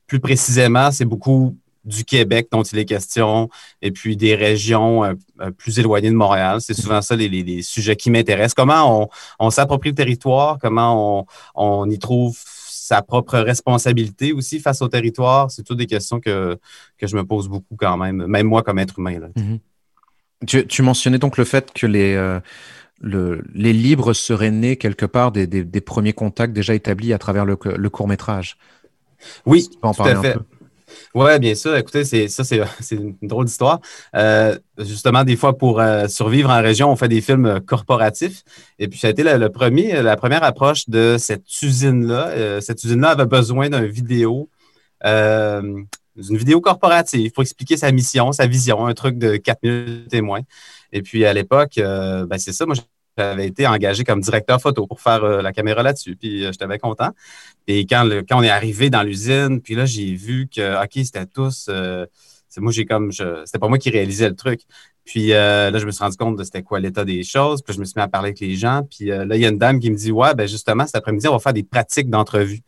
plus 0.08 0.20
précisément, 0.20 0.92
c'est 0.92 1.06
beaucoup 1.06 1.56
du 1.86 2.04
Québec 2.04 2.48
dont 2.52 2.64
il 2.64 2.78
est 2.78 2.86
question, 2.86 3.50
et 3.82 3.92
puis 3.92 4.18
des 4.18 4.36
régions 4.36 5.04
euh, 5.04 5.14
euh, 5.42 5.52
plus 5.52 5.80
éloignées 5.80 6.10
de 6.10 6.16
Montréal. 6.16 6.62
C'est 6.62 6.74
souvent 6.74 7.02
ça 7.02 7.16
les, 7.16 7.62
sujets 7.62 7.96
qui 7.96 8.12
m'intéressent. 8.12 8.54
Comment 8.54 9.10
on, 9.40 9.50
s'approprie 9.50 9.90
le 9.90 9.96
territoire, 9.96 10.58
comment 10.62 11.26
on, 11.56 11.90
y 11.90 11.98
trouve 11.98 12.38
sa 12.46 13.02
propre 13.02 13.38
responsabilité 13.40 14.34
aussi 14.34 14.60
face 14.60 14.82
au 14.82 14.88
territoire. 14.88 15.52
C'est 15.52 15.64
toutes 15.64 15.78
des 15.78 15.86
questions 15.86 16.20
que, 16.20 16.58
que 16.98 17.08
je 17.08 17.16
me 17.16 17.24
pose 17.24 17.48
beaucoup 17.48 17.76
quand 17.78 17.98
même, 17.98 18.26
même 18.26 18.48
moi 18.48 18.64
comme 18.64 18.80
être 18.80 18.98
humain. 18.98 19.20
Mm-hmm. 19.20 19.60
Tu, 20.46 20.82
mentionnais 20.82 21.20
donc 21.20 21.38
le 21.38 21.46
fait 21.46 21.72
que 21.74 21.86
les, 21.86 22.16
euh, 22.16 22.40
les 23.02 23.74
libres 23.74 24.14
seraient 24.14 24.52
nés 24.52 24.78
quelque 24.78 25.06
part 25.06 25.32
des, 25.32 25.82
premiers 25.82 26.14
contacts 26.14 26.54
déjà 26.54 26.74
établis 26.74 27.14
à 27.14 27.18
travers 27.18 27.46
le, 27.46 27.56
court 27.56 28.08
métrage. 28.08 28.58
Oui, 29.46 29.70
tout 29.82 30.04
à 30.04 30.22
fait. 30.22 30.38
Oui, 31.14 31.40
bien 31.40 31.56
sûr. 31.56 31.76
Écoutez, 31.76 32.04
c'est 32.04 32.28
ça, 32.28 32.44
c'est 32.80 32.96
une 32.96 33.16
drôle 33.22 33.46
d'histoire. 33.46 33.80
Euh, 34.16 34.58
justement, 34.78 35.24
des 35.24 35.36
fois, 35.36 35.58
pour 35.58 35.80
euh, 35.80 36.08
survivre 36.08 36.50
en 36.50 36.62
région, 36.62 36.92
on 36.92 36.96
fait 36.96 37.08
des 37.08 37.22
films 37.22 37.60
corporatifs. 37.62 38.44
Et 38.80 38.88
puis, 38.88 39.00
ça 39.00 39.08
a 39.08 39.10
été 39.12 39.24
le, 39.24 39.50
premier, 39.50 40.02
la 40.02 40.16
première 40.16 40.44
approche 40.44 40.90
de 40.90 41.18
cette 41.18 41.46
usine-là. 41.62 42.30
Euh, 42.30 42.62
cette 42.62 42.84
usine-là 42.84 43.10
avait 43.10 43.26
besoin 43.26 43.70
d'un 43.70 43.86
vidéo, 43.86 44.50
d'une 46.20 46.38
vidéo 46.38 46.62
corporative 46.62 47.32
pour 47.32 47.44
expliquer 47.44 47.78
sa 47.78 47.92
mission, 47.92 48.32
sa 48.32 48.48
vision, 48.48 48.86
un 48.86 48.94
truc 48.94 49.18
de 49.18 49.38
4 49.38 49.64
minutes 49.64 50.10
témoin. 50.10 50.42
Et 50.92 51.02
puis, 51.02 51.26
à 51.26 51.34
l'époque, 51.34 51.74
ben, 51.76 52.38
c'est 52.38 52.54
ça, 52.54 52.66
moi, 52.66 52.76
j'avais 53.20 53.48
été 53.48 53.68
engagé 53.68 54.04
comme 54.04 54.22
directeur 54.22 54.62
photo 54.62 54.88
pour 54.88 55.02
faire 55.02 55.24
euh, 55.24 55.42
la 55.42 55.52
caméra 55.52 55.84
là-dessus. 55.84 56.16
Puis 56.16 56.46
euh, 56.46 56.52
j'étais 56.52 56.78
content. 56.80 57.10
Et 57.68 57.86
quand, 57.86 58.08
quand 58.28 58.40
on 58.40 58.44
est 58.44 58.50
arrivé 58.50 58.90
dans 58.90 59.04
l'usine, 59.04 59.62
puis 59.62 59.76
là, 59.76 59.86
j'ai 59.86 60.14
vu 60.14 60.48
que, 60.48 60.82
OK, 60.82 60.92
c'était 60.94 61.26
tous. 61.26 61.68
Euh, 61.70 62.06
c'est 62.48 62.62
moi, 62.62 62.72
j'ai 62.72 62.86
comme. 62.86 63.12
C'était 63.12 63.60
pas 63.60 63.68
moi 63.68 63.78
qui 63.78 63.90
réalisais 63.90 64.30
le 64.30 64.36
truc. 64.36 64.62
Puis 65.06 65.30
là, 65.30 65.78
je 65.78 65.86
me 65.86 65.92
suis 65.92 66.04
rendu 66.04 66.18
compte 66.18 66.36
de 66.36 66.44
c'était 66.44 66.62
quoi 66.64 66.80
l'état 66.80 67.04
des 67.04 67.24
choses. 67.24 67.62
Puis 67.62 67.74
je 67.74 67.80
me 67.80 67.86
suis 67.86 67.94
mis 67.96 68.04
à 68.04 68.08
parler 68.08 68.28
avec 68.28 68.40
les 68.40 68.56
gens. 68.56 68.84
Puis 68.90 69.06
là, 69.06 69.36
il 69.36 69.42
y 69.42 69.46
a 69.46 69.50
une 69.50 69.58
dame 69.58 69.80
qui 69.80 69.92
me 69.92 69.96
dit 69.96 70.12
Ouais, 70.12 70.34
ben 70.34 70.48
justement, 70.48 70.86
cet 70.86 70.96
après-midi, 70.96 71.28
on 71.28 71.34
va 71.34 71.40
faire 71.40 71.54
des 71.54 71.64
pratiques 71.64 72.10
d'entrevue. 72.10 72.62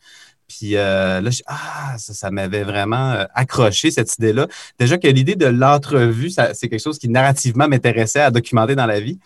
Puis 0.57 0.71
là, 0.71 1.21
ah, 1.45 1.95
ça, 1.97 2.13
ça 2.13 2.31
m'avait 2.31 2.63
vraiment 2.63 3.25
accroché, 3.33 3.91
cette 3.91 4.15
idée-là. 4.17 4.47
Déjà 4.79 4.97
que 4.97 5.07
l'idée 5.07 5.35
de 5.35 5.45
l'entrevue, 5.45 6.29
c'est 6.29 6.67
quelque 6.67 6.81
chose 6.81 6.99
qui 6.99 7.09
narrativement 7.09 7.67
m'intéressait 7.67 8.21
à 8.21 8.31
documenter 8.31 8.75
dans 8.75 8.85
la 8.85 8.99
vie. 8.99 9.19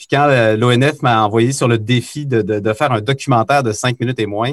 Puis 0.00 0.06
quand 0.10 0.28
euh, 0.30 0.56
l'ONF 0.56 1.02
m'a 1.02 1.22
envoyé 1.22 1.52
sur 1.52 1.68
le 1.68 1.76
défi 1.76 2.24
de, 2.24 2.72
faire 2.72 2.90
un 2.90 3.02
documentaire 3.02 3.62
de 3.62 3.70
cinq 3.70 4.00
minutes 4.00 4.18
et 4.18 4.24
moins, 4.24 4.52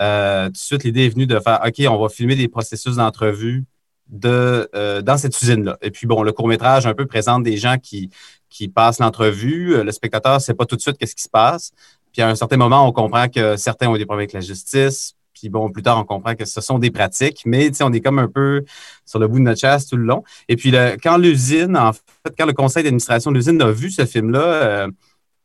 euh, 0.00 0.46
tout 0.46 0.52
de 0.52 0.56
suite, 0.58 0.84
l'idée 0.84 1.06
est 1.06 1.08
venue 1.08 1.26
de 1.26 1.40
faire 1.40 1.60
OK, 1.66 1.84
on 1.88 2.00
va 2.00 2.08
filmer 2.08 2.36
des 2.36 2.46
processus 2.46 2.94
d'entrevue 2.94 3.64
de, 4.06 4.70
euh, 4.76 5.02
dans 5.02 5.18
cette 5.18 5.42
usine-là. 5.42 5.76
Et 5.82 5.90
puis, 5.90 6.06
bon, 6.06 6.22
le 6.22 6.30
court-métrage 6.30 6.86
un 6.86 6.94
peu 6.94 7.04
présente 7.06 7.42
des 7.42 7.56
gens 7.56 7.78
qui, 7.78 8.10
qui 8.48 8.68
passent 8.68 9.00
l'entrevue. 9.00 9.82
Le 9.82 9.90
spectateur 9.90 10.34
ne 10.34 10.38
sait 10.38 10.54
pas 10.54 10.66
tout 10.66 10.76
de 10.76 10.80
suite 10.80 10.98
qu'est-ce 10.98 11.16
qui 11.16 11.24
se 11.24 11.28
passe. 11.28 11.72
Puis 12.12 12.22
à 12.22 12.28
un 12.28 12.36
certain 12.36 12.56
moment, 12.56 12.86
on 12.86 12.92
comprend 12.92 13.28
que 13.28 13.56
certains 13.56 13.88
ont 13.88 13.96
des 13.96 14.06
problèmes 14.06 14.22
avec 14.22 14.34
la 14.34 14.40
justice, 14.40 15.16
puis 15.40 15.48
bon, 15.48 15.70
plus 15.70 15.82
tard, 15.82 15.98
on 15.98 16.04
comprend 16.04 16.34
que 16.34 16.44
ce 16.44 16.60
sont 16.60 16.78
des 16.78 16.90
pratiques, 16.90 17.42
mais 17.46 17.70
on 17.82 17.92
est 17.92 18.00
comme 18.00 18.18
un 18.18 18.28
peu 18.28 18.62
sur 19.06 19.18
le 19.18 19.26
bout 19.26 19.38
de 19.38 19.44
notre 19.44 19.60
chasse 19.60 19.86
tout 19.86 19.96
le 19.96 20.04
long. 20.04 20.22
Et 20.48 20.56
puis, 20.56 20.70
quand 21.02 21.16
l'usine, 21.16 21.76
en 21.78 21.94
fait, 21.94 22.34
quand 22.36 22.44
le 22.44 22.52
conseil 22.52 22.82
d'administration 22.82 23.30
de 23.30 23.36
l'usine 23.36 23.60
a 23.62 23.70
vu 23.70 23.90
ce 23.90 24.04
film-là, 24.04 24.42
euh, 24.42 24.88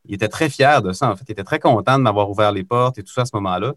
il 0.05 0.15
était 0.15 0.27
très 0.27 0.49
fier 0.49 0.81
de 0.81 0.91
ça. 0.91 1.09
En 1.09 1.15
fait, 1.15 1.23
il 1.29 1.31
était 1.31 1.45
très 1.45 1.59
content 1.59 1.97
de 1.97 2.03
m'avoir 2.03 2.29
ouvert 2.29 2.51
les 2.51 2.65
portes 2.65 2.97
et 2.97 3.03
tout 3.03 3.13
ça 3.13 3.21
à 3.21 3.25
ce 3.25 3.35
moment-là. 3.35 3.73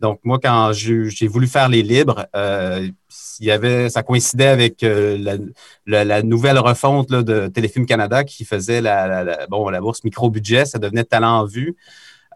Donc, 0.00 0.20
moi, 0.24 0.38
quand 0.42 0.72
j'ai 0.72 1.26
voulu 1.26 1.46
faire 1.48 1.68
les 1.68 1.82
libres, 1.82 2.26
euh, 2.34 2.88
ça 3.08 4.02
coïncidait 4.02 4.46
avec 4.46 4.82
euh, 4.84 5.38
la, 5.86 6.22
nouvelle 6.22 6.58
refonte 6.58 7.10
de 7.10 7.48
Téléfilm 7.48 7.84
Canada 7.84 8.24
qui 8.24 8.44
faisait 8.44 8.80
la, 8.80 9.46
bon, 9.48 9.68
la 9.68 9.80
bourse 9.80 10.02
micro-budget. 10.04 10.64
Ça 10.64 10.78
devenait 10.78 11.04
talent 11.04 11.40
en 11.40 11.44
vue. 11.44 11.76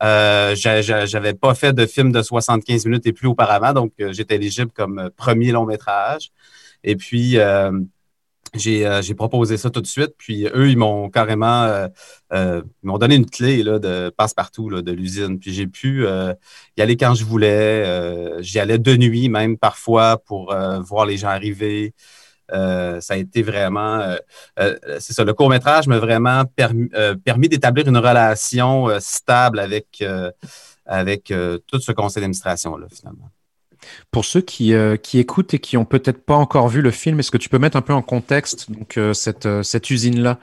Euh, 0.03 0.55
j'avais 0.57 1.35
pas 1.35 1.55
fait 1.55 1.73
de 1.73 1.87
film 1.87 2.11
de 2.13 2.23
75 2.23 2.87
minutes 2.87 3.07
et 3.07 3.13
plus 3.13 3.29
auparavant, 3.29 3.73
donc 3.73 3.93
euh, 4.01 4.13
j'étais 4.13 4.35
éligible 4.35 4.73
comme 4.73 4.99
euh, 4.99 5.11
premier 5.17 5.53
long 5.53 5.65
métrage. 5.65 6.31
Et 6.83 6.97
puis, 6.97 7.39
j'ai 8.55 9.15
proposé 9.15 9.57
ça 9.57 9.71
tout 9.71 9.81
de 9.81 9.87
suite. 9.87 10.15
Puis 10.19 10.47
eux, 10.53 10.69
ils 10.69 10.77
m'ont 10.77 11.09
carrément 11.11 11.89
m'ont 12.83 12.99
donné 12.99 13.15
une 13.15 13.27
clé 13.27 13.63
là, 13.63 13.79
de 13.79 14.11
passe-partout 14.17 14.83
de 14.83 14.93
l'usine. 14.93 15.39
Puis 15.39 15.53
j'ai 15.53 15.69
pu 15.69 16.05
y 16.77 16.83
aller 16.83 16.97
quand 16.97 17.15
je 17.15 17.25
voulais. 17.25 18.43
J'y 18.43 18.59
allais 18.59 18.79
de 18.79 18.97
nuit 18.97 19.29
même 19.29 19.57
parfois 19.57 20.19
pour 20.19 20.53
voir 20.81 21.07
les 21.07 21.19
gens 21.19 21.29
arriver. 21.29 21.95
Euh, 22.53 23.01
ça 23.01 23.15
a 23.15 23.17
été 23.17 23.43
vraiment, 23.43 24.01
euh, 24.01 24.17
euh, 24.59 24.77
c'est 25.01 25.13
ça, 25.13 25.25
le 25.25 25.33
court 25.33 25.49
métrage 25.49 25.87
m'a 25.87 25.99
vraiment 25.99 26.45
permis, 26.45 26.89
permis 27.25 27.49
d'établir 27.49 27.89
une 27.89 27.97
relation 27.97 28.89
stable 29.01 29.59
avec, 29.59 30.05
avec 30.87 31.33
tout 31.67 31.81
ce 31.81 31.93
conseil 31.93 32.21
d'administration-là, 32.21 32.87
finalement. 32.93 33.31
Pour 34.13 34.25
ceux 34.25 34.41
qui, 34.41 34.75
qui 35.03 35.19
écoutent 35.19 35.55
et 35.55 35.59
qui 35.59 35.77
n'ont 35.77 35.85
peut-être 35.85 36.25
pas 36.25 36.37
encore 36.37 36.69
vu 36.69 36.83
le 36.83 36.93
film, 36.93 37.19
est-ce 37.19 37.33
que 37.33 37.39
tu 37.39 37.49
peux 37.49 37.59
mettre 37.59 37.77
un 37.77 37.83
peu 37.83 37.93
en 37.93 38.03
contexte 38.03 38.71
donc, 38.71 38.99
cette, 39.15 39.49
cette 39.63 39.91
usine-là, 39.91 40.39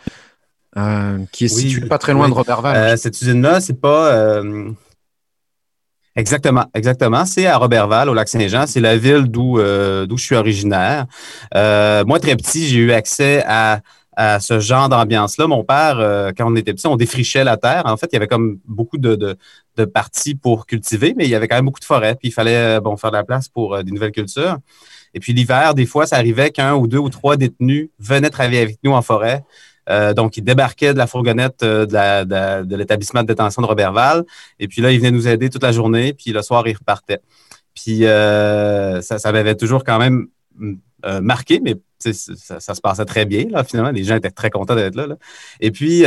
qui 1.31 1.45
est 1.45 1.49
située 1.49 1.87
pas 1.87 1.97
très 1.97 2.13
loin 2.13 2.27
de 2.27 2.33
Robertval? 2.33 2.97
cette 2.97 3.21
usine-là, 3.21 3.61
c'est 3.61 3.79
pas 3.79 4.41
Exactement, 6.19 6.65
exactement. 6.73 7.23
C'est 7.23 7.45
à 7.45 7.57
Robertval, 7.57 8.09
au 8.09 8.13
Lac-Saint-Jean. 8.13 8.67
C'est 8.67 8.81
la 8.81 8.97
ville 8.97 9.29
d'où 9.29 9.57
euh, 9.57 10.05
je 10.11 10.21
suis 10.21 10.35
originaire. 10.35 11.05
Euh, 11.55 12.03
moi, 12.03 12.19
très 12.19 12.35
petit, 12.35 12.67
j'ai 12.67 12.79
eu 12.79 12.91
accès 12.91 13.41
à, 13.47 13.79
à 14.17 14.41
ce 14.41 14.59
genre 14.59 14.89
d'ambiance-là. 14.89 15.47
Mon 15.47 15.63
père, 15.63 15.97
euh, 15.97 16.33
quand 16.37 16.51
on 16.51 16.57
était 16.57 16.73
petit, 16.73 16.87
on 16.87 16.97
défrichait 16.97 17.45
la 17.45 17.55
terre. 17.55 17.83
En 17.85 17.95
fait, 17.95 18.07
il 18.11 18.15
y 18.15 18.17
avait 18.17 18.27
comme 18.27 18.59
beaucoup 18.67 18.97
de, 18.97 19.15
de, 19.15 19.37
de, 19.77 19.85
parties 19.85 20.35
pour 20.35 20.65
cultiver, 20.65 21.13
mais 21.15 21.23
il 21.23 21.29
y 21.29 21.35
avait 21.35 21.47
quand 21.47 21.55
même 21.55 21.63
beaucoup 21.63 21.79
de 21.79 21.85
forêts. 21.85 22.15
Puis 22.15 22.27
il 22.27 22.33
fallait 22.33 22.81
bon 22.81 22.97
faire 22.97 23.11
de 23.11 23.15
la 23.15 23.23
place 23.23 23.47
pour 23.47 23.81
des 23.81 23.91
nouvelles 23.93 24.11
cultures. 24.11 24.57
Et 25.13 25.21
puis 25.21 25.31
l'hiver, 25.31 25.73
des 25.73 25.85
fois, 25.85 26.05
ça 26.05 26.17
arrivait 26.17 26.49
qu'un 26.49 26.75
ou 26.75 26.87
deux 26.87 26.97
ou 26.97 27.09
trois 27.09 27.37
détenus 27.37 27.91
venaient 27.97 28.29
travailler 28.29 28.61
avec 28.61 28.79
nous 28.83 28.91
en 28.91 29.01
forêt. 29.01 29.45
Euh, 29.89 30.13
donc, 30.13 30.37
il 30.37 30.43
débarquait 30.43 30.93
de 30.93 30.97
la 30.97 31.07
fourgonnette 31.07 31.63
euh, 31.63 31.85
de, 31.85 32.75
l'établissement 32.75 33.21
de 33.21 33.27
détention 33.27 33.61
de 33.61 33.67
Robertval. 33.67 34.23
Et 34.59 34.67
puis 34.67 34.81
là, 34.81 34.91
il 34.91 34.99
venait 34.99 35.11
nous 35.11 35.27
aider 35.27 35.49
toute 35.49 35.63
la 35.63 35.71
journée. 35.71 36.13
Puis 36.13 36.31
le 36.31 36.41
soir, 36.41 36.67
il 36.67 36.75
repartait. 36.75 37.21
Puis 37.73 38.05
euh, 38.05 39.01
ça, 39.01 39.31
m'avait 39.31 39.55
toujours 39.55 39.83
quand 39.83 39.99
même 39.99 40.27
marqué, 41.21 41.61
mais 41.63 41.75
ça, 41.99 42.73
se 42.75 42.81
passait 42.81 43.05
très 43.05 43.25
bien, 43.25 43.45
là, 43.49 43.63
finalement. 43.63 43.91
Les 43.91 44.03
gens 44.03 44.15
étaient 44.15 44.31
très 44.31 44.49
contents 44.49 44.75
d'être 44.75 44.95
là, 44.95 45.07
Et 45.61 45.71
puis, 45.71 46.03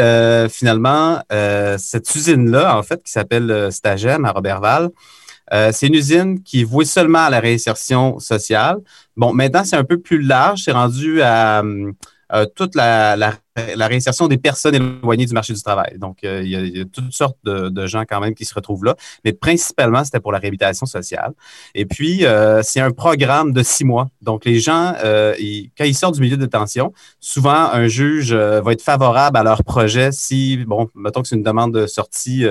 finalement, 0.50 1.22
cette 1.78 2.14
usine-là, 2.14 2.76
en 2.76 2.82
fait, 2.82 3.02
qui 3.02 3.10
s'appelle 3.10 3.72
Stagem 3.72 4.24
à 4.26 4.32
Robertval, 4.32 4.90
c'est 5.50 5.86
une 5.86 5.94
usine 5.94 6.42
qui 6.42 6.62
est 6.62 6.84
seulement 6.84 7.24
à 7.24 7.30
la 7.30 7.40
réinsertion 7.40 8.18
sociale. 8.18 8.78
Bon, 9.16 9.32
maintenant, 9.32 9.64
c'est 9.64 9.76
un 9.76 9.84
peu 9.84 9.98
plus 9.98 10.20
large. 10.20 10.62
C'est 10.64 10.72
rendu 10.72 11.22
à 11.22 11.62
toute 12.54 12.74
la, 12.74 13.16
la 13.16 13.32
réinsertion 13.56 14.28
des 14.28 14.38
personnes 14.38 14.74
éloignées 14.74 15.26
du 15.26 15.34
marché 15.34 15.52
du 15.52 15.62
travail. 15.62 15.98
Donc, 15.98 16.24
euh, 16.24 16.42
il, 16.42 16.50
y 16.50 16.80
a, 16.80 16.84
toutes 16.84 17.12
sortes 17.12 17.38
de, 17.44 17.86
gens 17.86 18.04
quand 18.08 18.20
même 18.20 18.34
qui 18.34 18.44
se 18.44 18.54
retrouvent 18.54 18.84
là, 18.84 18.96
mais 19.24 19.32
principalement, 19.32 20.04
c'était 20.04 20.20
pour 20.20 20.32
la 20.32 20.38
réhabilitation 20.38 20.86
sociale. 20.86 21.32
Et 21.74 21.84
puis, 21.84 22.24
euh, 22.24 22.62
c'est 22.62 22.80
un 22.80 22.92
programme 22.92 23.52
de 23.52 23.62
six 23.62 23.84
mois. 23.84 24.08
Donc, 24.22 24.44
les 24.44 24.60
gens, 24.60 24.94
euh, 25.04 25.34
quand 25.76 25.84
ils 25.84 25.94
sortent 25.94 26.14
du 26.14 26.20
milieu 26.20 26.36
de 26.36 26.44
détention, 26.44 26.92
souvent, 27.20 27.70
un 27.72 27.88
juge 27.88 28.32
va 28.32 28.72
être 28.72 28.82
favorable 28.82 29.36
à 29.36 29.42
leur 29.42 29.64
projet 29.64 30.12
si, 30.12 30.58
bon, 30.64 30.88
mettons 30.94 31.22
que 31.22 31.28
c'est 31.28 31.36
une 31.36 31.42
demande 31.42 31.74
de 31.74 31.86
sortie 31.86 32.46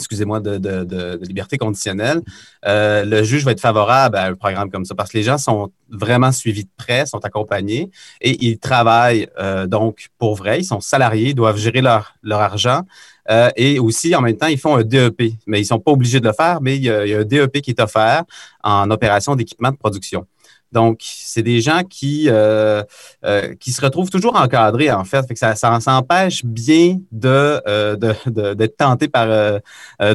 excusez-moi, 0.00 0.40
de, 0.40 1.18
liberté 1.22 1.58
conditionnelle, 1.58 2.22
euh, 2.66 3.04
le 3.04 3.22
juge 3.22 3.44
va 3.44 3.52
être 3.52 3.60
favorable 3.60 4.16
à 4.16 4.26
un 4.26 4.34
programme 4.34 4.70
comme 4.70 4.84
ça 4.84 4.94
parce 4.94 5.10
que 5.10 5.18
les 5.18 5.22
gens 5.22 5.38
sont 5.38 5.70
vraiment 5.88 6.32
suivis 6.32 6.64
de 6.64 6.70
près, 6.76 7.06
sont 7.06 7.24
accompagnés 7.24 7.90
et 8.20 8.44
ils 8.44 8.58
travaillent 8.58 9.28
euh, 9.38 9.66
donc 9.66 10.08
pour 10.18 10.34
vrai, 10.34 10.60
ils 10.60 10.64
sont 10.64 10.80
salariés, 10.80 11.34
doivent 11.34 11.58
gérer 11.58 11.80
leur, 11.80 12.14
argent 12.30 12.82
euh, 13.30 13.50
et 13.56 13.78
aussi 13.78 14.14
en 14.14 14.20
même 14.20 14.36
temps, 14.36 14.46
ils 14.46 14.58
font 14.58 14.76
un 14.76 14.82
DEP, 14.82 15.34
mais 15.46 15.58
ils 15.58 15.62
ne 15.62 15.66
sont 15.66 15.80
pas 15.80 15.92
obligés 15.92 16.20
de 16.20 16.26
le 16.26 16.32
faire, 16.32 16.60
mais 16.60 16.76
il 16.76 16.82
y 16.82 16.90
a 16.90 17.18
un 17.18 17.24
DEP 17.24 17.60
qui 17.60 17.70
est 17.70 17.80
offert 17.80 18.24
en 18.62 18.90
opération 18.90 19.36
d'équipement 19.36 19.70
de 19.70 19.76
production. 19.76 20.26
Donc, 20.72 21.00
c'est 21.02 21.42
des 21.42 21.60
gens 21.60 21.82
qui, 21.82 22.26
euh, 22.28 22.82
euh, 23.24 23.54
qui 23.56 23.72
se 23.72 23.80
retrouvent 23.80 24.10
toujours 24.10 24.36
encadrés, 24.36 24.90
en 24.90 25.04
fait. 25.04 25.26
fait 25.26 25.34
que 25.34 25.40
ça, 25.40 25.54
ça, 25.56 25.78
empêche 25.86 26.44
bien 26.44 26.98
de, 27.10 27.60
de, 27.96 28.54
d'être 28.54 28.76
tentés 28.76 29.08
par 29.08 29.28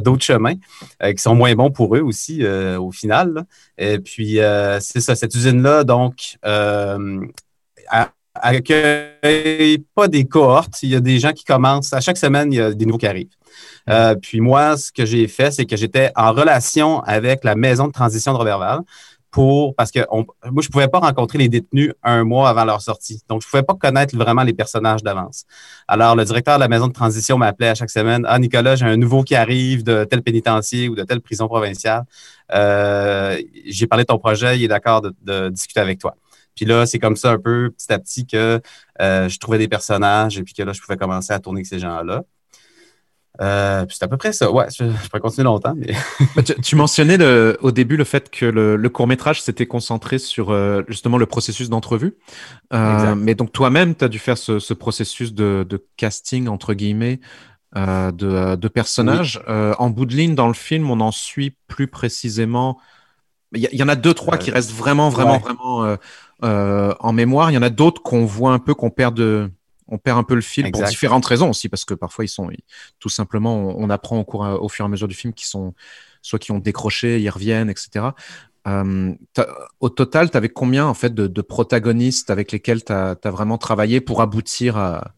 d'autres 0.02 0.24
chemins 0.24 0.56
qui 1.04 1.18
sont 1.18 1.36
moins 1.36 1.54
bons 1.56 1.72
pour 1.72 1.96
eux 1.96 2.02
aussi, 2.02 2.46
au 2.46 2.92
final. 2.92 3.46
Et 3.78 4.00
puis, 4.00 4.40
c'est 4.80 5.02
ça, 5.02 5.16
cette 5.16 5.36
usine-là, 5.36 5.84
donc, 5.84 6.38
accueille 8.36 9.80
pas 9.94 10.08
des 10.08 10.26
cohortes. 10.26 10.82
Il 10.84 10.90
y 10.90 10.96
a 10.96 11.00
des 11.02 11.20
gens 11.20 11.32
qui 11.34 11.44
commencent. 11.44 11.94
À 11.94 12.02
chaque 12.02 12.18
semaine, 12.18 12.52
il 12.54 12.56
y 12.58 12.62
a 12.62 12.74
des 12.74 12.86
nouveaux 12.86 12.98
qui 12.98 13.08
arrivent. 13.08 13.36
puis 14.22 14.40
moi, 14.40 14.78
ce 14.78 14.92
que 14.92 15.06
j'ai 15.06 15.28
fait, 15.28 15.52
c'est 15.52 15.66
que 15.66 15.76
j'étais 15.76 16.12
en 16.16 16.32
relation 16.32 17.02
avec 17.02 17.44
la 17.44 17.56
maison 17.56 17.88
de 17.88 17.92
transition 17.92 18.32
de 18.32 18.38
Robertval 18.38 18.80
parce 19.78 19.92
que 19.92 20.00
moi, 20.10 20.62
je 20.62 20.70
pouvais 20.70 20.88
pas 20.88 21.00
rencontrer 21.00 21.38
les 21.38 21.50
détenus 21.50 21.94
un 22.04 22.24
mois 22.24 22.50
avant 22.50 22.66
leur 22.66 22.82
sortie. 22.82 23.22
Donc, 23.30 23.42
je 23.42 23.48
pouvais 23.48 23.64
pas 23.64 23.74
connaître 23.74 24.16
vraiment 24.16 24.44
les 24.44 24.54
personnages 24.54 25.04
d'avance. 25.04 25.46
Alors, 25.88 26.16
le 26.16 26.24
directeur 26.24 26.56
de 26.56 26.62
la 26.62 26.68
maison 26.68 26.88
de 26.88 26.94
transition 26.94 27.38
m'appelait 27.38 27.70
à 27.70 27.76
chaque 27.76 27.90
semaine 27.90 28.26
Ah, 28.28 28.40
Nicolas, 28.40 28.76
j'ai 28.76 28.86
un 28.86 28.98
nouveau 28.98 29.24
qui 29.24 29.36
arrive 29.36 29.84
de 29.84 30.04
tel 30.06 30.22
pénitencier 30.22 30.90
ou 30.90 30.96
de 30.96 31.04
telle 31.04 31.22
prison 31.22 31.48
provinciale. 31.48 32.04
Euh, 32.54 33.42
j'ai 33.66 33.88
parlé 33.88 34.04
de 34.04 34.08
ton 34.08 34.20
projet, 34.20 34.58
il 34.58 34.64
est 34.64 34.68
d'accord 34.68 35.02
de, 35.02 35.50
discuter 35.50 35.80
avec 35.80 36.00
toi. 36.00 36.16
Puis 36.56 36.66
là, 36.66 36.86
c'est 36.86 37.00
comme 37.00 37.18
ça 37.18 37.32
un 37.32 37.40
peu 37.40 37.72
petit 37.72 37.92
à 37.92 38.00
petit 38.00 38.26
que 38.26 38.62
euh, 39.02 39.28
je 39.28 39.40
trouvais 39.40 39.58
des 39.58 39.68
personnages 39.68 40.38
et 40.38 40.44
puis 40.44 40.54
que 40.54 40.64
là, 40.64 40.72
je 40.72 40.80
pouvais 40.80 40.98
commencer 40.98 41.34
à 41.34 41.40
tourner 41.40 41.60
avec 41.60 41.68
ces 41.68 41.80
gens-là. 41.80 42.24
Euh, 43.42 43.86
c'est 43.90 44.04
à 44.04 44.08
peu 44.08 44.18
près 44.18 44.34
ça. 44.34 44.52
Ouais, 44.52 44.66
je, 44.70 44.86
pourrais 45.08 45.20
continuer 45.20 45.46
longtemps. 45.46 45.74
Mais... 45.76 45.94
Bah, 46.36 46.42
tu, 46.44 46.76
mentionnais 46.76 47.18
au 47.62 47.72
début 47.72 47.98
le 47.98 48.04
fait 48.04 48.30
que 48.30 48.46
le, 48.46 48.90
court 48.90 49.08
métrage 49.08 49.42
s'était 49.42 49.66
concentré 49.66 50.18
sur 50.20 50.52
euh, 50.52 50.84
justement 50.88 51.18
le 51.18 51.26
processus 51.26 51.70
d'entrevue. 51.70 52.16
Euh, 52.74 53.16
mais 53.16 53.36
donc 53.36 53.52
toi-même, 53.52 53.96
tu 53.96 54.04
as 54.06 54.08
dû 54.08 54.20
faire 54.20 54.38
ce, 54.38 54.74
processus 54.74 55.34
de, 55.34 55.86
casting, 55.98 56.48
entre 56.48 56.74
guillemets, 56.74 57.20
de, 57.76 58.68
personnages. 58.68 59.42
en 59.48 59.90
bout 59.90 60.06
de 60.06 60.16
ligne, 60.16 60.36
dans 60.36 60.48
le 60.48 60.54
film, 60.54 60.90
on 60.90 61.00
en 61.00 61.12
suit 61.12 61.56
plus 61.68 61.88
précisément. 61.88 62.80
Il 63.54 63.70
y, 63.72 63.84
en 63.84 63.88
a 63.88 63.96
deux, 63.96 64.14
trois 64.14 64.38
qui 64.38 64.52
restent 64.52 64.74
vraiment, 64.74 65.10
vraiment, 65.10 65.38
vraiment 65.38 65.98
en 66.42 67.14
mémoire. 67.14 67.52
Il 67.52 67.54
y 67.54 67.58
en 67.58 67.64
a 67.64 67.70
d'autres 67.70 68.02
qu'on 68.02 68.26
voit 68.26 68.52
un 68.52 68.60
peu, 68.60 68.74
qu'on 68.74 68.90
perd 68.90 69.16
de 69.16 69.50
on 69.88 69.98
perd 69.98 70.18
un 70.18 70.24
peu 70.24 70.36
le 70.36 70.42
fil 70.42 70.72
pour 70.72 70.84
différentes 70.84 71.26
raisons 71.26 71.50
aussi, 71.50 71.70
parce 71.70 71.86
que 71.86 71.94
parfois 71.94 72.26
ils 72.26 72.30
sont 72.30 72.50
tout 73.00 73.10
simplement, 73.10 73.56
on, 73.56 73.90
apprend 73.90 74.20
au, 74.20 74.24
cours, 74.24 74.42
au 74.42 74.70
fur 74.70 74.86
et 74.86 74.88
à 74.88 74.90
mesure 74.90 75.08
du 75.08 75.16
film 75.16 75.34
qu'ils 75.34 75.48
sont 75.48 75.74
soit 76.22 76.40
qui 76.40 76.52
ont 76.52 76.60
décroché, 76.60 77.22
ils 77.22 77.30
reviennent, 77.30 77.70
etc. 77.70 78.08
Euh, 78.68 79.14
au 79.80 79.90
total, 79.90 80.32
tu 80.32 80.38
avais 80.38 80.50
combien 80.50 80.88
en 80.88 80.96
fait 80.96 81.14
de, 81.14 81.42
protagonistes 81.42 82.32
avec 82.32 82.52
lesquels 82.52 82.84
tu 82.84 82.92
as, 82.92 83.16
vraiment 83.26 83.60
travaillé 83.60 84.02
pour 84.02 84.22
aboutir 84.22 84.76
à, 84.76 85.12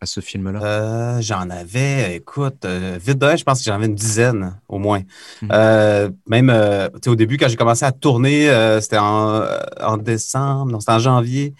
à 0.00 0.06
ce 0.06 0.20
film-là? 0.20 0.62
Euh, 0.62 1.20
J'en 1.20 1.50
avais, 1.50 2.16
écoute, 2.16 2.64
euh, 2.64 2.98
vite 2.98 3.18
de 3.18 3.36
je 3.36 3.44
pense 3.44 3.58
que 3.58 3.64
j'en 3.64 3.74
avais 3.74 3.84
une 3.84 3.94
dizaine 3.94 4.58
au 4.68 4.78
moins. 4.78 5.02
Mhm. 5.42 6.16
même 6.26 6.90
au 7.06 7.14
début, 7.14 7.36
quand 7.36 7.48
j'ai 7.48 7.56
commencé 7.56 7.84
à 7.84 7.92
tourner, 7.92 8.46
c'était 8.80 8.98
en, 8.98 9.44
en, 9.78 9.96
décembre, 9.98 10.72
non, 10.72 10.80
c'était 10.80 10.92
en 10.92 10.98
janvier. 11.00 11.54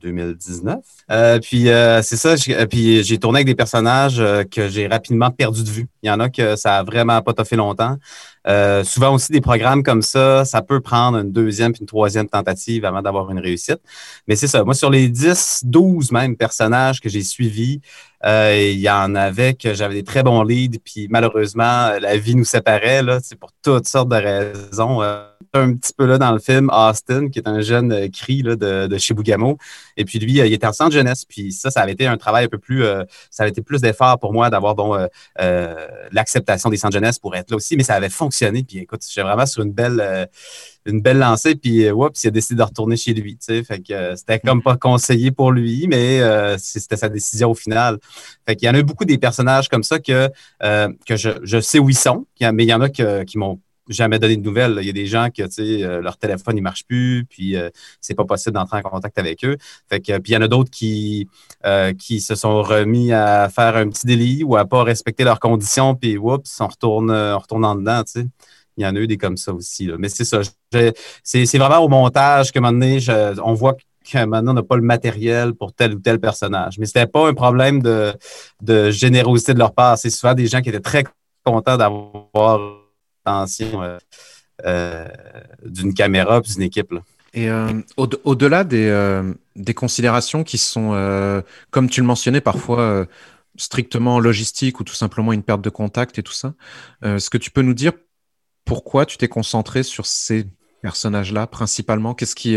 2019. 0.00 0.78
Euh, 1.10 1.38
puis 1.40 1.68
euh, 1.68 2.02
c'est 2.02 2.16
ça, 2.16 2.34
euh, 2.48 2.66
puis 2.66 3.02
j'ai 3.02 3.18
tourné 3.18 3.38
avec 3.38 3.46
des 3.46 3.54
personnages 3.54 4.22
que 4.50 4.68
j'ai 4.68 4.86
rapidement 4.86 5.30
perdu 5.30 5.62
de 5.62 5.68
vue. 5.68 5.86
Il 6.02 6.08
y 6.08 6.10
en 6.10 6.20
a 6.20 6.28
que 6.28 6.56
ça 6.56 6.78
a 6.78 6.82
vraiment 6.82 7.20
pas 7.22 7.32
fait 7.44 7.56
longtemps. 7.56 7.96
souvent 8.84 9.14
aussi 9.14 9.32
des 9.32 9.40
programmes 9.40 9.82
comme 9.82 10.02
ça, 10.02 10.44
ça 10.44 10.62
peut 10.62 10.80
prendre 10.80 11.18
une 11.18 11.32
deuxième 11.32 11.72
puis 11.72 11.80
une 11.80 11.86
troisième 11.86 12.28
tentative 12.28 12.84
avant 12.84 13.02
d'avoir 13.02 13.30
une 13.30 13.38
réussite. 13.38 13.80
Mais 14.26 14.36
c'est 14.36 14.48
ça, 14.48 14.64
moi 14.64 14.74
sur 14.74 14.90
les 14.90 15.08
10, 15.08 15.62
12 15.64 16.12
même 16.12 16.36
personnages 16.36 17.00
que 17.00 17.08
j'ai 17.08 17.22
suivis, 17.22 17.80
il 18.24 18.78
y 18.78 18.90
en 18.90 19.14
avait 19.14 19.54
que 19.54 19.74
j'avais 19.74 19.94
des 19.94 20.04
très 20.04 20.22
bons 20.22 20.42
leads, 20.42 20.78
puis 20.84 21.06
malheureusement, 21.10 21.90
la 22.00 22.16
vie 22.16 22.34
nous 22.34 22.44
séparait, 22.44 23.02
là, 23.02 23.20
c'est 23.22 23.38
pour 23.38 23.50
toutes 23.62 23.86
sortes 23.86 24.08
de 24.08 24.16
raisons 24.16 25.02
un 25.54 25.74
petit 25.74 25.92
peu 25.96 26.06
là 26.06 26.18
dans 26.18 26.32
le 26.32 26.38
film 26.38 26.70
Austin, 26.72 27.28
qui 27.28 27.38
est 27.38 27.48
un 27.48 27.60
jeune 27.60 27.92
euh, 27.92 28.08
cri 28.08 28.42
là, 28.42 28.56
de, 28.56 28.86
de 28.86 28.98
Chibougamau. 28.98 29.58
Et 29.96 30.04
puis 30.04 30.18
lui, 30.18 30.40
euh, 30.40 30.46
il 30.46 30.52
était 30.52 30.66
en 30.66 30.72
centre 30.72 30.92
jeunesse. 30.92 31.24
Puis 31.24 31.52
ça, 31.52 31.70
ça 31.70 31.80
avait 31.80 31.92
été 31.92 32.06
un 32.06 32.16
travail 32.16 32.44
un 32.44 32.48
peu 32.48 32.58
plus, 32.58 32.84
euh, 32.84 33.04
ça 33.30 33.42
avait 33.42 33.50
été 33.50 33.62
plus 33.62 33.80
d'effort 33.80 34.18
pour 34.18 34.32
moi 34.32 34.50
d'avoir 34.50 34.74
bon, 34.74 34.96
l'acceptation 36.12 36.70
des 36.70 36.76
centres 36.76 36.94
jeunesse 36.94 37.18
pour 37.18 37.34
être 37.34 37.50
là 37.50 37.56
aussi. 37.56 37.76
Mais 37.76 37.82
ça 37.82 37.94
avait 37.94 38.08
fonctionné. 38.10 38.62
Puis 38.62 38.78
écoute, 38.78 39.00
j'étais 39.08 39.26
vraiment 39.26 39.46
sur 39.46 39.62
une 39.62 39.72
belle 39.72 40.28
une 40.88 41.00
belle 41.00 41.18
lancée, 41.18 41.54
puis 41.54 41.90
oups, 41.90 42.24
il 42.24 42.28
a 42.28 42.30
décidé 42.30 42.56
de 42.56 42.62
retourner 42.62 42.96
chez 42.96 43.14
lui. 43.14 43.38
Fait 43.40 43.80
que 43.80 44.16
c'était 44.16 44.40
comme 44.40 44.62
pas 44.62 44.76
conseillé 44.76 45.30
pour 45.30 45.52
lui, 45.52 45.86
mais 45.88 46.20
c'était 46.58 46.96
sa 46.96 47.08
décision 47.08 47.50
au 47.50 47.54
final. 47.54 47.98
Fait 48.46 48.56
qu'il 48.56 48.66
y 48.66 48.70
en 48.70 48.74
a 48.74 48.78
eu 48.78 48.84
beaucoup 48.84 49.04
des 49.04 49.18
personnages 49.18 49.68
comme 49.68 49.82
ça 49.82 49.98
que, 49.98 50.28
que 50.60 51.16
je, 51.16 51.30
je, 51.42 51.60
sais 51.60 51.78
où 51.78 51.90
ils 51.90 51.96
sont, 51.96 52.26
mais 52.40 52.64
il 52.64 52.68
y 52.68 52.74
en 52.74 52.80
a 52.80 52.88
qui 52.88 53.38
m'ont 53.38 53.60
jamais 53.88 54.18
donné 54.18 54.36
de 54.36 54.42
nouvelles. 54.42 54.78
Il 54.80 54.86
y 54.86 54.90
a 54.90 54.92
des 54.92 55.06
gens 55.06 55.28
euh, 55.38 56.00
leur 56.00 56.16
téléphone 56.18 56.56
ne 56.56 56.60
marche 56.60 56.84
plus, 56.84 57.24
puis 57.28 57.56
euh, 57.56 57.70
c'est 58.00 58.14
pas 58.14 58.24
possible 58.24 58.54
d'entrer 58.54 58.78
en 58.78 58.82
contact 58.82 59.18
avec 59.18 59.44
eux. 59.44 59.56
Fait 59.88 60.00
que, 60.00 60.18
puis 60.18 60.32
il 60.32 60.34
y 60.34 60.36
en 60.36 60.42
a 60.42 60.48
d'autres 60.48 60.70
qui, 60.70 61.28
euh, 61.64 61.92
qui 61.94 62.20
se 62.20 62.34
sont 62.34 62.62
remis 62.62 63.12
à 63.12 63.48
faire 63.48 63.76
un 63.76 63.88
petit 63.88 64.06
délit 64.06 64.44
ou 64.44 64.56
à 64.56 64.64
pas 64.64 64.82
respecter 64.82 65.24
leurs 65.24 65.40
conditions, 65.40 65.94
puis 65.94 66.18
on 66.18 66.36
retourne, 66.66 67.10
en 67.10 67.74
dedans. 67.74 68.02
Il 68.78 68.84
y 68.84 68.86
en 68.86 68.96
a 68.96 68.98
eu 68.98 69.06
des 69.06 69.18
comme 69.18 69.36
ça 69.36 69.52
aussi. 69.52 69.90
Mais 69.98 70.08
c'est 70.08 70.24
ça. 70.24 70.40
C'est 71.22 71.58
vraiment 71.58 71.80
au 71.80 71.88
montage 71.88 72.52
que 72.52 72.58
maintenant, 72.58 73.36
on 73.44 73.54
voit 73.54 73.74
que 74.10 74.24
maintenant, 74.24 74.52
on 74.52 74.54
n'a 74.54 74.62
pas 74.62 74.76
le 74.76 74.82
matériel 74.82 75.52
pour 75.52 75.72
tel 75.72 75.94
ou 75.94 75.98
tel 75.98 76.18
personnage. 76.18 76.78
Mais 76.78 76.86
ce 76.86 76.98
n'était 76.98 77.10
pas 77.10 77.28
un 77.28 77.34
problème 77.34 77.82
de, 77.82 78.14
de 78.62 78.90
générosité 78.90 79.52
de 79.52 79.58
leur 79.58 79.74
part. 79.74 79.98
C'est 79.98 80.10
souvent 80.10 80.34
des 80.34 80.46
gens 80.46 80.60
qui 80.60 80.70
étaient 80.70 80.80
très 80.80 81.04
contents 81.44 81.76
d'avoir 81.76 82.60
euh, 83.28 83.98
euh, 84.66 85.08
d'une 85.64 85.94
caméra 85.94 86.40
puis 86.40 86.52
d'une 86.52 86.62
équipe. 86.62 86.94
Et 87.34 87.50
euh, 87.50 87.72
au-delà 87.96 88.64
des, 88.64 89.22
des, 89.54 89.74
considérations 89.74 90.42
qui 90.42 90.58
sont, 90.58 91.42
comme 91.70 91.90
tu 91.90 92.00
le 92.00 92.06
mentionnais, 92.06 92.40
parfois 92.40 93.06
strictement 93.56 94.18
logistiques 94.18 94.80
ou 94.80 94.84
tout 94.84 94.94
simplement 94.94 95.32
une 95.32 95.42
perte 95.42 95.60
de 95.60 95.70
contact 95.70 96.18
et 96.18 96.22
tout 96.22 96.32
ça, 96.32 96.54
est-ce 97.04 97.28
que 97.28 97.38
tu 97.38 97.50
peux 97.50 97.62
nous 97.62 97.74
dire 97.74 97.92
pourquoi 98.68 99.06
tu 99.06 99.16
t'es 99.16 99.28
concentré 99.28 99.82
sur 99.82 100.06
ces 100.06 100.46
personnages-là 100.82 101.46
principalement? 101.48 102.14
Qu'est-ce 102.14 102.36
qui, 102.36 102.56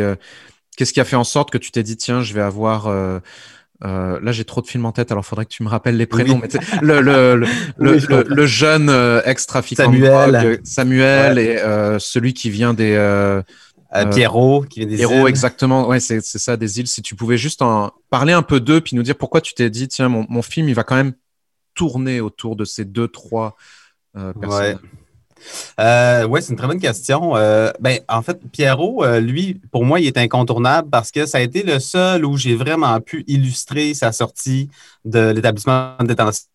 qu'est-ce 0.78 0.94
qui 0.94 1.00
a 1.00 1.06
fait 1.06 1.16
en 1.16 1.24
sorte 1.24 1.50
que 1.50 1.58
tu 1.58 1.72
t'es 1.72 1.84
dit, 1.84 1.98
tiens, 1.98 2.22
je 2.22 2.34
vais 2.34 2.42
avoir 2.42 2.88
euh, 3.84 4.20
là, 4.22 4.32
j'ai 4.32 4.46
trop 4.46 4.62
de 4.62 4.68
films 4.68 4.86
en 4.86 4.92
tête, 4.92 5.12
alors 5.12 5.24
il 5.24 5.28
faudrait 5.28 5.46
que 5.46 5.52
tu 5.52 5.64
me 5.64 5.70
rappelles 5.70 5.98
les 5.98 6.06
prénoms. 6.06 6.40
le, 6.82 7.02
le, 7.02 7.36
le, 7.78 8.24
le, 8.28 8.46
jeune 8.46 8.90
euh, 8.90 9.22
ex-trafiquant 9.26 9.86
Samuel, 9.86 10.60
Samuel 10.64 11.40
et 11.40 11.58
euh, 11.58 11.98
celui 12.00 12.34
qui 12.34 12.50
vient 12.50 12.74
des. 12.74 12.94
Euh, 12.96 13.42
Pierrot, 14.12 14.62
qui 14.70 14.82
vient 14.82 14.88
des 14.88 14.98
Pierrot, 14.98 15.28
exactement. 15.28 15.88
Ouais, 15.88 16.00
c'est 16.00 16.22
ça, 16.22 16.58
des 16.58 16.80
îles. 16.80 16.88
Si 16.88 17.02
tu 17.02 17.16
pouvais 17.16 17.38
juste 17.38 17.62
en 17.62 17.92
parler 18.10 18.34
un 18.34 18.44
peu 18.44 18.60
d'eux, 18.60 18.82
puis 18.82 18.96
nous 18.96 19.04
dire 19.04 19.16
pourquoi 19.16 19.42
tu 19.42 19.54
t'es 19.54 19.70
dit, 19.70 19.88
tiens, 19.88 20.10
mon, 20.10 20.26
mon, 20.30 20.42
film, 20.42 20.70
il 20.70 20.76
va 20.76 20.84
quand 20.84 20.96
même 20.96 21.14
tourner 21.74 22.22
autour 22.22 22.56
de 22.56 22.66
ces 22.66 22.86
deux, 22.86 23.08
trois 23.08 23.58
personnes. 24.40 24.80
Euh, 25.80 26.26
oui, 26.28 26.42
c'est 26.42 26.52
une 26.52 26.58
très 26.58 26.68
bonne 26.68 26.80
question. 26.80 27.36
Euh, 27.36 27.72
ben, 27.80 28.00
en 28.08 28.22
fait, 28.22 28.40
Pierrot, 28.52 29.04
euh, 29.04 29.20
lui, 29.20 29.60
pour 29.72 29.86
moi, 29.86 30.00
il 30.00 30.08
est 30.08 30.18
incontournable 30.18 30.90
parce 30.90 31.12
que 31.12 31.26
ça 31.26 31.40
a 31.40 31.42
été 31.42 31.64
le 31.64 31.80
seul 31.80 32.26
où 32.26 32.38
j'ai 32.38 32.56
vraiment 32.56 33.00
pu 33.00 33.24
illustrer 33.28 33.94
sa 33.94 34.12
sortie 34.12 34.70
de 35.06 35.32
l'établissement 35.32 35.96
de 36.00 36.08
détention. 36.08 36.48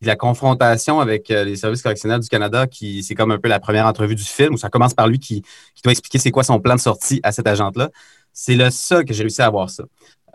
La 0.00 0.14
confrontation 0.14 1.00
avec 1.00 1.28
les 1.28 1.56
services 1.56 1.82
correctionnels 1.82 2.20
du 2.20 2.28
Canada, 2.28 2.68
qui 2.68 3.02
c'est 3.02 3.16
comme 3.16 3.32
un 3.32 3.38
peu 3.38 3.48
la 3.48 3.58
première 3.58 3.84
entrevue 3.84 4.14
du 4.14 4.22
film, 4.22 4.54
où 4.54 4.56
ça 4.56 4.68
commence 4.68 4.94
par 4.94 5.08
lui 5.08 5.18
qui, 5.18 5.42
qui 5.74 5.82
doit 5.82 5.90
expliquer 5.90 6.18
c'est 6.18 6.30
quoi 6.30 6.44
son 6.44 6.60
plan 6.60 6.76
de 6.76 6.80
sortie 6.80 7.18
à 7.24 7.32
cet 7.32 7.48
agent-là. 7.48 7.90
c'est 8.32 8.54
le 8.54 8.70
seul 8.70 9.04
que 9.04 9.12
j'ai 9.12 9.24
réussi 9.24 9.42
à 9.42 9.46
avoir 9.46 9.68
ça. 9.70 9.82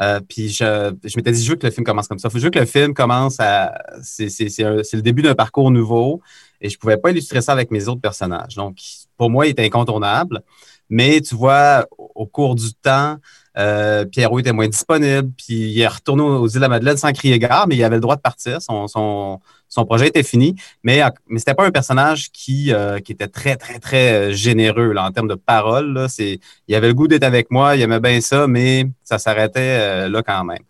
Euh, 0.03 0.19
puis 0.27 0.49
je, 0.49 0.93
je 1.03 1.17
m'étais 1.17 1.31
dit, 1.31 1.43
je 1.43 1.49
veux 1.51 1.55
que 1.55 1.65
le 1.65 1.71
film 1.71 1.85
commence 1.85 2.07
comme 2.07 2.19
ça. 2.19 2.29
Je 2.33 2.39
veux 2.39 2.49
que 2.49 2.59
le 2.59 2.65
film 2.65 2.93
commence 2.93 3.39
à. 3.39 3.73
C'est 4.01 4.27
le 4.27 5.01
début 5.01 5.21
d'un 5.21 5.35
parcours 5.35 5.71
nouveau 5.71 6.21
et 6.61 6.69
je 6.69 6.75
ne 6.75 6.79
pouvais 6.79 6.97
pas 6.97 7.11
illustrer 7.11 7.41
ça 7.41 7.51
avec 7.51 7.71
mes 7.71 7.87
autres 7.87 8.01
personnages. 8.01 8.55
Donc, 8.55 8.77
pour 9.17 9.29
moi, 9.29 9.45
il 9.47 9.51
était 9.51 9.65
incontournable. 9.65 10.41
Mais 10.89 11.21
tu 11.21 11.35
vois, 11.35 11.87
au 11.97 12.25
cours 12.25 12.55
du 12.55 12.73
temps, 12.73 13.17
euh, 13.57 14.05
Pierrot 14.05 14.39
était 14.39 14.51
moins 14.51 14.67
disponible, 14.67 15.31
puis 15.37 15.71
il 15.71 15.79
est 15.79 15.87
retourné 15.87 16.23
aux 16.23 16.47
îles 16.47 16.55
de 16.55 16.59
la 16.59 16.69
Madeleine 16.69 16.97
sans 16.97 17.11
crier 17.13 17.39
gare, 17.39 17.67
mais 17.67 17.75
il 17.75 17.83
avait 17.83 17.95
le 17.95 18.01
droit 18.01 18.15
de 18.15 18.21
partir. 18.21 18.61
Son, 18.61 19.39
son 19.73 19.85
projet 19.85 20.07
était 20.07 20.23
fini. 20.23 20.55
Mais, 20.83 21.01
mais 21.27 21.39
ce 21.39 21.43
n'était 21.43 21.53
pas 21.53 21.65
un 21.65 21.71
personnage 21.71 22.31
qui, 22.31 22.73
euh, 22.73 22.99
qui 22.99 23.11
était 23.11 23.27
très, 23.27 23.55
très, 23.55 23.79
très 23.79 24.13
euh, 24.13 24.33
généreux 24.33 24.93
là, 24.93 25.05
en 25.05 25.11
termes 25.11 25.27
de 25.27 25.35
paroles. 25.35 25.93
Là. 25.93 26.07
Il 26.19 26.75
avait 26.75 26.87
le 26.87 26.93
goût 26.93 27.07
d'être 27.07 27.23
avec 27.23 27.51
moi, 27.51 27.75
il 27.75 27.81
aimait 27.81 27.99
bien 27.99 28.21
ça, 28.21 28.47
mais 28.47 28.85
ça 29.03 29.19
s'arrêtait 29.19 30.09
là 30.09 30.23
quand 30.23 30.43
même. 30.43 30.63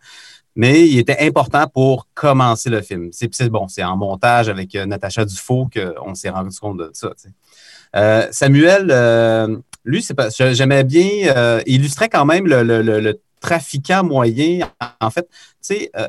Mais 0.56 0.86
il 0.86 0.98
était 0.98 1.18
important 1.20 1.66
pour 1.66 2.06
commencer 2.14 2.70
le 2.70 2.80
film. 2.80 3.10
C'est 3.12 3.48
bon, 3.48 3.66
c'est 3.66 3.82
en 3.82 3.96
montage 3.96 4.48
avec 4.48 4.74
Natacha 4.74 5.24
Dufault 5.24 5.68
qu'on 5.74 6.14
s'est 6.14 6.30
rendu 6.30 6.56
compte 6.56 6.78
de 6.78 6.90
ça. 6.92 7.10
Samuel, 8.30 9.62
lui, 9.84 10.06
j'aimais 10.52 10.84
bien, 10.84 11.34
euh, 11.36 11.60
il 11.66 11.76
illustrait 11.76 12.08
quand 12.08 12.24
même 12.24 12.46
le, 12.46 13.20
trafiquant 13.40 14.02
moyen. 14.02 14.70
En 15.00 15.10
fait, 15.10 15.28
tu 15.28 15.28
sais, 15.60 15.90
euh, 15.96 16.08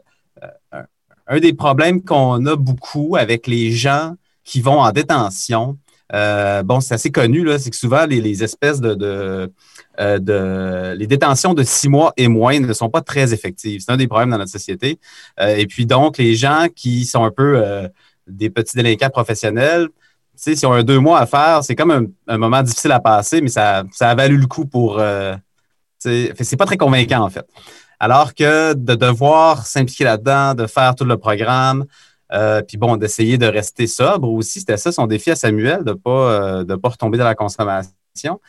euh, 0.73 0.83
un 1.27 1.39
des 1.39 1.53
problèmes 1.53 2.03
qu'on 2.03 2.45
a 2.45 2.55
beaucoup 2.55 3.15
avec 3.15 3.47
les 3.47 3.71
gens 3.71 4.13
qui 4.43 4.61
vont 4.61 4.79
en 4.79 4.91
détention, 4.91 5.77
bon, 6.11 6.79
c'est 6.81 6.93
assez 6.93 7.11
connu, 7.11 7.43
là, 7.43 7.57
c'est 7.57 7.71
que 7.71 7.75
souvent 7.75 8.05
les, 8.05 8.43
espèces 8.43 8.79
de, 8.79 8.93
de, 8.93 10.95
Les 10.97 11.07
détentions 11.07 11.53
de 11.53 11.63
six 11.63 11.89
mois 11.89 12.13
et 12.15 12.27
moins 12.27 12.59
ne 12.59 12.73
sont 12.73 12.89
pas 12.89 13.01
très 13.01 13.33
effectives. 13.33 13.81
C'est 13.83 13.91
un 13.91 13.97
des 13.97 14.07
problèmes 14.07 14.29
dans 14.29 14.37
notre 14.37 14.51
société. 14.51 14.99
et 15.39 15.65
puis 15.65 15.87
donc, 15.87 16.19
les 16.19 16.35
gens 16.35 16.67
qui 16.75 17.05
sont 17.05 17.23
un 17.23 17.31
peu 17.31 17.89
des 18.27 18.51
petits 18.51 18.77
délinquants 18.77 19.09
professionnels, 19.09 19.89
sais, 20.35 20.55
si 20.55 20.65
on 20.65 20.73
a 20.73 20.83
deux 20.83 20.99
mois 20.99 21.19
à 21.19 21.25
faire, 21.25 21.63
c'est 21.63 21.75
comme 21.75 22.11
un, 22.27 22.37
moment 22.37 22.61
difficile 22.61 22.91
à 22.91 22.99
passer, 22.99 23.41
mais 23.41 23.49
ça, 23.49 23.83
ça 23.91 24.09
a 24.09 24.15
valu 24.15 24.37
le 24.37 24.47
coup 24.47 24.65
pour. 24.65 24.99
Euh, 24.99 25.35
c'est 25.99 26.57
pas 26.57 26.65
très 26.65 26.77
convaincant, 26.77 27.21
en 27.21 27.29
fait. 27.29 27.47
Alors 27.99 28.33
que 28.33 28.73
de 28.73 28.95
devoir 28.95 29.65
s'impliquer 29.65 30.03
là-dedans, 30.03 30.53
de 30.53 30.67
faire 30.67 30.95
tout 30.95 31.05
le 31.05 31.17
programme, 31.17 31.85
euh, 32.33 32.61
puis 32.61 32.77
bon, 32.77 32.97
d'essayer 32.97 33.37
de 33.37 33.45
rester 33.45 33.87
sobre 33.87 34.29
aussi, 34.29 34.59
c'était 34.59 34.77
ça 34.77 34.91
son 34.91 35.07
défi 35.07 35.31
à 35.31 35.35
Samuel, 35.35 35.83
de 35.83 35.91
ne 35.91 35.95
pas, 35.95 36.31
euh, 36.31 36.77
pas 36.77 36.89
retomber 36.89 37.17
dans 37.17 37.25
la 37.25 37.35
consommation. 37.35 38.39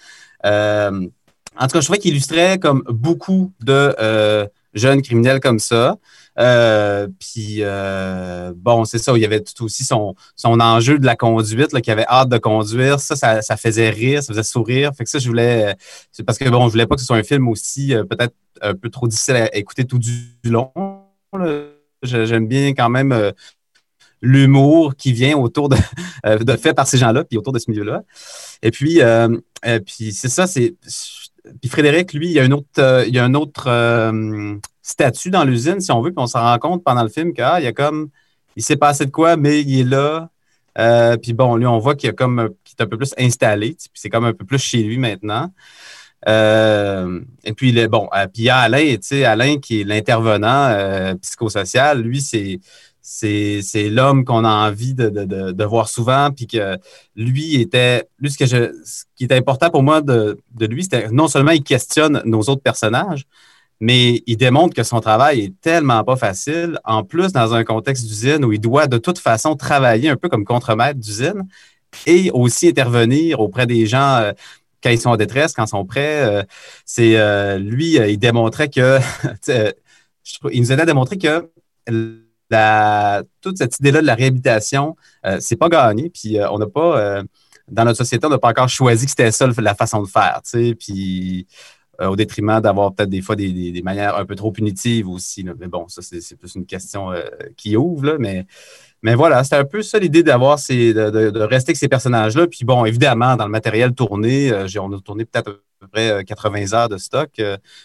en 0.44 1.00
tout 1.62 1.72
cas, 1.72 1.80
je 1.80 1.85
trouvais 1.85 1.98
qu'il 1.98 2.12
illustrait 2.12 2.59
comme 2.59 2.82
beaucoup 2.88 3.52
de 3.61 4.48
jeunes 4.74 5.02
criminels 5.02 5.40
comme 5.40 5.59
ça. 5.59 5.96
Euh, 6.38 7.09
puis, 7.18 7.59
euh, 7.61 8.53
bon, 8.57 8.85
c'est 8.85 8.99
ça, 8.99 9.12
il 9.16 9.20
y 9.20 9.25
avait 9.25 9.40
tout 9.40 9.64
aussi 9.64 9.85
son, 9.85 10.14
son 10.35 10.61
enjeu 10.61 10.99
de 10.99 11.07
la 11.07 11.16
conduite, 11.16 11.72
là, 11.72 11.81
qui 11.81 11.90
avait 11.90 12.07
hâte 12.07 12.29
de 12.29 12.38
conduire. 12.38 13.01
Ça, 13.01 13.16
ça, 13.16 13.57
faisait 13.57 13.90
rire, 13.90 14.22
ça 14.22 14.33
faisait 14.33 14.42
sourire. 14.42 14.92
Fait 14.96 15.05
que 15.05 15.11
ça, 15.11 15.18
je 15.18 15.29
voulais. 15.29 15.77
C'est 16.12 16.25
parce 16.25 16.38
que, 16.38 16.49
bon, 16.49 16.66
je 16.66 16.72
voulais 16.72 16.87
pas 16.87 16.94
que 16.94 17.01
ce 17.01 17.07
soit 17.07 17.16
un 17.16 17.22
film 17.22 17.49
aussi 17.49 17.94
euh, 17.94 18.05
peut-être 18.05 18.35
un 18.61 18.75
peu 18.75 18.90
trop 18.90 19.07
difficile 19.09 19.37
à 19.37 19.55
écouter 19.57 19.85
tout 19.85 19.99
du 19.99 20.29
long. 20.44 20.72
J'aime 22.03 22.46
bien 22.46 22.68
quand 22.75 22.88
même 22.88 23.33
l'humour 24.22 24.96
qui 24.96 25.12
vient 25.12 25.37
autour 25.37 25.68
de, 25.68 25.77
de, 26.44 26.57
fait 26.57 26.72
par 26.72 26.87
ces 26.87 26.99
gens-là, 26.99 27.25
puis 27.25 27.37
autour 27.37 27.53
de 27.53 27.59
ce 27.59 27.70
milieu-là. 27.70 28.03
Et 28.62 28.70
puis, 28.70 29.01
puis 29.87 30.12
c'est 30.12 30.29
ça, 30.29 30.46
c'est. 30.46 30.75
Puis 31.61 31.70
Frédéric, 31.70 32.12
lui, 32.12 32.29
il 32.29 32.33
y 32.33 32.40
a 32.40 32.44
une 32.44 32.55
autre, 32.55 33.05
il 33.07 33.14
y 33.14 33.18
a 33.18 33.25
un 33.25 33.35
autre 33.35 33.68
statut 34.87 35.31
dans 35.31 35.42
l'usine, 35.42 35.81
si 35.81 35.90
on 35.90 36.01
veut, 36.01 36.12
puis 36.12 36.22
on 36.22 36.29
s'en 36.29 36.42
rend 36.42 36.59
compte 36.59 36.85
pendant 36.85 37.03
le 37.03 37.09
film 37.09 37.33
qu'il 37.33 37.42
ah, 37.42 37.61
y 37.61 37.66
a 37.66 37.72
comme, 37.72 38.09
il 38.55 38.62
s'est 38.62 38.77
passé 38.77 39.05
de 39.05 39.11
quoi, 39.11 39.37
mais 39.37 39.61
il 39.61 39.81
est 39.81 39.85
là. 39.85 40.31
Euh, 40.79 41.16
puis 41.16 41.33
bon, 41.33 41.57
lui, 41.57 41.66
on 41.66 41.79
voit 41.79 41.96
qu'il 41.96 42.12
comme, 42.12 42.38
est 42.38 42.81
un 42.81 42.87
peu 42.87 42.96
plus 42.96 43.12
installé, 43.18 43.70
puis 43.70 43.90
c'est 43.94 44.11
comme 44.11 44.25
un 44.25 44.33
peu 44.33 44.44
plus 44.44 44.61
chez 44.61 44.85
lui 44.85 44.96
maintenant. 44.96 45.53
Euh, 46.29 47.20
et 47.42 47.53
puis, 47.53 47.72
bon, 47.88 48.09
euh, 48.14 48.29
puis 48.29 48.42
il 48.42 48.44
y 48.44 48.49
a 48.49 48.59
Alain, 48.59 48.96
Alain 49.25 49.59
qui 49.59 49.81
est 49.81 49.85
l'intervenant 49.85 51.16
psychosocial, 51.20 52.01
lui, 52.01 52.20
c'est 52.20 52.61
c'est 53.03 53.88
l'homme 53.88 54.25
qu'on 54.25 54.44
a 54.44 54.68
envie 54.68 54.94
de, 54.94 55.09
de, 55.11 55.64
voir 55.64 55.88
souvent, 55.88 56.31
puis 56.31 56.49
que 56.49 56.77
lui 57.14 57.61
était, 57.61 58.09
lui, 58.18 58.31
ce, 58.31 58.38
que 58.38 58.46
je, 58.46 58.72
ce 58.85 59.05
qui 59.14 59.25
était 59.25 59.37
important 59.37 59.70
pour 59.70 59.85
moi 59.85 60.01
de, 60.01 60.40
de 60.55 60.66
lui, 60.66 60.83
c'était 60.83 61.09
non 61.11 61.29
seulement 61.29 61.53
il 61.53 61.62
questionne 61.62 62.20
nos 62.25 62.40
autres 62.40 62.62
personnages, 62.62 63.25
mais 63.80 64.22
il 64.26 64.36
démontre 64.36 64.74
que 64.74 64.82
son 64.82 65.00
travail 65.00 65.40
est 65.40 65.60
tellement 65.60 66.02
pas 66.04 66.16
facile. 66.16 66.78
En 66.84 67.04
plus, 67.04 67.32
dans 67.32 67.54
un 67.54 67.64
contexte 67.64 68.06
d'usine 68.06 68.44
où 68.44 68.52
il 68.52 68.60
doit 68.60 68.86
de 68.86 68.98
toute 68.98 69.18
façon 69.18 69.54
travailler 69.54 70.08
un 70.08 70.16
peu 70.16 70.28
comme 70.28 70.44
contremaître 70.44 70.98
d'usine 70.98 71.46
et 72.06 72.30
aussi 72.32 72.68
intervenir 72.68 73.40
auprès 73.40 73.66
des 73.66 73.86
gens 73.86 74.16
euh, 74.16 74.32
quand 74.82 74.90
ils 74.90 75.00
sont 75.00 75.10
en 75.10 75.16
détresse, 75.16 75.52
quand 75.52 75.64
ils 75.64 75.70
sont 75.70 75.84
prêts. 75.84 76.24
Euh, 76.24 76.42
c'est 76.84 77.18
euh, 77.18 77.58
lui, 77.58 77.96
il 77.96 78.18
démontrait 78.18 78.68
que 78.68 78.98
il 80.52 80.60
nous 80.60 80.72
aidait 80.72 80.82
à 80.82 80.86
démontrer 80.86 81.18
que 81.18 81.50
toute 83.40 83.58
cette 83.58 83.78
idée-là 83.78 84.00
de 84.00 84.06
la 84.06 84.14
réhabilitation, 84.14 84.96
c'est 85.40 85.56
pas 85.56 85.68
gagné. 85.68 86.10
Puis 86.10 86.38
on 86.50 86.58
n'a 86.58 86.66
pas 86.66 87.22
dans 87.68 87.84
notre 87.84 87.98
société, 87.98 88.26
on 88.26 88.30
n'a 88.30 88.38
pas 88.38 88.50
encore 88.50 88.68
choisi 88.68 89.04
que 89.04 89.10
c'était 89.10 89.30
ça 89.30 89.48
la 89.58 89.74
façon 89.74 90.02
de 90.02 90.08
faire. 90.08 90.40
Puis 90.78 91.46
euh, 92.00 92.09
au 92.09 92.16
détriment 92.16 92.61
d'avoir 92.61 92.94
peut-être 92.94 93.09
des 93.09 93.22
fois 93.22 93.37
des, 93.37 93.80
manières 93.82 94.16
un 94.16 94.26
peu 94.26 94.35
trop 94.35 94.52
punitives 94.52 95.09
aussi. 95.09 95.44
Mais 95.44 95.66
bon, 95.66 95.88
ça, 95.88 96.02
c'est 96.02 96.37
plus 96.37 96.54
une 96.54 96.66
question 96.66 97.12
euh, 97.12 97.22
qui 97.56 97.76
ouvre. 97.76 98.16
Mais, 98.18 98.46
mais 99.02 99.14
voilà, 99.14 99.42
c'était 99.44 99.56
un 99.56 99.64
peu 99.64 99.82
ça 99.82 99.98
l'idée 99.98 100.22
d'avoir 100.22 100.56
de, 100.56 101.30
de, 101.30 101.40
rester 101.40 101.70
avec 101.70 101.76
ces 101.76 101.88
personnages-là. 101.88 102.46
Puis 102.46 102.64
bon, 102.64 102.85
évidemment, 102.85 103.37
dans 103.37 103.46
le 103.46 103.50
matériel 103.50 103.92
tourné, 103.94 104.50
euh, 104.50 104.66
on 104.80 104.92
a 104.92 105.00
tourné 105.00 105.24
peut-être 105.24 105.48
à 105.48 105.52
peu 105.80 105.88
près 105.88 106.24
80 106.24 106.72
heures 106.74 106.88
de 106.88 106.98
stock 106.98 107.40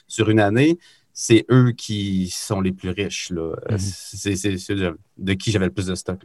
sur 0.07 0.29
une 0.29 0.39
année. 0.39 0.77
C'est 1.13 1.45
eux 1.51 1.71
qui 1.71 2.29
sont 2.33 2.61
les 2.61 2.71
plus 2.71 2.89
riches. 2.89 3.31
Mm-hmm. 3.31 3.77
C'est 3.77 4.57
ceux 4.57 4.95
de, 5.17 5.33
qui 5.33 5.51
j'avais 5.51 5.65
le 5.65 5.71
plus 5.71 5.87
de 5.87 5.95
stock. 5.95 6.19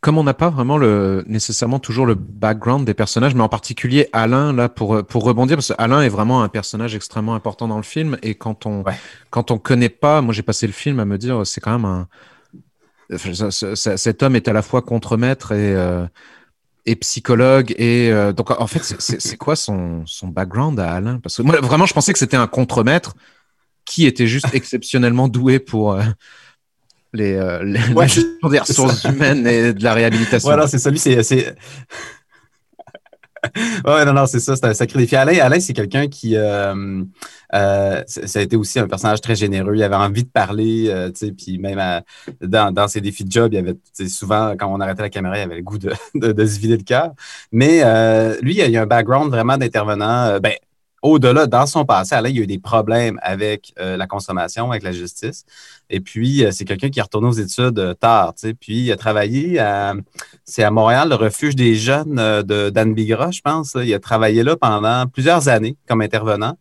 Comme 0.00 0.18
on 0.18 0.24
n'a 0.24 0.34
pas 0.34 0.50
vraiment 0.50 0.78
le, 0.78 1.24
nécessairement 1.26 1.78
toujours 1.78 2.06
le 2.06 2.14
background 2.14 2.86
des 2.86 2.94
personnages, 2.94 3.34
mais 3.34 3.42
en 3.42 3.48
particulier 3.48 4.08
Alain, 4.12 4.52
là, 4.52 4.68
pour, 4.68 5.04
pour 5.04 5.24
rebondir, 5.24 5.56
parce 5.56 5.68
que 5.68 5.74
Alain 5.78 6.02
est 6.02 6.08
vraiment 6.08 6.42
un 6.42 6.48
personnage 6.48 6.94
extrêmement 6.94 7.34
important 7.34 7.68
dans 7.68 7.76
le 7.76 7.82
film, 7.82 8.16
et 8.22 8.34
quand 8.34 8.66
on, 8.66 8.84
quand 9.30 9.50
on 9.50 9.58
connaît 9.58 9.88
pas, 9.88 10.20
moi 10.20 10.34
j'ai 10.34 10.42
passé 10.42 10.66
le 10.66 10.72
film 10.72 11.00
à 11.00 11.04
me 11.04 11.18
dire, 11.18 11.46
c'est 11.46 11.60
quand 11.60 11.72
même 11.72 11.84
un, 11.84 12.08
cet 13.10 14.22
homme 14.22 14.36
est 14.36 14.48
à 14.48 14.52
la 14.52 14.62
fois 14.62 14.82
contremaître 14.82 15.52
et, 15.52 15.74
euh, 15.74 16.06
et 16.86 16.96
psychologue, 16.96 17.74
et 17.78 18.10
euh, 18.10 18.32
donc 18.32 18.50
en 18.50 18.66
fait, 18.66 18.82
c'est 18.82 19.36
quoi 19.36 19.56
son, 19.56 20.04
son 20.06 20.28
background 20.28 20.78
à 20.80 20.92
Alain? 20.92 21.20
Parce 21.20 21.36
que 21.36 21.42
moi, 21.42 21.60
vraiment, 21.60 21.86
je 21.86 21.94
pensais 21.94 22.12
que 22.12 22.18
c'était 22.18 22.36
un 22.36 22.46
contremaître 22.46 23.14
qui 23.84 24.06
était 24.06 24.26
juste 24.26 24.48
exceptionnellement 24.54 25.28
doué 25.28 25.58
pour, 25.58 25.92
euh, 25.92 26.02
les, 27.16 27.34
euh, 27.34 27.64
des 28.50 28.58
ressources 28.58 29.04
humaines 29.04 29.46
et 29.46 29.72
de 29.72 29.82
la 29.82 29.94
réhabilitation. 29.94 30.48
Voilà, 30.48 30.66
c'est 30.66 30.78
ça. 30.78 30.90
Lui, 30.90 30.98
c'est. 30.98 31.16
ouais, 33.86 34.04
non, 34.04 34.12
non, 34.12 34.26
c'est 34.26 34.40
ça. 34.40 34.56
C'est 34.56 34.66
un 34.66 34.74
sacré 34.74 34.98
défi. 35.00 35.16
Alain, 35.16 35.38
Alain 35.38 35.60
c'est 35.60 35.72
quelqu'un 35.72 36.08
qui. 36.08 36.36
Euh, 36.36 37.02
euh, 37.54 38.02
ça 38.06 38.38
a 38.38 38.42
été 38.42 38.56
aussi 38.56 38.78
un 38.78 38.88
personnage 38.88 39.20
très 39.20 39.34
généreux. 39.34 39.74
Il 39.76 39.82
avait 39.82 39.94
envie 39.96 40.24
de 40.24 40.28
parler, 40.28 40.86
euh, 40.88 41.10
tu 41.10 41.26
sais, 41.26 41.32
puis 41.32 41.58
même 41.58 42.02
dans, 42.40 42.72
dans, 42.72 42.88
ses 42.88 43.00
défis 43.00 43.24
de 43.24 43.30
job, 43.30 43.52
il 43.52 43.58
avait 43.58 43.76
souvent, 44.08 44.54
quand 44.58 44.72
on 44.72 44.80
arrêtait 44.80 45.02
la 45.02 45.10
caméra, 45.10 45.38
il 45.38 45.42
avait 45.42 45.56
le 45.56 45.62
goût 45.62 45.78
de, 45.78 45.92
de, 46.14 46.46
se 46.46 46.58
vider 46.58 46.76
le 46.76 46.82
cœur. 46.82 47.12
Mais 47.52 47.78
lui, 48.42 48.56
il 48.56 48.76
a, 48.76 48.80
a 48.80 48.82
un 48.82 48.86
background 48.86 49.30
vraiment 49.30 49.56
d'intervenant. 49.56 50.38
ben, 50.40 50.52
au-delà, 51.02 51.46
dans 51.46 51.66
son 51.66 51.84
passé, 51.84 52.16
il 52.24 52.36
y 52.36 52.40
a 52.40 52.42
eu 52.42 52.46
des 52.46 52.58
problèmes 52.58 53.18
avec 53.22 53.72
euh, 53.78 53.96
la 53.96 54.06
consommation, 54.06 54.70
avec 54.70 54.82
la 54.82 54.92
justice. 54.92 55.44
Et 55.90 56.00
puis, 56.00 56.44
euh, 56.44 56.50
c'est 56.50 56.64
quelqu'un 56.64 56.88
qui 56.88 56.98
est 56.98 57.02
retourné 57.02 57.28
aux 57.28 57.32
études 57.32 57.78
euh, 57.78 57.94
tard. 57.94 58.34
Puis, 58.60 58.84
il 58.84 58.92
a 58.92 58.96
travaillé 58.96 59.60
c'est 60.44 60.62
à 60.62 60.70
Montréal, 60.70 61.08
le 61.08 61.16
refuge 61.16 61.56
des 61.56 61.74
jeunes 61.74 62.16
de 62.16 62.70
d'Anne 62.70 62.94
Bigra, 62.94 63.30
je 63.30 63.40
pense. 63.40 63.76
Il 63.76 63.92
a 63.92 63.98
travaillé 63.98 64.42
là 64.42 64.56
pendant 64.56 65.06
plusieurs 65.06 65.48
années 65.48 65.76
comme 65.88 66.00
intervenant. 66.00 66.56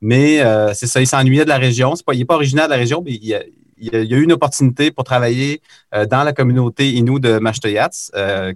Mais 0.00 0.42
c'est 0.74 0.86
ça, 0.86 1.00
il 1.00 1.06
s'ennuyait 1.06 1.44
de 1.44 1.48
la 1.48 1.56
région. 1.56 1.94
Pas, 2.06 2.14
il 2.14 2.18
n'est 2.18 2.24
pas 2.24 2.34
originaire 2.34 2.66
de 2.66 2.70
la 2.70 2.76
région, 2.76 3.02
mais 3.04 3.12
il, 3.12 3.34
a, 3.34 3.38
a, 3.38 4.00
eu 4.00 4.22
une 4.22 4.32
opportunité 4.32 4.90
pour 4.90 5.04
travailler 5.04 5.62
dans 5.92 6.22
la 6.22 6.32
communauté 6.32 6.90
Inou 6.90 7.18
de 7.18 7.38
Machtoyats, 7.38 7.90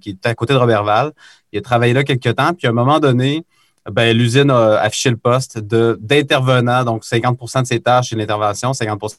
qui 0.01 0.11
est 0.11 0.27
à 0.27 0.35
côté 0.35 0.53
de 0.53 0.59
Robertval. 0.59 1.13
Il 1.53 1.59
a 1.59 1.63
travaillé 1.63 1.95
là 1.95 2.05
quelques 2.05 2.35
temps, 2.37 2.53
puis 2.53 2.67
à 2.67 2.71
un 2.71 2.75
moment 2.75 3.01
donné, 3.01 3.45
ben, 3.91 4.17
l'usine 4.17 4.51
a 4.51 4.81
affiché 4.81 5.11
le 5.11 5.17
poste 5.17 5.59
d'intervenant, 5.59 6.85
donc 6.85 7.05
50% 7.05 7.63
de 7.63 7.67
ses 7.67 7.81
tâches, 7.81 8.11
c'est 8.11 8.17
l'intervention, 8.17 8.73
50% 8.73 9.17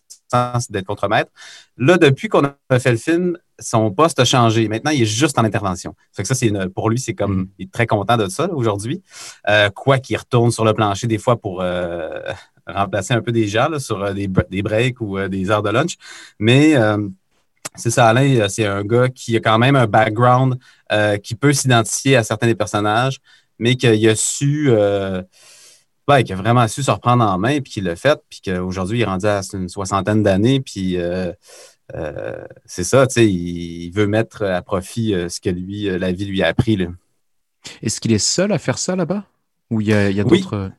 d'être 0.69 0.85
contremaître. 0.85 1.31
Là, 1.77 1.97
depuis 1.97 2.27
qu'on 2.27 2.45
a 2.45 2.79
fait 2.79 2.91
le 2.91 2.97
film, 2.97 3.37
son 3.59 3.91
poste 3.91 4.19
a 4.19 4.25
changé. 4.25 4.67
Maintenant, 4.67 4.91
il 4.91 5.01
est 5.01 5.05
juste 5.05 5.37
en 5.37 5.43
intervention. 5.43 5.95
que 6.15 6.23
ça, 6.23 6.35
c'est 6.35 6.51
pour 6.73 6.89
lui, 6.89 6.99
c'est 6.99 7.13
comme 7.13 7.41
mm. 7.41 7.47
il 7.59 7.65
est 7.65 7.71
très 7.71 7.87
content 7.87 8.17
de 8.17 8.27
ça 8.27 8.49
aujourd'hui. 8.51 9.01
Euh, 9.47 9.69
quoi 9.69 9.99
qu'il 9.99 10.17
retourne 10.17 10.51
sur 10.51 10.65
le 10.65 10.73
plancher 10.73 11.07
des 11.07 11.17
fois 11.17 11.39
pour 11.39 11.61
euh, 11.61 12.19
remplacer 12.67 13.13
un 13.13 13.21
peu 13.21 13.31
des 13.31 13.47
gens 13.47 13.67
sur 13.79 14.03
euh, 14.03 14.13
des, 14.13 14.27
breaks 14.61 15.01
ou 15.01 15.19
des 15.27 15.51
heures 15.51 15.63
de 15.63 15.69
lunch. 15.69 15.95
Mais 16.39 16.75
c'est 17.75 17.91
ça, 17.91 18.07
Alain, 18.07 18.47
c'est 18.49 18.65
un 18.65 18.83
gars 18.83 19.09
qui 19.09 19.35
a 19.37 19.39
quand 19.39 19.57
même 19.57 19.75
un 19.75 19.87
background 19.87 20.57
qui 21.23 21.35
peut 21.35 21.53
s'identifier 21.53 22.15
à 22.15 22.23
certains 22.23 22.47
des 22.47 22.55
personnages, 22.55 23.19
mais 23.59 23.75
qu'il 23.75 24.09
a 24.09 24.15
su 24.15 24.71
ben, 26.09 26.23
qui 26.23 26.33
a 26.33 26.35
vraiment 26.35 26.67
su 26.67 26.81
se 26.81 26.89
reprendre 26.89 27.23
en 27.23 27.37
main, 27.37 27.61
puis 27.61 27.71
qui 27.71 27.81
l'a 27.81 27.95
fait, 27.95 28.19
puis 28.31 28.41
qu'aujourd'hui, 28.43 28.97
il 28.97 29.01
est 29.03 29.05
rendu 29.05 29.27
à 29.27 29.41
une 29.53 29.69
soixantaine 29.69 30.23
d'années, 30.23 30.59
puis 30.59 30.97
euh, 30.97 31.31
euh, 31.93 32.43
c'est 32.65 32.83
ça, 32.83 33.05
tu 33.05 33.13
sais, 33.13 33.31
il, 33.31 33.91
veut 33.91 34.07
mettre 34.07 34.43
à 34.43 34.63
profit 34.63 35.13
euh, 35.13 35.29
ce 35.29 35.39
que 35.39 35.51
lui, 35.51 35.83
la 35.83 36.11
vie 36.11 36.25
lui 36.25 36.41
a 36.41 36.47
appris. 36.47 36.79
Est-ce 37.83 38.01
qu'il 38.01 38.11
est 38.11 38.17
seul 38.17 38.51
à 38.51 38.57
faire 38.57 38.79
ça 38.79 38.95
là-bas? 38.95 39.23
Ou 39.69 39.81
il 39.81 39.87
y 39.89 39.93
a, 39.93 40.11
d'autres. 40.23 40.71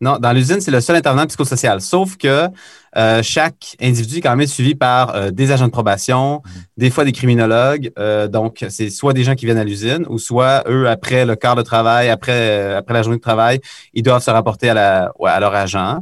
Non, 0.00 0.18
dans 0.18 0.32
l'usine, 0.32 0.60
c'est 0.60 0.70
le 0.70 0.80
seul 0.80 0.96
intervenant 0.96 1.26
psychosocial. 1.26 1.80
Sauf 1.80 2.16
que 2.16 2.48
euh, 2.96 3.22
chaque 3.22 3.76
individu 3.80 4.18
est 4.18 4.20
quand 4.20 4.36
même 4.36 4.46
suivi 4.46 4.74
par 4.74 5.14
euh, 5.14 5.30
des 5.30 5.50
agents 5.50 5.66
de 5.66 5.72
probation, 5.72 6.42
mhm. 6.44 6.62
des 6.76 6.90
fois 6.90 7.04
des 7.04 7.12
criminologues. 7.12 7.90
Euh, 7.98 8.28
donc, 8.28 8.64
c'est 8.68 8.90
soit 8.90 9.12
des 9.12 9.24
gens 9.24 9.34
qui 9.34 9.46
viennent 9.46 9.58
à 9.58 9.64
l'usine 9.64 10.04
ou 10.08 10.18
soit 10.18 10.62
eux, 10.68 10.88
après 10.88 11.24
le 11.24 11.36
quart 11.36 11.56
de 11.56 11.62
travail, 11.62 12.08
après, 12.10 12.74
après 12.74 12.94
la 12.94 13.02
journée 13.02 13.16
de 13.16 13.22
travail, 13.22 13.60
ils 13.94 14.02
doivent 14.02 14.22
se 14.22 14.30
rapporter 14.30 14.68
à, 14.68 14.74
la, 14.74 15.12
à 15.24 15.40
leur 15.40 15.54
agent. 15.54 16.00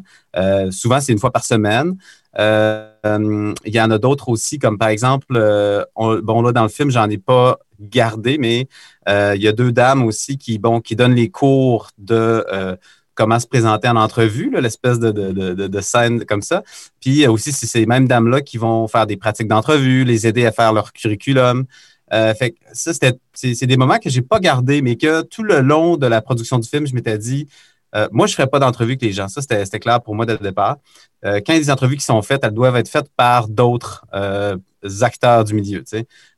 souvent, 0.70 1.00
c'est 1.00 1.12
une 1.12 1.18
fois 1.18 1.30
par 1.30 1.44
semaine. 1.44 1.94
il 2.38 3.54
y 3.66 3.80
en 3.80 3.90
a 3.90 3.98
d'autres 3.98 4.28
aussi, 4.28 4.58
comme 4.58 4.78
par 4.78 4.88
exemple, 4.88 5.40
bon, 5.96 6.42
là, 6.42 6.52
dans 6.52 6.62
le 6.62 6.68
film, 6.68 6.90
j'en 6.90 7.08
ai 7.08 7.18
pas 7.18 7.58
gardé, 7.80 8.36
mais 8.38 8.68
il 9.08 9.42
y 9.42 9.48
a 9.48 9.52
deux 9.52 9.72
dames 9.72 10.04
aussi 10.04 10.38
qui, 10.38 10.58
bon, 10.58 10.80
qui 10.80 10.96
donnent 10.96 11.14
les 11.14 11.30
cours 11.30 11.90
de 11.98 12.44
comment 13.14 13.38
se 13.38 13.46
présenter 13.46 13.88
en 13.88 13.96
entrevue, 13.96 14.50
l'espèce 14.60 14.98
de, 14.98 15.80
scène 15.80 16.24
comme 16.24 16.42
ça. 16.42 16.62
Puis 17.00 17.26
aussi, 17.26 17.52
c'est 17.52 17.66
ces 17.66 17.86
mêmes 17.86 18.08
dames-là 18.08 18.40
qui 18.40 18.58
vont 18.58 18.88
faire 18.88 19.06
des 19.06 19.16
pratiques 19.16 19.48
d'entrevue, 19.48 20.04
les 20.04 20.26
aider 20.26 20.46
à 20.46 20.52
faire 20.52 20.72
leur 20.72 20.92
curriculum. 20.92 21.64
Euh, 22.12 22.34
fait 22.34 22.54
ça, 22.72 22.92
c'est 23.32 23.66
des 23.66 23.76
moments 23.76 23.98
que 23.98 24.10
j'ai 24.10 24.22
pas 24.22 24.38
gardés, 24.38 24.82
mais 24.82 24.96
que 24.96 25.22
tout 25.22 25.42
le 25.42 25.60
long 25.60 25.96
de 25.96 26.06
la 26.06 26.20
production 26.20 26.58
du 26.58 26.68
film, 26.68 26.86
je 26.86 26.94
m'étais 26.94 27.18
dit, 27.18 27.48
euh, 27.94 28.08
moi, 28.12 28.26
je 28.26 28.32
ne 28.32 28.36
ferai 28.36 28.46
pas 28.46 28.58
d'entrevue 28.58 28.92
avec 28.92 29.02
les 29.02 29.12
gens. 29.12 29.28
Ça, 29.28 29.42
c'était 29.42 29.80
clair 29.80 30.00
pour 30.02 30.14
moi 30.14 30.26
dès 30.26 30.34
le 30.34 30.38
départ. 30.38 30.78
Euh, 31.24 31.40
quand 31.44 31.52
il 31.52 31.56
y 31.56 31.58
a 31.58 31.60
des 31.60 31.70
entrevues 31.70 31.96
qui 31.96 32.04
sont 32.04 32.22
faites, 32.22 32.44
elles 32.44 32.54
doivent 32.54 32.76
être 32.76 32.88
faites 32.88 33.08
par 33.16 33.48
d'autres 33.48 34.04
acteurs 35.02 35.44
du 35.44 35.54
milieu. 35.54 35.84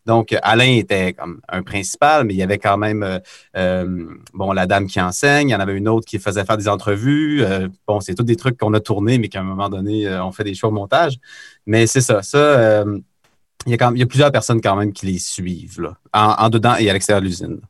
Donc, 0.07 0.37
Alain 0.43 0.77
était 0.77 1.17
un 1.49 1.62
principal, 1.62 2.25
mais 2.25 2.35
il 2.35 2.37
y 2.37 2.43
avait 2.43 2.59
quand 2.59 2.77
même 2.77 3.03
euh, 3.03 3.19
euh, 3.57 4.07
bon, 4.35 4.53
la 4.53 4.67
dame 4.67 4.87
qui 4.87 5.01
enseigne, 5.01 5.49
il 5.49 5.53
y 5.53 5.55
en 5.55 5.61
avait 5.61 5.77
une 5.77 5.88
autre 5.88 6.07
qui 6.07 6.19
faisait 6.19 6.45
faire 6.45 6.59
des 6.59 6.69
entrevues. 6.69 7.43
Euh, 7.43 7.69
bon, 7.87 8.01
c'est 8.01 8.14
tous 8.14 8.25
des 8.25 8.37
trucs 8.37 8.59
qu'on 8.59 8.75
a 8.75 8.81
tournés, 8.81 9.19
mais 9.19 9.29
qu'à 9.29 9.40
un 9.40 9.45
moment 9.45 9.71
donné, 9.71 10.09
on 10.19 10.33
fait 10.33 10.45
des 10.45 10.55
choix 10.55 10.69
au 10.69 10.73
montage. 10.73 11.19
Mais 11.67 11.87
c'est 11.87 12.03
ça. 12.03 12.23
Ça, 12.23 12.85
il, 13.67 13.73
y 13.73 13.83
a 13.83 13.90
il 13.95 13.99
y 13.99 14.03
a 14.03 14.07
plusieurs 14.07 14.31
personnes 14.31 14.61
quand 14.61 14.77
même 14.77 14.93
qui 14.93 15.07
les 15.07 15.19
suivent, 15.19 15.95
en, 16.12 16.51
dedans 16.51 16.77
et 16.77 16.90
à 16.90 16.93
l'extérieur 16.93 17.23
de 17.23 17.27
l'usine. 17.27 17.61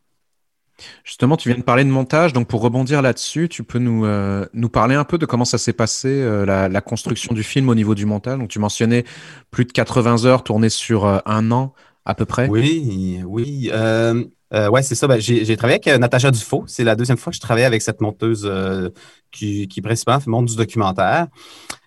Justement, 1.05 1.37
tu 1.37 1.49
viens 1.49 1.59
de 1.59 1.63
parler 1.63 1.85
de 1.85 1.91
montage, 1.91 2.33
donc 2.33 2.49
pour 2.49 2.61
rebondir 2.61 3.01
là-dessus, 3.01 3.49
tu 3.49 3.63
peux 3.63 3.79
nous, 3.79 4.07
nous 4.53 4.69
parler 4.69 4.97
un 4.97 5.05
peu 5.05 5.19
de 5.19 5.27
comment 5.27 5.45
ça 5.45 5.57
s'est 5.57 5.73
passé, 5.73 6.23
la, 6.45 6.69
la, 6.69 6.81
construction 6.81 7.33
du 7.33 7.45
film 7.45 7.69
au 7.69 7.75
niveau 7.75 7.95
du 7.95 8.07
montage. 8.07 8.39
Donc, 8.39 8.49
tu 8.49 8.59
mentionnais 8.59 9.05
plus 9.51 9.65
de 9.65 9.73
80 9.73 10.25
heures 10.25 10.43
tournées 10.43 10.69
sur 10.69 11.07
un 11.07 11.51
an 11.53 11.75
à 12.05 12.15
peu 12.15 12.25
près? 12.25 12.49
Oui, 12.49 13.23
oui. 13.25 13.71
Euh, 13.73 14.25
euh 14.53 14.69
ouais, 14.69 14.83
c'est 14.83 14.95
ça. 14.95 15.07
Ben, 15.07 15.21
j'ai 15.21 15.57
travaillé 15.57 15.77
avec 15.77 15.89
euh, 15.89 15.99
Natacha 15.99 16.31
Dufault. 16.31 16.65
C'est 16.67 16.85
la 16.85 16.97
deuxième 16.97 17.17
fois 17.17 17.31
que 17.31 17.37
je 17.37 17.41
travaille 17.41 17.65
avec 17.65 17.83
cette 17.83 18.01
monteuse 18.01 18.45
euh, 18.45 18.91
qui, 19.31 19.69
qui 19.69 19.81
principalement 19.81 20.23
monte 20.27 20.47
du 20.47 20.57
documentaire. 20.57 21.29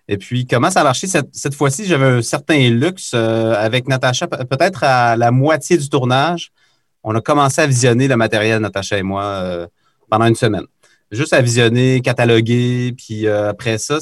Et 0.08 0.17
puis, 0.17 0.47
comment 0.47 0.71
ça 0.71 0.82
a 0.82 0.84
marché? 0.84 1.08
Cette, 1.08 1.36
cette 1.36 1.54
fois-ci? 1.54 1.86
J'avais 1.86 2.06
un 2.06 2.21
certain 2.21 2.69
luxe 2.69 3.13
avec 3.13 3.88
Natacha, 3.88 4.28
peut-être 4.28 4.84
à 4.84 5.17
la 5.17 5.32
moitié 5.32 5.78
du 5.78 5.89
tournage. 5.89 6.52
On 7.10 7.15
a 7.15 7.22
commencé 7.22 7.62
à 7.62 7.67
visionner 7.67 8.08
le 8.08 8.17
matériel, 8.17 8.62
Natacha 8.62 8.98
et 8.98 9.04
moi, 9.04 9.67
pendant 10.10 10.26
une 10.26 10.36
semaine. 10.36 10.65
Juste 11.10 11.32
à 11.32 11.41
visionner, 11.41 12.02
cataloguer, 12.02 12.93
puis 12.98 13.26
après 13.30 13.78
ça, 13.78 14.00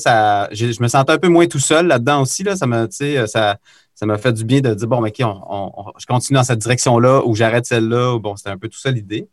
je 0.51 0.81
me 0.81 0.87
sentais 0.87 1.11
un 1.11 1.19
peu 1.19 1.27
moins 1.29 1.45
tout 1.45 1.59
seul 1.59 1.85
là-dedans 1.85 2.23
aussi. 2.23 2.41
Là, 2.41 2.55
ça 2.55 2.65
m'a 2.67 4.17
fait 4.17 4.33
du 4.33 4.43
bien 4.43 4.61
de 4.61 4.73
dire, 4.73 4.87
bon, 4.87 5.05
OK, 5.05 5.19
je 5.19 6.05
continue 6.07 6.37
dans 6.37 6.43
cette 6.43 6.57
direction-là 6.57 7.21
ou 7.25 7.35
j'arrête 7.35 7.67
celle-là. 7.67 8.17
Bon, 8.17 8.35
c'était 8.35 8.49
un 8.49 8.57
peu 8.57 8.69
tout 8.69 8.79
ça 8.79 8.89
l'idée. 8.89 9.29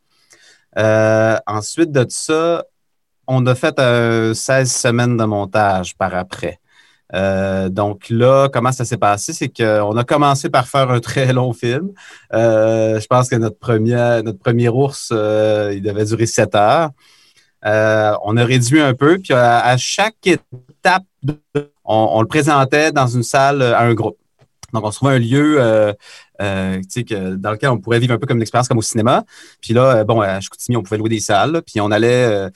Euh, 0.78 1.36
ensuite 1.46 1.92
de 1.92 2.06
ça, 2.08 2.64
on 3.26 3.46
a 3.46 3.54
fait 3.54 3.76
16 3.78 3.80
euh, 3.80 4.34
semaines 4.64 5.16
de 5.16 5.24
montage 5.24 5.96
par 5.96 6.14
après. 6.14 6.60
Euh, 7.14 7.68
donc 7.68 8.08
là, 8.10 8.48
comment 8.52 8.72
ça 8.72 8.84
s'est 8.84 8.96
passé? 8.96 9.32
C'est 9.32 9.48
qu'on 9.48 9.96
a 9.96 10.04
commencé 10.04 10.50
par 10.50 10.68
faire 10.68 10.90
un 10.90 11.00
très 11.00 11.32
long 11.32 11.52
film. 11.52 11.90
je 12.32 13.06
pense 13.06 13.28
que 13.28 13.36
notre 13.36 13.58
premier, 13.58 14.22
notre 14.24 14.38
premier 14.38 14.68
ours, 14.68 15.10
il 15.10 15.82
devait 15.82 16.04
durer 16.04 16.26
7 16.26 16.54
heures. 16.54 16.90
on 17.64 18.36
a 18.36 18.44
réduit 18.44 18.80
un 18.80 18.94
peu, 18.94 19.18
puis 19.18 19.34
à, 19.34 19.76
chaque 19.76 20.26
étape, 20.26 21.04
on, 21.84 22.20
le 22.20 22.28
présentait 22.28 22.92
dans 22.92 23.06
une 23.06 23.22
salle 23.22 23.62
à 23.62 23.82
un 23.82 23.94
groupe. 23.94 24.16
Donc, 24.72 24.84
on 24.84 24.90
se 24.90 24.96
trouvait 24.96 25.14
un 25.14 25.18
lieu 25.18 25.56
euh, 25.60 25.92
euh, 26.40 26.80
dans 27.36 27.50
lequel 27.52 27.70
on 27.70 27.78
pourrait 27.78 27.98
vivre 27.98 28.14
un 28.14 28.18
peu 28.18 28.26
comme 28.26 28.38
une 28.38 28.42
expérience 28.42 28.68
comme 28.68 28.78
au 28.78 28.82
cinéma. 28.82 29.24
Puis 29.60 29.74
là, 29.74 29.96
euh, 29.96 30.04
bon, 30.04 30.20
à 30.20 30.40
Chicoutimi, 30.40 30.76
on 30.76 30.82
pouvait 30.82 30.98
louer 30.98 31.10
des 31.10 31.20
salles. 31.20 31.62
puis 31.66 31.80
on 31.80 31.90
allait. 31.90 32.48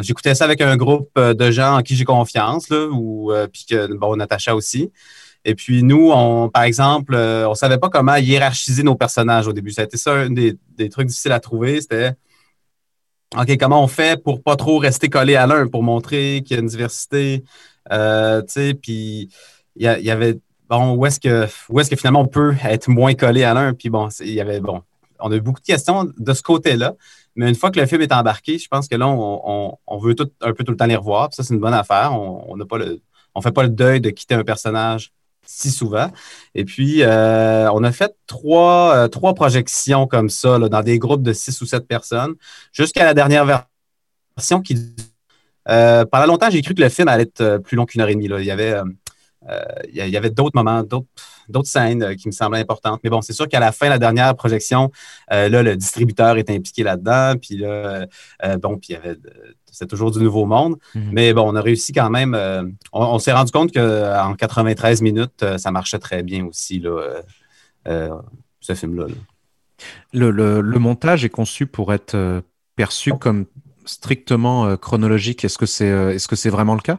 J'écoutais 0.00 0.34
ça 0.34 0.44
avec 0.44 0.60
un 0.60 0.76
groupe 0.76 1.18
de 1.18 1.50
gens 1.50 1.76
en 1.76 1.82
qui 1.82 1.96
j'ai 1.96 2.04
confiance, 2.04 2.70
là, 2.70 2.86
ou, 2.90 3.32
puis 3.52 3.66
que, 3.68 3.94
bon, 3.94 4.16
Natacha 4.16 4.54
aussi. 4.54 4.90
Et 5.44 5.54
puis 5.54 5.84
nous, 5.84 6.10
on, 6.12 6.48
par 6.48 6.64
exemple, 6.64 7.14
on 7.14 7.50
ne 7.50 7.54
savait 7.54 7.78
pas 7.78 7.88
comment 7.88 8.16
hiérarchiser 8.16 8.82
nos 8.82 8.96
personnages 8.96 9.46
au 9.46 9.52
début. 9.52 9.70
Ça 9.70 9.82
a 9.82 9.84
été 9.84 9.96
ça 9.96 10.12
un 10.12 10.30
des, 10.30 10.58
trucs 10.90 11.06
difficiles 11.06 11.32
à 11.32 11.40
trouver. 11.40 11.80
C'était 11.80 12.14
OK, 13.36 13.56
comment 13.58 13.82
on 13.82 13.86
fait 13.86 14.22
pour 14.22 14.42
pas 14.42 14.56
trop 14.56 14.78
rester 14.78 15.08
collé 15.08 15.36
à 15.36 15.46
l'un, 15.46 15.68
pour 15.68 15.82
montrer 15.82 16.42
qu'il 16.44 16.56
y 16.56 16.58
a 16.58 16.62
une 16.62 16.68
diversité. 16.68 17.44
Euh, 17.92 18.42
puis 18.82 19.28
il 19.76 19.82
y, 19.82 20.10
avait 20.10 20.38
bon, 20.68 20.94
où 20.94 21.06
est-ce 21.06 21.20
que, 21.20 21.46
où 21.68 21.78
est-ce 21.78 21.90
que 21.90 21.96
finalement 21.96 22.22
on 22.22 22.26
peut 22.26 22.54
être 22.64 22.88
moins 22.88 23.14
collé 23.14 23.44
à 23.44 23.54
l'un? 23.54 23.72
Puis 23.72 23.88
bon, 23.88 24.08
il 24.20 24.32
y 24.32 24.40
avait, 24.40 24.60
bon, 24.60 24.82
on 25.20 25.30
a 25.30 25.36
eu 25.36 25.40
beaucoup 25.40 25.60
de 25.60 25.66
questions 25.66 26.10
de 26.16 26.32
ce 26.32 26.42
côté-là. 26.42 26.94
Mais 27.36 27.48
une 27.48 27.54
fois 27.54 27.70
que 27.70 27.78
le 27.78 27.86
film 27.86 28.02
est 28.02 28.12
embarqué, 28.12 28.58
je 28.58 28.68
pense 28.68 28.88
que 28.88 28.96
là, 28.96 29.06
on, 29.08 29.98
veut 29.98 30.14
tout, 30.14 30.30
un 30.40 30.52
peu 30.52 30.64
tout 30.64 30.72
le 30.72 30.76
temps 30.76 30.86
les 30.86 30.96
revoir. 30.96 31.32
ça, 31.32 31.42
c'est 31.42 31.54
une 31.54 31.60
bonne 31.60 31.74
affaire. 31.74 32.12
On 32.12 32.56
ne 32.56 32.64
on 33.34 33.40
fait 33.40 33.52
pas 33.52 33.62
le 33.62 33.68
deuil 33.68 34.00
de 34.00 34.10
quitter 34.10 34.34
un 34.34 34.44
personnage 34.44 35.12
si 35.46 35.70
souvent. 35.70 36.10
Et 36.54 36.64
puis, 36.64 37.02
euh, 37.02 37.70
on 37.72 37.84
a 37.84 37.92
fait 37.92 38.14
trois, 38.26 38.94
euh, 38.96 39.08
trois 39.08 39.34
projections 39.34 40.06
comme 40.06 40.28
ça, 40.28 40.58
dans 40.58 40.82
des 40.82 40.98
groupes 40.98 41.22
de 41.22 41.32
six 41.32 41.60
ou 41.60 41.66
sept 41.66 41.86
personnes, 41.86 42.34
jusqu'à 42.72 43.04
la 43.04 43.14
dernière 43.14 43.46
version 44.36 44.60
qui. 44.60 44.94
Euh, 45.68 46.04
pendant 46.04 46.26
longtemps, 46.26 46.50
j'ai 46.50 46.62
cru 46.62 46.74
que 46.74 46.82
le 46.82 46.88
film 46.88 47.08
allait 47.08 47.24
être 47.24 47.58
plus 47.58 47.76
long 47.76 47.86
qu'une 47.86 48.00
heure 48.00 48.08
et 48.08 48.14
demie. 48.14 48.28
Là. 48.28 48.40
Il 48.40 48.46
y 48.46 48.50
avait 48.50 48.74
euh, 49.48 49.62
il 49.92 50.08
y, 50.08 50.16
avait 50.16 50.30
d'autres 50.30 50.56
moments, 50.56 50.82
d'autres 50.82 51.68
scènes 51.68 52.02
euh, 52.02 52.14
qui 52.14 52.28
me 52.28 52.32
semblaient 52.32 52.60
importantes. 52.60 53.00
Mais 53.04 53.10
bon, 53.10 53.20
c'est 53.22 53.32
sûr 53.32 53.48
qu'à 53.48 53.60
la 53.60 53.72
fin, 53.72 53.88
la 53.88 53.98
dernière 53.98 54.34
projection, 54.34 54.90
euh, 55.32 55.48
là, 55.48 55.62
le 55.62 55.76
distributeur 55.76 56.36
est 56.36 56.50
impliqué 56.50 56.82
là-dedans. 56.82 57.34
Puis 57.40 57.58
là, 57.58 58.06
bon, 58.60 58.78
puis 58.78 58.88
il 58.90 58.92
y 58.92 58.96
avait. 58.96 59.16
c'est 59.70 59.86
toujours 59.86 60.10
du 60.10 60.18
nouveau 60.20 60.46
monde. 60.46 60.76
Mhm. 60.94 61.10
Mais 61.12 61.32
bon, 61.32 61.50
on 61.50 61.54
a 61.54 61.60
réussi 61.60 61.92
quand 61.92 62.10
même. 62.10 62.36
on, 62.92 63.18
s'est 63.18 63.32
rendu 63.32 63.52
compte 63.52 63.72
qu'en 63.72 64.34
93 64.34 65.02
minutes, 65.02 65.44
ça 65.58 65.70
marchait 65.70 65.98
très 65.98 66.22
bien 66.22 66.44
aussi, 66.46 66.80
là, 66.80 67.20
ce 68.60 68.74
film-là. 68.74 69.06
Le, 70.12 70.78
montage 70.78 71.24
est 71.24 71.30
conçu 71.30 71.66
pour 71.66 71.92
être 71.92 72.42
perçu 72.74 73.12
comme 73.12 73.46
strictement 73.84 74.76
chronologique. 74.76 75.44
Est-ce 75.44 75.58
que 75.58 75.66
c'est 75.66 75.86
est 75.86 76.16
-ce 76.16 76.34
c'est 76.34 76.50
vraiment 76.50 76.74
le 76.74 76.80
cas? 76.80 76.98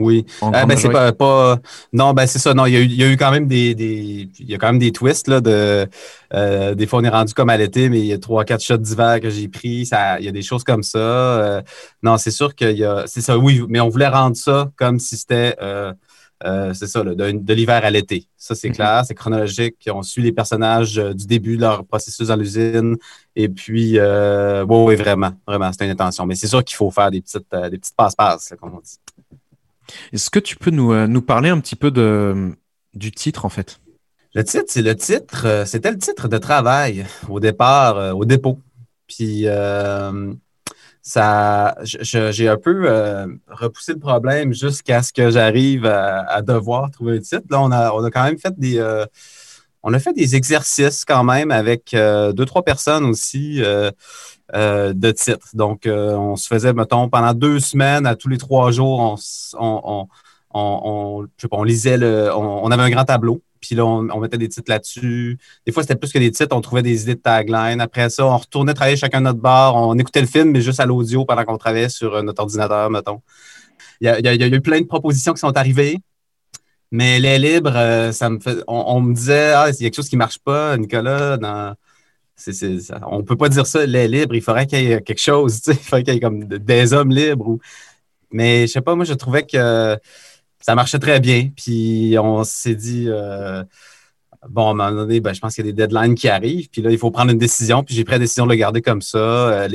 Oui. 0.00 0.24
Ah, 0.40 0.64
ben, 0.64 0.78
c'est 0.78 0.88
pas, 0.88 1.12
pas, 1.12 1.58
Non, 1.92 2.14
ben 2.14 2.26
c'est 2.26 2.38
ça. 2.38 2.54
Non, 2.54 2.64
il 2.64 2.72
y, 2.72 2.76
a 2.76 2.80
eu, 2.80 2.84
il 2.84 2.94
y 2.94 3.04
a 3.04 3.08
eu 3.08 3.18
quand 3.18 3.30
même 3.30 3.46
des, 3.46 3.74
des, 3.74 4.30
Il 4.38 4.50
y 4.50 4.54
a 4.54 4.58
quand 4.58 4.68
même 4.68 4.78
des 4.78 4.92
twists. 4.92 5.28
Là, 5.28 5.42
de, 5.42 5.86
euh, 6.32 6.74
des 6.74 6.86
fois, 6.86 7.00
on 7.00 7.04
est 7.04 7.10
rendu 7.10 7.34
comme 7.34 7.50
à 7.50 7.56
l'été, 7.58 7.90
mais 7.90 8.00
il 8.00 8.06
y 8.06 8.12
a 8.14 8.18
trois, 8.18 8.44
quatre 8.44 8.64
shots 8.64 8.78
d'hiver 8.78 9.20
que 9.20 9.28
j'ai 9.28 9.46
pris. 9.48 9.84
Ça, 9.84 10.18
il 10.18 10.24
y 10.24 10.28
a 10.28 10.32
des 10.32 10.40
choses 10.40 10.64
comme 10.64 10.82
ça. 10.82 10.98
Euh, 10.98 11.62
non, 12.02 12.16
c'est 12.16 12.30
sûr 12.30 12.54
qu'il 12.54 12.78
y 12.78 12.84
a. 12.84 13.04
C'est 13.06 13.20
ça, 13.20 13.36
oui, 13.36 13.62
mais 13.68 13.78
on 13.80 13.90
voulait 13.90 14.08
rendre 14.08 14.36
ça 14.36 14.70
comme 14.76 14.98
si 14.98 15.18
c'était. 15.18 15.54
Euh, 15.60 15.92
c'est 16.72 16.86
ça, 16.86 17.04
là, 17.04 17.14
de, 17.14 17.52
l'hiver 17.52 17.84
à 17.84 17.90
l'été. 17.90 18.26
Ça, 18.38 18.54
c'est 18.54 18.70
mm-hmm. 18.70 18.74
clair, 18.74 19.02
c'est 19.06 19.14
chronologique. 19.14 19.86
On 19.92 20.02
suit 20.02 20.22
les 20.22 20.32
personnages 20.32 20.94
du 20.94 21.26
début 21.26 21.56
de 21.56 21.60
leur 21.60 21.84
processus 21.84 22.28
dans 22.28 22.36
l'usine. 22.36 22.96
Et 23.36 23.50
puis, 23.50 23.98
oui, 24.00 24.96
vraiment, 24.96 25.32
vraiment, 25.46 25.70
c'est 25.72 25.84
une 25.84 25.90
intention. 25.90 26.24
Mais 26.24 26.36
c'est 26.36 26.46
sûr 26.46 26.64
qu'il 26.64 26.76
faut 26.76 26.90
faire 26.90 27.10
des 27.10 27.20
petites, 27.20 27.44
des 27.52 27.76
petites 27.76 27.94
passe-passe, 27.94 28.54
comme 28.58 28.76
on 28.76 28.80
dit. 28.80 28.96
Est-ce 30.12 30.30
que 30.30 30.38
tu 30.38 30.56
peux 30.56 30.70
nous, 30.70 30.92
euh, 30.92 31.20
parler 31.20 31.50
un 31.50 31.60
petit 31.60 31.76
peu 31.76 31.90
du 32.94 33.12
titre, 33.12 33.44
en 33.44 33.48
fait? 33.48 33.80
Le 34.34 34.44
titre, 34.44 34.66
c'est 34.68 34.82
le 34.82 34.94
titre, 34.94 35.46
euh, 35.46 35.64
c'était 35.64 35.90
le 35.90 35.98
titre 35.98 36.28
de 36.28 36.38
travail 36.38 37.04
au 37.28 37.40
départ, 37.40 37.96
euh, 37.96 38.12
au 38.12 38.24
dépôt. 38.24 38.60
Puis 39.08 39.46
ça, 41.02 41.76
j'ai 41.82 42.48
un 42.48 42.56
peu 42.56 43.38
repoussé 43.48 43.94
le 43.94 43.98
problème 43.98 44.54
jusqu'à 44.54 45.02
ce 45.02 45.12
que 45.12 45.30
j'arrive 45.30 45.84
à, 45.84 46.42
devoir 46.42 46.90
trouver 46.92 47.16
un 47.16 47.20
titre. 47.20 47.46
Là, 47.50 47.60
on 47.60 47.72
a, 47.72 47.90
on 47.92 48.04
a 48.04 48.10
quand 48.10 48.22
même 48.22 48.38
fait 48.38 48.56
des, 48.56 48.80
on 49.82 49.92
a 49.92 49.98
fait 49.98 50.12
des 50.12 50.36
exercices 50.36 51.04
quand 51.04 51.24
même 51.24 51.50
avec 51.50 51.90
deux, 51.92 52.44
trois 52.44 52.62
personnes 52.62 53.04
aussi 53.04 53.60
de 54.54 55.10
titres. 55.10 55.48
Donc, 55.54 55.82
on 55.86 56.36
se 56.36 56.46
faisait, 56.46 56.72
mettons, 56.72 57.08
pendant 57.08 57.34
deux 57.34 57.60
semaines, 57.60 58.06
à 58.06 58.14
tous 58.16 58.28
les 58.28 58.38
trois 58.38 58.70
jours, 58.72 59.00
on, 59.00 59.16
on, 59.58 60.08
on, 60.52 61.26
on 61.50 61.62
lisait 61.62 61.98
le, 61.98 62.30
on 62.34 62.70
avait 62.70 62.82
un 62.82 62.90
grand 62.90 63.04
tableau. 63.04 63.42
Puis 63.60 63.74
là, 63.74 63.84
on, 63.84 64.20
mettait 64.20 64.38
des 64.38 64.48
titres 64.48 64.70
là-dessus. 64.70 65.38
Des 65.66 65.72
fois, 65.72 65.82
c'était 65.82 65.96
plus 65.96 66.12
que 66.12 66.18
des 66.18 66.30
titres, 66.30 66.56
on 66.56 66.60
trouvait 66.60 66.82
des 66.82 67.02
idées 67.02 67.14
de 67.14 67.20
tagline. 67.20 67.80
Après 67.80 68.08
ça, 68.08 68.26
on 68.26 68.36
retournait 68.36 68.74
travailler 68.74 68.96
chacun 68.96 69.20
notre 69.20 69.38
bar. 69.38 69.76
On 69.76 69.98
écoutait 69.98 70.22
le 70.22 70.26
film, 70.26 70.50
mais 70.50 70.62
juste 70.62 70.80
à 70.80 70.86
l'audio 70.86 71.24
pendant 71.24 71.44
qu'on 71.44 71.58
travaillait 71.58 71.90
sur 71.90 72.14
euh, 72.14 72.22
notre 72.22 72.42
ordinateur, 72.42 72.90
mettons. 72.90 73.20
Il 74.00 74.06
y, 74.06 74.08
a, 74.08 74.46
eu 74.46 74.60
plein 74.62 74.80
de 74.80 74.86
propositions 74.86 75.34
qui 75.34 75.40
sont 75.40 75.56
arrivées. 75.56 75.98
Mais 76.90 77.20
les 77.20 77.38
libres, 77.38 77.76
euh, 77.76 78.12
ça 78.12 78.30
me 78.30 78.40
fait. 78.40 78.64
On, 78.66 79.00
me 79.00 79.14
disait, 79.14 79.52
ah, 79.52 79.68
il 79.68 79.74
y 79.74 79.86
a 79.86 79.90
quelque 79.90 79.96
chose 79.96 80.08
qui 80.08 80.16
ne 80.16 80.20
marche 80.20 80.38
pas, 80.38 80.76
Nicolas, 80.78 81.36
dans. 81.36 81.74
On 83.06 83.18
ne 83.18 83.22
peut 83.22 83.36
pas 83.36 83.48
dire 83.48 83.66
ça, 83.66 83.84
les 83.86 84.08
libres, 84.08 84.34
il 84.34 84.42
faudrait 84.42 84.66
qu'il 84.66 84.82
y 84.82 84.92
ait 84.92 85.02
quelque 85.02 85.20
chose, 85.20 85.60
il 85.66 85.74
faudrait 85.74 86.02
qu'il 86.02 86.14
y 86.14 86.16
ait 86.16 86.20
comme 86.20 86.44
des 86.44 86.92
hommes 86.92 87.10
libres. 87.10 87.58
Mais 88.32 88.66
je 88.66 88.72
sais 88.72 88.80
pas, 88.80 88.94
moi, 88.94 89.04
je 89.04 89.14
trouvais 89.14 89.44
que 89.44 89.98
ça 90.60 90.74
marchait 90.74 90.98
très 90.98 91.20
bien. 91.20 91.50
Puis 91.56 92.16
on 92.18 92.44
s'est 92.44 92.74
dit, 92.74 93.06
euh, 93.08 93.64
bon, 94.48 94.68
à 94.68 94.70
un 94.70 94.74
moment 94.74 94.92
donné, 94.92 95.20
ben, 95.20 95.32
je 95.32 95.40
pense 95.40 95.54
qu'il 95.54 95.66
y 95.66 95.68
a 95.68 95.72
des 95.72 95.76
deadlines 95.76 96.14
qui 96.14 96.28
arrivent. 96.28 96.68
Puis 96.70 96.82
là, 96.82 96.90
il 96.90 96.98
faut 96.98 97.10
prendre 97.10 97.32
une 97.32 97.38
décision. 97.38 97.82
Puis 97.82 97.94
j'ai 97.94 98.04
pris 98.04 98.12
la 98.12 98.20
décision 98.20 98.46
de 98.46 98.50
le 98.50 98.56
garder 98.56 98.82
comme 98.82 99.02
ça. 99.02 99.18
Euh, 99.18 99.68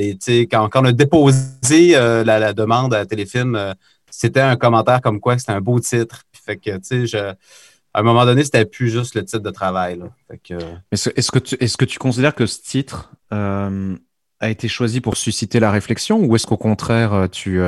quand, 0.50 0.68
quand 0.68 0.82
on 0.82 0.86
a 0.86 0.92
déposé 0.92 1.96
euh, 1.96 2.24
la, 2.24 2.52
demande 2.52 2.94
à 2.94 3.04
Téléfilm, 3.04 3.74
c'était 4.10 4.40
un 4.40 4.56
commentaire 4.56 5.00
comme 5.00 5.20
quoi 5.20 5.36
c'était 5.38 5.52
un 5.52 5.60
beau 5.60 5.78
titre. 5.80 6.22
Puis 6.32 6.42
fait 6.44 6.56
que, 6.56 6.76
tu 6.78 7.06
sais, 7.06 7.34
à 7.96 8.00
un 8.00 8.02
moment 8.02 8.26
donné, 8.26 8.44
c'était 8.44 8.66
plus 8.66 8.90
juste 8.90 9.14
le 9.14 9.24
titre 9.24 9.42
de 9.42 9.50
travail. 9.50 9.98
Est-ce 10.92 11.08
est 11.08 11.30
que, 11.30 11.38
tu, 11.38 11.54
est 11.54 11.76
que 11.76 11.84
tu 11.86 11.98
considères 11.98 12.34
que 12.34 12.44
ce 12.44 12.60
titre 12.60 13.10
a 13.30 14.50
été 14.50 14.68
choisi 14.68 15.00
pour 15.00 15.16
susciter 15.16 15.60
la 15.60 15.70
réflexion 15.70 16.20
ou 16.20 16.36
est-ce 16.36 16.46
qu'au 16.46 16.58
contraire, 16.58 17.28
tu, 17.32 17.58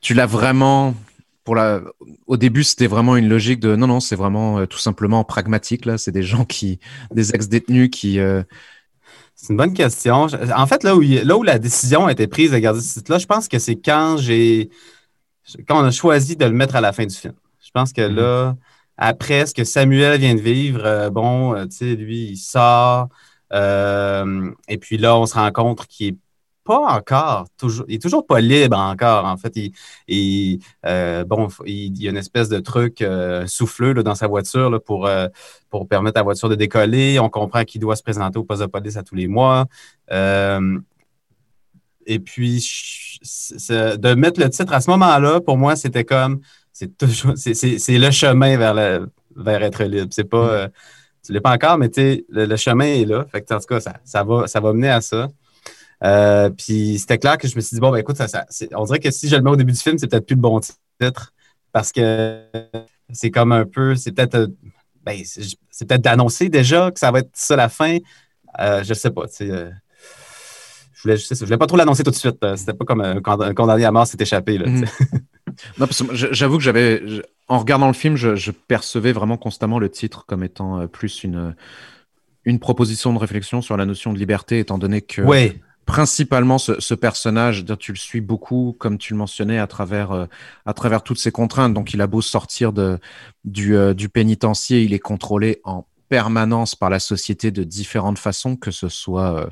tu 0.00 0.14
l'as 0.14 0.26
vraiment 0.26 0.94
pour 1.44 1.54
la, 1.54 1.82
au 2.26 2.36
début, 2.36 2.64
c'était 2.64 2.86
vraiment 2.86 3.16
une 3.16 3.28
logique 3.28 3.60
de 3.60 3.76
non, 3.76 3.86
non, 3.86 4.00
c'est 4.00 4.16
vraiment 4.16 4.58
euh, 4.58 4.66
tout 4.66 4.78
simplement 4.78 5.24
pragmatique. 5.24 5.84
Là, 5.84 5.98
c'est 5.98 6.10
des 6.10 6.22
gens 6.22 6.44
qui, 6.44 6.80
des 7.12 7.34
ex-détenus 7.34 7.90
qui. 7.92 8.18
Euh, 8.18 8.42
c'est 9.34 9.50
une 9.50 9.58
bonne 9.58 9.74
question. 9.74 10.26
En 10.56 10.66
fait, 10.66 10.84
là 10.84 10.96
où, 10.96 11.02
là 11.02 11.36
où 11.36 11.42
la 11.42 11.58
décision 11.58 12.06
a 12.06 12.12
été 12.12 12.26
prise 12.26 12.52
de 12.52 12.58
garder 12.58 12.80
ce 12.80 12.94
titre-là, 12.94 13.18
je 13.18 13.26
pense 13.26 13.48
que 13.48 13.58
c'est 13.58 13.76
quand 13.76 14.16
j'ai, 14.16 14.70
quand 15.68 15.82
on 15.82 15.84
a 15.84 15.90
choisi 15.90 16.36
de 16.36 16.46
le 16.46 16.52
mettre 16.52 16.76
à 16.76 16.80
la 16.80 16.92
fin 16.92 17.04
du 17.04 17.14
film. 17.14 17.34
Je 17.62 17.70
pense 17.74 17.92
que 17.92 18.00
mm-hmm. 18.00 18.14
là, 18.14 18.56
après 18.96 19.46
ce 19.46 19.54
que 19.54 19.64
Samuel 19.64 20.20
vient 20.20 20.34
de 20.34 20.40
vivre, 20.40 20.84
euh, 20.84 21.10
bon, 21.10 21.54
tu 21.66 21.76
sais, 21.76 21.96
lui, 21.96 22.30
il 22.32 22.36
sort. 22.36 23.08
et 23.52 24.78
puis 24.80 24.98
là, 24.98 25.16
on 25.16 25.26
se 25.26 25.34
rend 25.34 25.50
compte 25.52 25.86
qu'il 25.86 26.08
est 26.08 26.16
pas 26.64 26.96
encore, 26.96 27.46
toujours, 27.58 27.84
il 27.88 27.96
est 27.96 28.02
toujours 28.02 28.26
pas 28.26 28.40
libre 28.40 28.78
encore. 28.78 29.26
En 29.26 29.36
fait, 29.36 29.56
il, 30.08 30.60
euh, 30.86 31.24
bon, 31.24 31.48
il, 31.66 32.02
y 32.02 32.08
a 32.08 32.10
une 32.10 32.16
espèce 32.16 32.48
de 32.48 32.58
truc 32.58 33.02
euh, 33.02 33.46
souffleux 33.46 33.94
dans 33.94 34.14
sa 34.14 34.26
voiture 34.26 34.80
pour, 34.84 35.06
euh, 35.06 35.28
pour 35.70 35.86
permettre 35.86 36.16
à 36.16 36.20
la 36.20 36.24
voiture 36.24 36.48
de 36.48 36.54
décoller. 36.54 37.18
On 37.20 37.28
comprend 37.28 37.64
qu'il 37.64 37.80
doit 37.80 37.96
se 37.96 38.02
présenter 38.02 38.38
au 38.38 38.44
poste 38.44 38.62
de 38.62 38.66
police 38.66 38.96
à 38.96 39.02
tous 39.02 39.14
les 39.14 39.28
mois. 39.28 39.66
et 42.06 42.18
puis, 42.18 42.60
de 43.68 44.14
mettre 44.14 44.40
le 44.40 44.50
titre 44.50 44.72
à 44.72 44.80
ce 44.80 44.90
moment-là, 44.90 45.40
pour 45.40 45.56
moi, 45.58 45.76
c'était 45.76 46.04
comme, 46.04 46.40
c'est 46.74 46.98
toujours, 46.98 47.32
c'est 47.36 47.98
le 47.98 48.10
chemin 48.10 48.58
vers, 48.58 49.06
vers 49.36 49.62
être 49.62 49.84
libre. 49.84 50.08
C'est 50.10 50.28
pas, 50.28 50.66
mm. 50.66 50.70
tu 51.24 51.32
l'es 51.32 51.40
pas 51.40 51.52
encore, 51.52 51.78
mais 51.78 51.88
le, 51.96 52.44
le 52.44 52.56
chemin 52.56 52.84
est 52.84 53.06
là. 53.06 53.24
Fait 53.32 53.50
en 53.52 53.58
tout 53.60 53.66
cas, 53.66 53.80
ça, 53.80 53.94
ça, 54.04 54.24
va, 54.24 54.46
ça 54.46 54.60
va 54.60 54.74
mener 54.74 54.90
à 54.90 55.00
ça. 55.00 55.28
Euh, 56.02 56.50
puis 56.50 56.98
c'était 56.98 57.18
clair 57.18 57.38
que 57.38 57.48
je 57.48 57.56
me 57.56 57.60
suis 57.60 57.76
dit, 57.76 57.80
bon, 57.80 57.90
ben 57.90 57.98
écoute, 57.98 58.16
ça, 58.16 58.46
on 58.74 58.84
dirait 58.84 58.98
que 58.98 59.10
si 59.10 59.28
je 59.28 59.36
le 59.36 59.42
mets 59.42 59.50
au 59.50 59.56
début 59.56 59.72
du 59.72 59.78
film, 59.78 59.96
c'est 59.98 60.06
peut-être 60.06 60.26
plus 60.26 60.34
le 60.34 60.40
bon 60.40 60.60
titre 60.60 61.32
parce 61.72 61.92
que 61.92 62.42
c'est 63.12 63.30
comme 63.30 63.52
un 63.52 63.64
peu, 63.64 63.94
c'est 63.94 64.12
peut-être 64.12 64.34
euh, 64.34 64.46
ben, 65.04 65.22
c'est 65.24 65.86
peut-être 65.86 66.02
d'annoncer 66.02 66.48
déjà 66.48 66.90
que 66.90 66.98
ça 66.98 67.10
va 67.10 67.20
être 67.20 67.30
ça 67.34 67.56
la 67.56 67.68
fin. 67.68 67.98
Euh, 68.60 68.82
je 68.84 68.94
sais 68.94 69.10
pas. 69.10 69.22
je 69.38 69.72
voulais, 71.02 71.16
je, 71.16 71.44
voulais 71.44 71.58
pas 71.58 71.66
trop 71.66 71.76
l'annoncer 71.76 72.02
tout 72.02 72.10
de 72.10 72.16
suite. 72.16 72.38
C'était 72.56 72.74
pas 72.74 72.84
comme 72.84 73.00
un, 73.00 73.20
condamné 73.20 73.84
à 73.84 73.92
mort 73.92 74.06
s'est 74.06 74.16
échappé. 74.20 74.58
non, 75.78 75.86
parce 75.86 76.02
que 76.02 76.14
j'avoue 76.14 76.58
que 76.58 76.62
j'avais, 76.62 77.02
en 77.48 77.58
regardant 77.58 77.88
le 77.88 77.94
film, 77.94 78.16
je, 78.16 78.50
percevais 78.50 79.12
vraiment 79.12 79.36
constamment 79.36 79.78
le 79.78 79.88
titre 79.88 80.24
comme 80.26 80.44
étant 80.44 80.86
plus 80.88 81.24
une, 81.24 81.54
une 82.44 82.58
proposition 82.58 83.12
de 83.12 83.18
réflexion 83.18 83.62
sur 83.62 83.76
la 83.76 83.86
notion 83.86 84.12
de 84.12 84.18
liberté, 84.18 84.58
étant 84.58 84.78
donné 84.78 85.00
que 85.00 85.22
ouais 85.22 85.60
principalement 85.84 86.58
ce, 86.58 86.94
personnage, 86.94 87.64
tu 87.78 87.92
le 87.92 87.98
suis 87.98 88.20
beaucoup, 88.20 88.74
comme 88.78 88.98
tu 88.98 89.12
le 89.12 89.18
mentionnais, 89.18 89.58
à 89.58 89.66
travers, 89.66 90.12
euh, 90.12 90.26
à 90.66 90.72
travers 90.72 91.02
toutes 91.02 91.18
ces 91.18 91.30
contraintes. 91.32 91.74
Donc, 91.74 91.94
il 91.94 92.00
a 92.00 92.06
beau 92.06 92.20
sortir 92.20 92.72
de, 92.72 92.98
du, 93.44 93.76
euh, 93.76 93.94
du 93.94 94.08
pénitencier, 94.08 94.82
il 94.82 94.94
est 94.94 94.98
contrôlé 94.98 95.60
en 95.64 95.86
permanence 96.08 96.74
par 96.74 96.90
la 96.90 97.00
société 97.00 97.50
de 97.50 97.64
différentes 97.64 98.18
façons, 98.18 98.56
que 98.56 98.70
ce 98.70 98.88
soit 98.88 99.48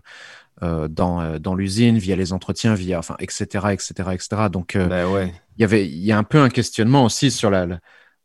euh, 0.62 0.88
dans, 0.88 1.38
dans 1.38 1.54
l'usine, 1.54 1.98
via 1.98 2.16
les 2.16 2.32
entretiens, 2.32 2.74
via, 2.74 2.98
enfin, 2.98 3.16
etc., 3.18 3.66
etc., 3.72 3.92
etc. 4.12 4.28
Donc, 4.50 4.76
ben 4.76 5.08
ouais. 5.08 5.32
Il 5.56 5.62
y 5.62 5.64
avait, 5.64 5.86
il 5.86 6.04
y 6.04 6.12
a 6.12 6.18
un 6.18 6.24
peu 6.24 6.38
un 6.38 6.48
questionnement 6.48 7.04
aussi 7.04 7.30
sur 7.30 7.50
la, 7.50 7.66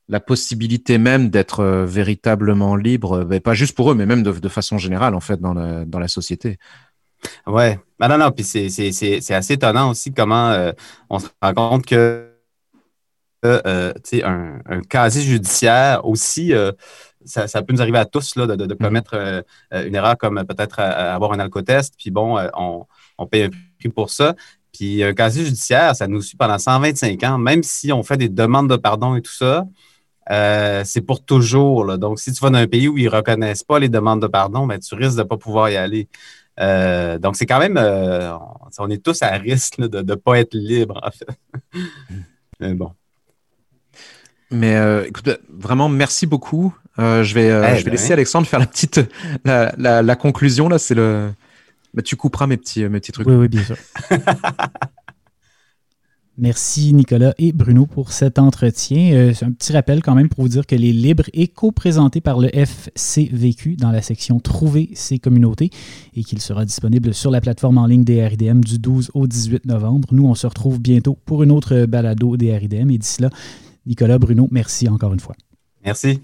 la, 0.08 0.20
possibilité 0.20 0.98
même 0.98 1.30
d'être 1.30 1.64
véritablement 1.86 2.76
libre, 2.76 3.24
ben, 3.24 3.40
pas 3.40 3.54
juste 3.54 3.76
pour 3.76 3.92
eux, 3.92 3.96
mais 3.96 4.06
même 4.06 4.24
de, 4.24 4.32
de 4.32 4.50
façon 4.50 4.78
générale, 4.78 5.16
en 5.16 5.20
fait, 5.20 5.40
dans 5.40 5.54
la, 5.54 5.86
dans 5.86 6.00
la 6.00 6.08
société. 6.08 6.58
Ouais. 7.46 7.80
Ben 8.00 8.08
non, 8.10 8.18
non, 8.18 8.32
puis 8.32 8.44
c'est 8.44 9.34
assez 9.34 9.54
étonnant 9.54 9.90
aussi 9.90 10.14
comment 10.14 10.52
euh, 10.52 10.72
on 11.10 11.20
se 11.20 11.28
rend 11.42 11.54
compte 11.54 11.86
que 11.86 12.32
euh, 13.46 13.94
un, 14.24 14.60
un 14.66 14.82
casier 14.82 15.24
judiciaire 15.24 16.06
aussi, 16.06 16.54
euh, 16.54 16.72
ça, 17.26 17.48
peut 17.62 17.74
nous 17.74 17.82
arriver 17.82 17.98
à 17.98 18.06
tous 18.06 18.36
là, 18.36 18.46
de, 18.46 18.56
mm-hmm. 18.56 18.78
commettre 18.78 19.44
une 19.72 19.96
erreur 19.96 20.18
comme 20.18 20.44
peut-être 20.46 20.80
avoir 20.80 21.34
un 21.34 21.40
alcotest, 21.40 21.96
puis 21.98 22.12
bon, 22.12 22.38
on, 22.54 22.86
on, 23.18 23.28
paye 23.28 23.44
un 23.44 23.50
prix 23.80 23.90
pour 23.90 24.10
ça. 24.10 24.36
Puis 24.78 25.04
un 25.04 25.14
casier 25.14 25.46
judiciaire, 25.46 25.96
ça 25.96 26.08
nous 26.08 26.22
suit 26.22 26.38
pendant 26.38 26.58
125 26.58 27.24
ans, 27.24 27.38
même 27.38 27.64
si 27.64 27.92
on 27.92 28.04
fait 28.04 28.18
des 28.18 28.30
demandes 28.30 28.70
de 28.70 28.76
pardon 28.76 29.16
et 29.16 29.22
tout 29.22 29.32
ça. 29.32 29.66
c'est 30.86 31.02
pour 31.02 31.24
toujours. 31.26 31.98
Donc, 31.98 32.20
si 32.20 32.32
tu 32.32 32.40
vas 32.42 32.50
dans 32.50 32.60
un 32.60 32.68
pays 32.68 32.88
où 32.88 32.98
ils 32.98 33.06
ne 33.06 33.10
reconnaissent 33.10 33.64
pas 33.64 33.80
les 33.80 33.90
demandes 33.90 34.22
de 34.22 34.28
pardon, 34.28 34.68
ben, 34.68 34.80
tu 34.80 34.94
risques 34.96 35.18
de 35.18 35.24
ne 35.24 35.28
pas 35.28 35.38
pouvoir 35.38 35.70
y 35.70 35.78
aller. 35.78 36.08
Euh, 36.60 37.20
donc, 37.20 37.36
c'est 37.36 37.46
quand 37.46 37.60
même, 37.60 37.78
euh, 37.78 38.32
on 38.80 38.90
est 38.90 39.04
tous 39.04 39.22
à 39.22 39.30
risque 39.32 39.80
de 39.80 40.02
ne 40.02 40.16
pas 40.16 40.40
être 40.40 40.54
libre, 40.54 41.00
en 41.04 41.12
fait. 41.12 41.28
Mais 42.60 42.74
bon. 42.74 42.92
Mais 44.50 44.76
euh, 44.76 45.06
écoute, 45.06 45.30
vraiment, 45.50 45.90
merci 45.90 46.26
beaucoup. 46.26 46.74
je 46.98 47.04
vais, 47.04 47.24
je 47.24 47.34
vais 47.34 47.84
ben 47.84 47.92
laisser 47.92 48.14
Alexandre 48.14 48.48
faire 48.48 48.60
la 48.60 48.66
petite, 48.66 49.02
la, 49.44 50.02
la, 50.02 50.16
conclusion. 50.16 50.70
Là, 50.70 50.80
c'est 50.80 50.96
le. 50.96 51.32
Mais 51.98 52.04
tu 52.04 52.16
couperas 52.16 52.46
mes 52.46 52.58
petits, 52.58 52.88
mes 52.88 53.00
petits 53.00 53.12
trucs. 53.12 53.28
Oui, 53.28 53.34
oui, 53.34 53.48
bien 53.48 53.64
sûr. 53.64 53.76
Merci 56.38 56.94
Nicolas 56.94 57.34
et 57.40 57.52
Bruno 57.52 57.88
pour 57.88 58.12
cet 58.12 58.38
entretien. 58.38 59.14
Euh, 59.14 59.34
c'est 59.34 59.46
un 59.46 59.52
petit 59.52 59.74
rappel 59.74 60.04
quand 60.04 60.14
même 60.14 60.30
pour 60.30 60.44
vous 60.44 60.50
dire 60.50 60.68
que 60.68 60.76
les 60.76 60.94
Libres 60.94 61.24
est 61.34 61.48
co-présenté 61.48 62.22
par 62.22 62.38
le 62.38 62.56
FCVQ 62.56 63.78
dans 63.78 63.92
la 63.92 64.04
section 64.04 64.40
Trouver 64.40 64.92
ses 64.94 65.18
communautés 65.18 65.72
et 66.14 66.24
qu'il 66.24 66.40
sera 66.40 66.66
disponible 66.66 67.16
sur 67.16 67.32
la 67.32 67.42
plateforme 67.42 67.80
en 67.80 67.88
ligne 67.88 68.04
des 68.04 68.24
RIDM 68.24 68.62
du 68.62 68.78
12 68.78 69.10
au 69.16 69.26
18 69.26 69.66
novembre. 69.66 70.10
Nous, 70.12 70.28
on 70.28 70.36
se 70.36 70.46
retrouve 70.46 70.80
bientôt 70.80 71.18
pour 71.26 71.42
une 71.42 71.52
autre 71.52 71.88
balado 71.88 72.38
des 72.38 72.56
RIDM 72.56 72.92
et 72.92 73.00
d'ici 73.00 73.24
là, 73.24 73.32
Nicolas, 73.88 74.20
Bruno, 74.20 74.48
merci 74.52 74.88
encore 74.88 75.14
une 75.14 75.20
fois. 75.20 75.34
Merci. 75.84 76.22